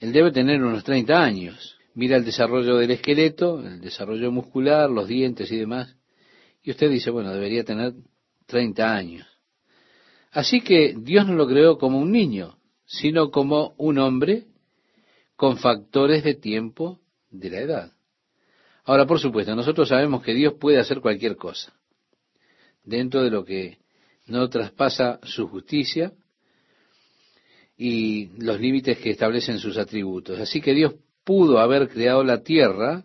él 0.00 0.12
debe 0.12 0.32
tener 0.32 0.62
unos 0.62 0.84
30 0.84 1.22
años. 1.22 1.78
Mira 1.94 2.16
el 2.16 2.24
desarrollo 2.26 2.76
del 2.76 2.90
esqueleto, 2.90 3.60
el 3.60 3.80
desarrollo 3.80 4.30
muscular, 4.30 4.90
los 4.90 5.08
dientes 5.08 5.50
y 5.50 5.56
demás. 5.56 5.96
Y 6.62 6.72
usted 6.72 6.90
dice, 6.90 7.10
bueno, 7.10 7.32
debería 7.32 7.64
tener 7.64 7.94
30 8.46 8.94
años. 8.94 9.31
Así 10.32 10.62
que 10.62 10.94
Dios 10.96 11.26
no 11.26 11.34
lo 11.34 11.46
creó 11.46 11.78
como 11.78 11.98
un 11.98 12.10
niño, 12.10 12.56
sino 12.86 13.30
como 13.30 13.74
un 13.76 13.98
hombre 13.98 14.46
con 15.36 15.58
factores 15.58 16.24
de 16.24 16.34
tiempo 16.34 16.98
de 17.30 17.50
la 17.50 17.60
edad. 17.60 17.92
Ahora, 18.84 19.06
por 19.06 19.20
supuesto, 19.20 19.54
nosotros 19.54 19.88
sabemos 19.88 20.22
que 20.22 20.34
Dios 20.34 20.54
puede 20.58 20.78
hacer 20.78 21.00
cualquier 21.00 21.36
cosa, 21.36 21.72
dentro 22.82 23.22
de 23.22 23.30
lo 23.30 23.44
que 23.44 23.78
no 24.26 24.48
traspasa 24.48 25.20
su 25.22 25.48
justicia 25.48 26.12
y 27.76 28.28
los 28.42 28.58
límites 28.58 28.98
que 28.98 29.10
establecen 29.10 29.58
sus 29.58 29.76
atributos. 29.76 30.40
Así 30.40 30.60
que 30.60 30.72
Dios 30.72 30.94
pudo 31.24 31.58
haber 31.58 31.88
creado 31.88 32.24
la 32.24 32.42
tierra 32.42 33.04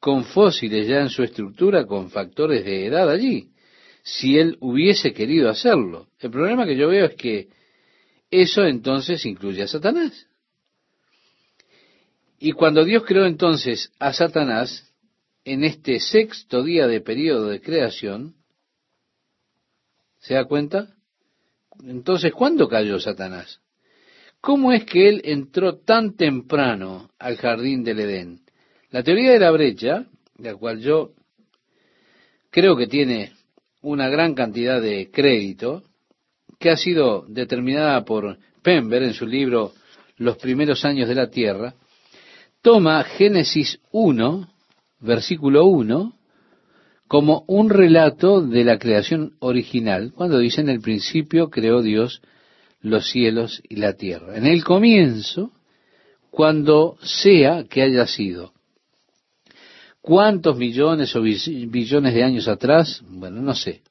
con 0.00 0.24
fósiles 0.24 0.88
ya 0.88 1.00
en 1.00 1.10
su 1.10 1.22
estructura, 1.22 1.86
con 1.86 2.10
factores 2.10 2.64
de 2.64 2.86
edad 2.86 3.08
allí, 3.08 3.51
si 4.02 4.38
Él 4.38 4.56
hubiese 4.60 5.12
querido 5.12 5.48
hacerlo. 5.48 6.08
El 6.18 6.30
problema 6.30 6.66
que 6.66 6.76
yo 6.76 6.88
veo 6.88 7.06
es 7.06 7.14
que 7.14 7.48
eso 8.30 8.64
entonces 8.64 9.24
incluye 9.26 9.62
a 9.62 9.68
Satanás. 9.68 10.26
Y 12.38 12.52
cuando 12.52 12.84
Dios 12.84 13.04
creó 13.06 13.26
entonces 13.26 13.92
a 13.98 14.12
Satanás, 14.12 14.92
en 15.44 15.64
este 15.64 16.00
sexto 16.00 16.62
día 16.62 16.86
de 16.86 17.00
periodo 17.00 17.48
de 17.48 17.60
creación, 17.60 18.34
¿se 20.18 20.34
da 20.34 20.44
cuenta? 20.44 20.94
Entonces, 21.84 22.32
¿cuándo 22.32 22.68
cayó 22.68 22.98
Satanás? 22.98 23.60
¿Cómo 24.40 24.72
es 24.72 24.84
que 24.84 25.08
él 25.08 25.22
entró 25.24 25.78
tan 25.78 26.16
temprano 26.16 27.10
al 27.18 27.36
jardín 27.36 27.84
del 27.84 28.00
Edén? 28.00 28.40
La 28.90 29.02
teoría 29.02 29.32
de 29.32 29.38
la 29.38 29.50
brecha, 29.52 30.06
la 30.36 30.56
cual 30.56 30.80
yo 30.80 31.12
creo 32.50 32.76
que 32.76 32.88
tiene 32.88 33.32
una 33.82 34.08
gran 34.08 34.34
cantidad 34.34 34.80
de 34.80 35.10
crédito, 35.10 35.82
que 36.58 36.70
ha 36.70 36.76
sido 36.76 37.24
determinada 37.28 38.04
por 38.04 38.38
Pember 38.62 39.02
en 39.02 39.14
su 39.14 39.26
libro 39.26 39.72
Los 40.16 40.36
primeros 40.38 40.84
años 40.84 41.08
de 41.08 41.16
la 41.16 41.28
Tierra, 41.28 41.74
toma 42.62 43.02
Génesis 43.02 43.80
1, 43.90 44.48
versículo 45.00 45.66
1, 45.66 46.14
como 47.08 47.44
un 47.46 47.68
relato 47.68 48.40
de 48.40 48.64
la 48.64 48.78
creación 48.78 49.34
original, 49.40 50.12
cuando 50.14 50.38
dice 50.38 50.60
en 50.60 50.70
el 50.70 50.80
principio 50.80 51.50
creó 51.50 51.82
Dios 51.82 52.22
los 52.80 53.10
cielos 53.10 53.62
y 53.68 53.76
la 53.76 53.94
tierra. 53.94 54.36
En 54.36 54.46
el 54.46 54.64
comienzo, 54.64 55.52
cuando 56.30 56.96
sea 57.02 57.64
que 57.68 57.82
haya 57.82 58.06
sido. 58.06 58.52
¿Cuántos 60.02 60.56
millones 60.56 61.14
o 61.14 61.22
billones 61.22 62.12
de 62.12 62.24
años 62.24 62.48
atrás? 62.48 63.02
Bueno, 63.08 63.40
no 63.40 63.54
sé. 63.54 63.82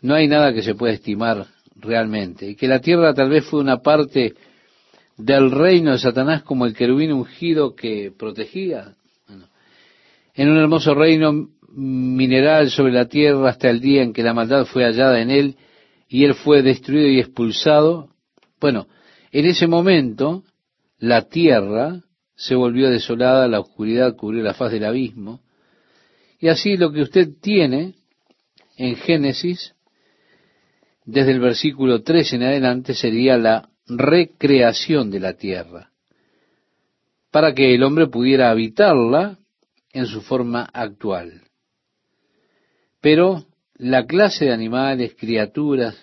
No 0.00 0.14
hay 0.14 0.28
nada 0.28 0.54
que 0.54 0.62
se 0.62 0.76
pueda 0.76 0.94
estimar 0.94 1.48
realmente. 1.74 2.48
Y 2.48 2.54
que 2.54 2.68
la 2.68 2.80
tierra 2.80 3.12
tal 3.12 3.28
vez 3.28 3.44
fue 3.44 3.58
una 3.58 3.78
parte 3.78 4.34
del 5.16 5.50
reino 5.50 5.90
de 5.90 5.98
Satanás 5.98 6.44
como 6.44 6.64
el 6.64 6.74
querubín 6.74 7.12
ungido 7.12 7.74
que 7.74 8.12
protegía. 8.16 8.94
en 10.34 10.48
un 10.48 10.58
hermoso 10.58 10.94
reino 10.94 11.48
mineral 11.72 12.70
sobre 12.70 12.92
la 12.92 13.06
tierra 13.06 13.50
hasta 13.50 13.68
el 13.68 13.80
día 13.80 14.02
en 14.02 14.12
que 14.12 14.22
la 14.22 14.32
maldad 14.32 14.64
fue 14.64 14.84
hallada 14.84 15.20
en 15.20 15.30
él 15.30 15.56
y 16.08 16.24
él 16.24 16.34
fue 16.34 16.62
destruido 16.62 17.08
y 17.08 17.18
expulsado. 17.18 18.10
Bueno, 18.60 18.86
en 19.32 19.44
ese 19.44 19.66
momento 19.66 20.44
la 20.98 21.22
tierra 21.22 22.00
se 22.40 22.54
volvió 22.54 22.88
desolada, 22.88 23.46
la 23.48 23.60
oscuridad 23.60 24.16
cubrió 24.16 24.42
la 24.42 24.54
faz 24.54 24.72
del 24.72 24.86
abismo. 24.86 25.40
Y 26.38 26.48
así 26.48 26.78
lo 26.78 26.90
que 26.90 27.02
usted 27.02 27.28
tiene 27.38 27.96
en 28.78 28.96
Génesis, 28.96 29.74
desde 31.04 31.32
el 31.32 31.40
versículo 31.40 32.02
3 32.02 32.32
en 32.32 32.42
adelante, 32.44 32.94
sería 32.94 33.36
la 33.36 33.68
recreación 33.86 35.10
de 35.10 35.20
la 35.20 35.34
tierra, 35.34 35.90
para 37.30 37.52
que 37.54 37.74
el 37.74 37.82
hombre 37.82 38.06
pudiera 38.06 38.50
habitarla 38.50 39.36
en 39.92 40.06
su 40.06 40.22
forma 40.22 40.62
actual. 40.72 41.42
Pero 43.02 43.44
la 43.74 44.06
clase 44.06 44.46
de 44.46 44.54
animales, 44.54 45.14
criaturas, 45.14 45.94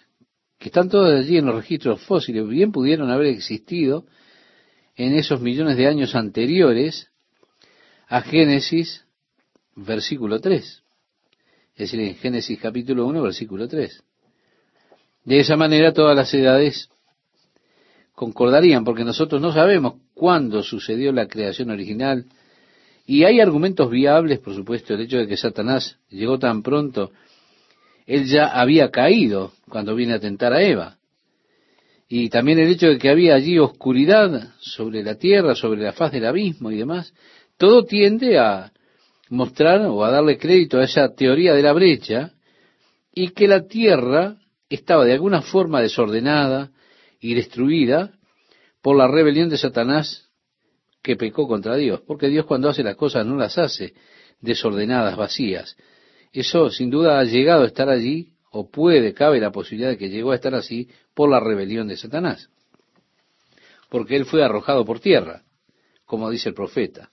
que 0.59 0.67
están 0.67 0.87
todas 0.87 1.19
allí 1.19 1.37
en 1.37 1.47
los 1.47 1.55
registros 1.55 1.99
fósiles, 2.03 2.47
bien 2.47 2.71
pudieron 2.71 3.09
haber 3.09 3.25
existido 3.25 4.05
en 4.97 5.13
esos 5.13 5.39
millones 5.39 5.77
de 5.77 5.87
años 5.87 6.15
anteriores 6.15 7.09
a 8.07 8.21
Génesis 8.21 9.05
versículo 9.75 10.41
3. 10.41 10.83
Es 11.75 11.91
decir, 11.91 11.99
en 11.99 12.15
Génesis 12.15 12.59
capítulo 12.59 13.05
1, 13.05 13.21
versículo 13.21 13.67
3. 13.67 14.03
De 15.23 15.39
esa 15.39 15.55
manera 15.55 15.93
todas 15.93 16.15
las 16.15 16.33
edades 16.33 16.89
concordarían, 18.13 18.83
porque 18.83 19.03
nosotros 19.03 19.39
no 19.39 19.53
sabemos 19.53 19.95
cuándo 20.15 20.63
sucedió 20.63 21.11
la 21.11 21.27
creación 21.27 21.69
original, 21.69 22.25
y 23.05 23.23
hay 23.23 23.39
argumentos 23.39 23.91
viables, 23.91 24.39
por 24.39 24.55
supuesto, 24.55 24.95
el 24.95 25.01
hecho 25.01 25.17
de 25.17 25.27
que 25.27 25.37
Satanás 25.37 25.97
llegó 26.09 26.39
tan 26.39 26.63
pronto, 26.63 27.11
él 28.07 28.25
ya 28.25 28.47
había 28.47 28.89
caído 28.89 29.51
cuando 29.69 29.93
viene 29.93 30.13
a 30.13 30.19
tentar 30.19 30.53
a 30.53 30.63
Eva, 30.63 30.96
y 32.09 32.29
también 32.29 32.59
el 32.59 32.69
hecho 32.69 32.87
de 32.87 32.97
que 32.97 33.09
había 33.09 33.35
allí 33.35 33.59
oscuridad 33.59 34.53
sobre 34.59 35.03
la 35.03 35.15
tierra, 35.15 35.55
sobre 35.55 35.81
la 35.81 35.93
faz 35.93 36.11
del 36.11 36.25
abismo 36.25 36.71
y 36.71 36.77
demás, 36.77 37.13
todo 37.57 37.83
tiende 37.83 38.37
a 38.37 38.71
mostrar 39.29 39.81
o 39.81 40.05
a 40.05 40.11
darle 40.11 40.37
crédito 40.37 40.79
a 40.79 40.85
esa 40.85 41.13
teoría 41.13 41.53
de 41.53 41.61
la 41.61 41.73
brecha, 41.73 42.33
y 43.13 43.29
que 43.29 43.47
la 43.47 43.67
tierra 43.67 44.37
estaba 44.69 45.03
de 45.03 45.13
alguna 45.13 45.41
forma 45.41 45.81
desordenada, 45.81 46.71
y 47.19 47.33
destruida 47.33 48.11
por 48.81 48.95
la 48.95 49.07
rebelión 49.07 49.49
de 49.49 49.57
Satanás 49.57 50.29
que 51.01 51.15
pecó 51.15 51.47
contra 51.47 51.75
Dios. 51.75 52.01
Porque 52.05 52.27
Dios 52.27 52.45
cuando 52.45 52.69
hace 52.69 52.83
las 52.83 52.95
cosas 52.95 53.25
no 53.25 53.35
las 53.35 53.57
hace 53.57 53.93
desordenadas, 54.39 55.15
vacías. 55.15 55.75
Eso 56.31 56.69
sin 56.69 56.89
duda 56.89 57.19
ha 57.19 57.23
llegado 57.23 57.63
a 57.63 57.67
estar 57.67 57.89
allí, 57.89 58.33
o 58.51 58.69
puede, 58.69 59.13
cabe 59.13 59.39
la 59.39 59.51
posibilidad 59.51 59.89
de 59.89 59.97
que 59.97 60.09
llegó 60.09 60.31
a 60.31 60.35
estar 60.35 60.53
así 60.55 60.89
por 61.17 61.29
la 61.29 61.41
rebelión 61.41 61.89
de 61.89 61.97
Satanás. 61.97 62.49
Porque 63.89 64.15
él 64.15 64.23
fue 64.25 64.41
arrojado 64.41 64.85
por 64.85 65.01
tierra, 65.01 65.43
como 66.05 66.29
dice 66.29 66.47
el 66.47 66.55
profeta. 66.55 67.11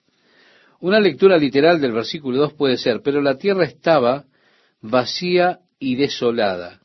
Una 0.79 1.01
lectura 1.01 1.37
literal 1.37 1.81
del 1.81 1.91
versículo 1.91 2.37
2 2.37 2.53
puede 2.53 2.77
ser, 2.77 3.01
pero 3.01 3.21
la 3.21 3.37
tierra 3.37 3.65
estaba 3.65 4.25
vacía 4.79 5.59
y 5.79 5.95
desolada 5.95 6.79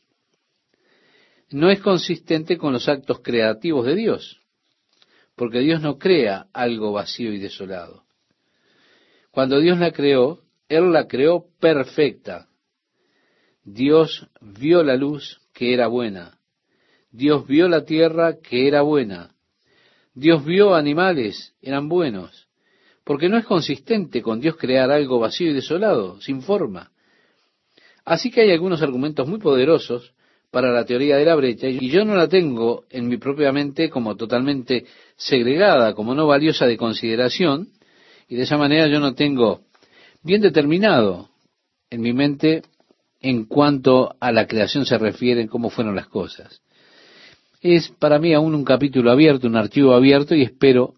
no 1.51 1.71
es 1.71 1.81
consistente 1.81 2.57
con 2.57 2.73
los 2.73 2.89
actos 2.89 3.21
creativos 3.21 3.85
de 3.85 3.97
Dios, 3.97 4.41
porque 5.37 5.61
Dios 5.61 5.81
no 5.81 5.99
crea 5.99 6.47
algo 6.53 6.93
vacío 6.93 7.33
y 7.33 7.39
desolado. 7.39 8.05
Cuando 9.31 9.59
Dios 9.59 9.79
la 9.79 9.93
creó, 9.93 10.43
Él 10.69 10.93
la 10.93 11.07
creó 11.09 11.47
perfecta. 11.61 12.49
Dios 13.65 14.29
vio 14.41 14.83
la 14.83 14.97
luz 14.97 15.41
que 15.53 15.75
era 15.75 15.89
buena. 15.89 16.39
Dios 17.11 17.47
vio 17.47 17.69
la 17.69 17.85
tierra 17.85 18.39
que 18.41 18.69
era 18.69 18.83
buena. 18.83 19.35
Dios 20.15 20.45
vio 20.45 20.75
animales, 20.75 21.55
eran 21.61 21.89
buenos. 21.89 22.49
Porque 23.05 23.29
no 23.29 23.39
es 23.39 23.45
consistente 23.45 24.23
con 24.23 24.41
Dios 24.41 24.57
crear 24.57 24.91
algo 24.91 25.19
vacío 25.19 25.51
y 25.51 25.55
desolado, 25.55 26.21
sin 26.21 26.43
forma. 26.43 26.91
Así 28.05 28.31
que 28.31 28.43
hay 28.43 28.53
algunos 28.53 28.83
argumentos 28.83 29.27
muy 29.29 29.39
poderosos 29.39 30.15
para 30.51 30.73
la 30.73 30.85
teoría 30.85 31.17
de 31.17 31.25
la 31.25 31.37
brecha 31.37 31.69
y 31.69 31.91
yo 31.91 32.05
no 32.05 32.17
la 32.17 32.29
tengo 32.29 32.85
en 32.91 33.09
mi 33.09 33.19
propia 33.19 33.53
mente 33.53 33.89
como 33.89 34.17
totalmente 34.17 34.85
segregada, 35.17 35.95
como 35.95 36.15
no 36.15 36.27
valiosa 36.27 36.67
de 36.67 36.77
consideración 36.77 37.69
y 38.29 38.37
de 38.37 38.43
esa 38.43 38.57
manera 38.57 38.89
yo 38.89 38.99
no 38.99 39.15
tengo 39.15 39.61
bien 40.23 40.41
determinado 40.41 41.31
en 41.89 42.01
mi 42.01 42.13
mente 42.13 42.63
en 43.21 43.45
cuanto 43.45 44.17
a 44.19 44.33
la 44.33 44.47
creación 44.47 44.87
se 44.87 44.99
refiere, 44.99 45.47
cómo 45.47 45.71
fueron 45.71 45.95
las 45.95 46.09
cosas. 46.09 46.63
Es 47.61 47.91
para 47.99 48.19
mí 48.19 48.33
aún 48.33 48.55
un 48.55 48.65
capítulo 48.65 49.11
abierto, 49.11 49.47
un 49.47 49.57
archivo 49.57 49.93
abierto 49.93 50.35
y 50.35 50.43
espero 50.43 50.95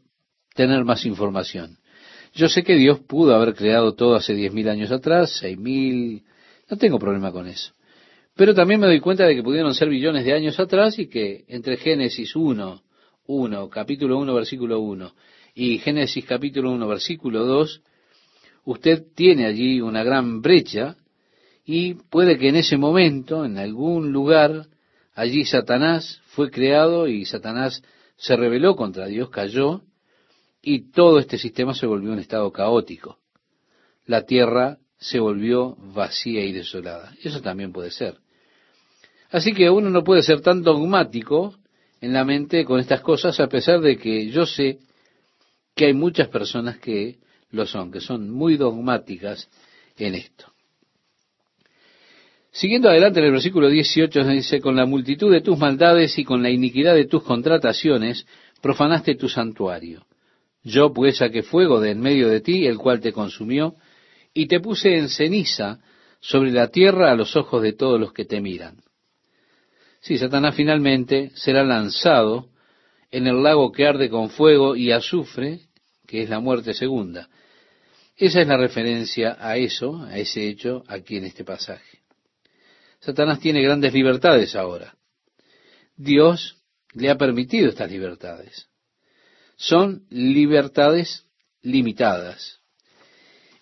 tener 0.55 0.85
más 0.85 1.05
información. 1.05 1.79
Yo 2.35 2.49
sé 2.49 2.63
que 2.63 2.77
Dios 2.77 3.01
pudo 3.01 3.35
haber 3.35 3.55
creado 3.55 3.95
todo 3.95 4.15
hace 4.15 4.35
diez 4.35 4.53
mil 4.53 4.69
años 4.69 4.91
atrás, 4.91 5.37
seis 5.39 5.59
mil, 5.59 6.23
no 6.71 6.77
tengo 6.77 6.99
problema 6.99 7.33
con 7.33 7.47
eso. 7.49 7.73
Pero 8.35 8.55
también 8.55 8.81
me 8.81 8.87
doy 8.87 9.01
cuenta 9.01 9.27
de 9.27 9.35
que 9.35 9.43
pudieron 9.43 9.75
ser 9.75 9.89
billones 9.89 10.25
de 10.25 10.33
años 10.33 10.59
atrás 10.59 10.99
y 10.99 11.09
que 11.09 11.45
entre 11.49 11.77
Génesis 11.77 12.35
1 12.35 12.83
1, 13.27 13.69
capítulo 13.69 14.19
1, 14.19 14.35
versículo 14.35 14.81
1, 14.81 15.13
y 15.55 15.79
Génesis 15.79 16.25
capítulo 16.25 16.73
1, 16.73 16.89
versículo 16.89 17.45
2, 17.45 17.83
usted 18.65 19.05
tiene 19.15 19.47
allí 19.47 19.81
una 19.81 20.03
gran 20.03 20.43
brecha 20.43 20.97
y 21.65 21.95
puede 21.95 22.39
que 22.39 22.49
en 22.49 22.57
ese 22.57 22.77
momento, 22.77 23.45
en 23.45 23.59
algún 23.59 24.13
lugar, 24.13 24.67
allí 25.23 25.45
Satanás 25.45 26.21
fue 26.35 26.51
creado 26.51 27.07
y 27.07 27.25
Satanás 27.25 27.83
se 28.17 28.37
rebeló 28.37 28.75
contra 28.75 29.07
Dios, 29.07 29.31
cayó, 29.31 29.83
y 30.61 30.91
todo 30.91 31.19
este 31.19 31.39
sistema 31.39 31.75
se 31.75 31.87
volvió 31.87 32.13
un 32.13 32.19
estado 32.19 32.51
caótico. 32.51 33.19
La 34.07 34.25
tierra 34.27 34.79
se 34.99 35.21
volvió 35.21 35.77
vacía 35.77 36.45
y 36.45 36.53
desolada. 36.53 37.15
Eso 37.23 37.41
también 37.41 37.73
puede 37.73 37.91
ser. 37.91 38.17
Así 39.31 39.53
que 39.53 39.71
uno 39.71 39.91
no 39.91 40.03
puede 40.03 40.23
ser 40.23 40.41
tan 40.41 40.63
dogmático 40.63 41.55
en 42.01 42.13
la 42.13 42.25
mente 42.25 42.65
con 42.65 42.81
estas 42.81 43.01
cosas, 43.01 43.39
a 43.39 43.49
pesar 43.49 43.81
de 43.81 43.97
que 43.97 44.29
yo 44.29 44.45
sé 44.45 44.81
que 45.75 45.87
hay 45.87 45.95
muchas 45.95 46.29
personas 46.29 46.79
que 46.79 47.19
lo 47.51 47.65
son, 47.67 47.93
que 47.93 48.01
son 48.01 48.29
muy 48.31 48.57
dogmáticas 48.57 49.49
en 49.97 50.17
esto. 50.17 50.52
Siguiendo 52.53 52.91
adelante 52.91 53.19
en 53.19 53.27
el 53.27 53.33
versículo 53.33 53.71
18 53.71 54.25
dice, 54.25 54.61
con 54.61 54.77
la 54.77 54.85
multitud 54.85 55.33
de 55.33 55.41
tus 55.41 55.57
maldades 55.57 56.19
y 56.19 56.25
con 56.25 56.43
la 56.43 56.51
iniquidad 56.51 56.95
de 56.95 57.07
tus 57.07 57.23
contrataciones, 57.23 58.27
profanaste 58.61 59.15
tu 59.15 59.31
santuario. 59.31 60.05
Yo 60.63 60.93
pues 60.93 61.17
saqué 61.17 61.43
fuego 61.43 61.81
de 61.81 61.93
en 61.93 62.01
medio 62.01 62.29
de 62.29 62.43
ti, 62.43 62.67
el 62.67 62.77
cual 62.77 63.01
te 63.01 63.13
consumió, 63.13 63.75
y 64.35 64.47
te 64.47 64.61
puse 64.61 64.99
en 64.99 65.09
ceniza 65.09 65.81
sobre 66.21 66.53
la 66.53 66.69
tierra 66.69 67.11
a 67.11 67.17
los 67.17 67.37
ojos 67.37 67.63
de 67.63 67.73
todos 67.73 67.99
los 67.99 68.13
que 68.13 68.27
te 68.27 68.43
miran. 68.43 68.83
Sí, 70.01 70.19
Satanás 70.19 70.55
finalmente 70.55 71.31
será 71.35 71.65
lanzado 71.65 72.49
en 73.11 73.27
el 73.27 73.43
lago 73.43 73.73
que 73.73 73.87
arde 73.87 74.11
con 74.11 74.29
fuego 74.29 74.77
y 74.77 74.93
azufre, 74.93 75.61
que 76.07 76.23
es 76.23 76.29
la 76.29 76.39
muerte 76.39 76.75
segunda. 76.75 77.31
Esa 78.17 78.43
es 78.43 78.47
la 78.47 78.59
referencia 78.59 79.39
a 79.41 79.57
eso, 79.57 80.03
a 80.03 80.19
ese 80.19 80.47
hecho, 80.49 80.85
aquí 80.87 81.17
en 81.17 81.25
este 81.25 81.45
pasaje. 81.45 82.02
Satanás 83.03 83.41
tiene 83.41 83.63
grandes 83.63 83.93
libertades 83.93 84.57
ahora. 84.57 84.95
Dios 85.97 86.57
le 86.95 87.11
ha 87.11 87.19
permitido 87.19 87.69
estas 87.69 87.91
libertades 87.91 88.73
son 89.63 90.03
libertades 90.11 91.25
limitadas. 91.63 92.59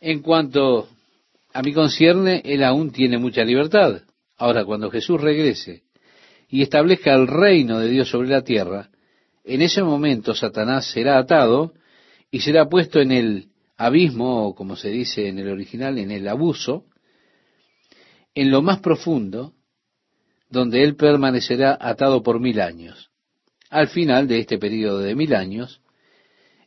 En 0.01 0.23
cuanto 0.23 0.89
a 1.53 1.63
mi 1.63 1.75
concierne, 1.75 2.41
él 2.45 2.65
aún 2.65 2.91
tiene 2.91 3.19
mucha 3.19 3.45
libertad. 3.45 4.01
Ahora, 4.39 4.65
cuando 4.65 4.91
Jesús 4.91 5.21
regrese 5.21 5.83
y 6.49 6.63
establezca 6.63 7.13
el 7.15 7.27
reino 7.27 7.79
de 7.79 7.91
Dios 7.91 8.09
sobre 8.09 8.31
la 8.31 8.43
tierra, 8.43 8.89
en 9.45 9.61
ese 9.61 9.83
momento 9.83 10.35
Satanás 10.35 10.91
será 10.91 11.19
atado 11.19 11.75
y 12.31 12.41
será 12.41 12.67
puesto 12.67 12.99
en 13.01 13.13
el 13.13 13.49
abismo, 13.77 14.47
o 14.47 14.55
como 14.55 14.77
se 14.77 14.89
dice 14.89 15.29
en 15.29 15.39
el 15.39 15.49
original, 15.49 15.99
en 15.99 16.13
el 16.13 16.27
abuso, 16.29 16.85
en 18.35 18.51
lo 18.51 18.63
más 18.63 18.81
profundo, 18.81 19.55
donde 20.49 20.83
él 20.83 20.97
permanecerá 20.97 21.77
atado 21.81 22.23
por 22.23 22.41
mil 22.41 22.61
años. 22.61 23.11
Al 23.71 23.89
final 23.89 24.27
de 24.27 24.41
este 24.41 24.59
periodo 24.59 24.99
de 24.99 25.15
mil 25.15 25.35
años, 25.35 25.81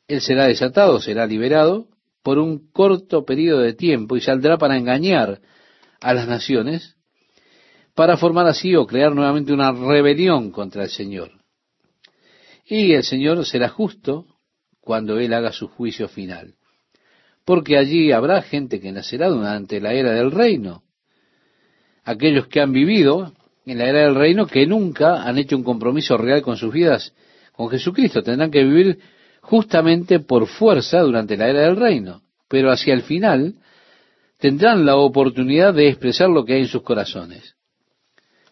él 0.07 0.22
será 0.22 0.47
desatado, 0.47 0.99
será 0.99 1.26
liberado 1.26 1.88
por 2.22 2.39
un 2.39 2.72
corto 2.72 3.26
periodo 3.26 3.59
de 3.59 3.74
tiempo 3.74 4.16
y 4.16 4.22
saldrá 4.22 4.57
para 4.57 4.78
engañar 4.78 5.41
a 5.99 6.14
las 6.14 6.28
naciones, 6.28 6.95
para 7.93 8.18
formar 8.18 8.47
así 8.47 8.76
o 8.76 8.88
crear 8.88 9.14
nuevamente 9.14 9.53
una 9.53 9.72
rebelión 9.72 10.51
contra 10.51 10.84
el 10.84 10.89
Señor. 10.89 11.32
Y 12.66 12.93
el 12.93 13.03
Señor 13.03 13.45
será 13.45 13.70
justo 13.70 14.26
cuando 14.80 15.20
Él 15.20 15.34
haga 15.34 15.51
su 15.51 15.68
juicio 15.68 16.07
final, 16.07 16.55
porque 17.45 17.78
allí 17.78 18.11
habrá 18.11 18.41
gente 18.41 18.80
que 18.80 18.91
nacerá 18.91 19.28
durante 19.28 19.82
la 19.82 19.93
era 19.93 20.11
del 20.11 20.32
reino, 20.32 20.82
aquellos 22.03 22.47
que 22.47 22.61
han 22.61 22.71
vivido 22.71 23.33
en 23.65 23.77
la 23.77 23.87
era 23.87 23.99
del 24.01 24.15
reino 24.15 24.45
que 24.45 24.65
nunca 24.65 25.23
han 25.23 25.37
hecho 25.37 25.55
un 25.55 25.63
compromiso 25.63 26.17
real 26.17 26.41
con 26.41 26.57
sus 26.57 26.73
vidas 26.73 27.13
con 27.53 27.69
Jesucristo, 27.69 28.23
tendrán 28.23 28.51
que 28.51 28.63
vivir 28.63 28.99
justamente 29.41 30.19
por 30.19 30.47
fuerza 30.47 30.99
durante 30.99 31.37
la 31.37 31.49
era 31.49 31.61
del 31.61 31.77
reino, 31.77 32.21
pero 32.47 32.71
hacia 32.71 32.93
el 32.93 33.03
final 33.03 33.55
tendrán 34.39 34.85
la 34.85 34.95
oportunidad 34.95 35.73
de 35.73 35.87
expresar 35.87 36.29
lo 36.29 36.43
que 36.43 36.53
hay 36.53 36.61
en 36.61 36.67
sus 36.67 36.81
corazones. 36.81 37.55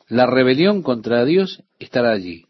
La 0.07 0.25
rebelión 0.25 0.83
contra 0.83 1.25
Dios 1.25 1.63
estará 1.79 2.11
allí. 2.11 2.45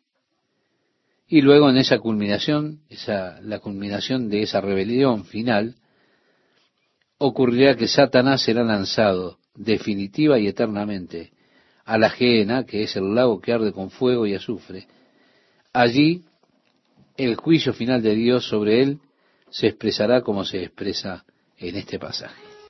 Y 1.28 1.42
luego 1.42 1.70
en 1.70 1.78
esa 1.78 2.00
culminación, 2.00 2.82
esa, 2.90 3.40
la 3.42 3.60
culminación 3.60 4.30
de 4.30 4.42
esa 4.42 4.60
rebelión 4.60 5.26
final, 5.26 5.76
ocurrirá 7.18 7.76
que 7.76 7.88
Satanás 7.88 8.42
será 8.42 8.64
lanzado 8.64 9.38
definitiva 9.56 10.40
y 10.40 10.48
eternamente 10.48 11.32
a 11.86 11.98
la 11.98 12.08
ajena, 12.08 12.66
que 12.66 12.84
es 12.84 12.96
el 12.96 13.14
lago 13.14 13.42
que 13.42 13.54
arde 13.54 13.74
con 13.74 13.90
fuego 13.90 14.26
y 14.26 14.36
azufre. 14.36 14.88
Allí 15.74 16.24
el 17.18 17.36
juicio 17.36 17.74
final 17.74 18.02
de 18.02 18.16
Dios 18.16 18.48
sobre 18.48 18.82
él 18.82 19.00
se 19.50 19.68
expresará 19.68 20.22
como 20.22 20.46
se 20.46 20.64
expresa 20.64 21.26
en 21.58 21.76
este 21.76 22.00
pasaje. 22.00 22.51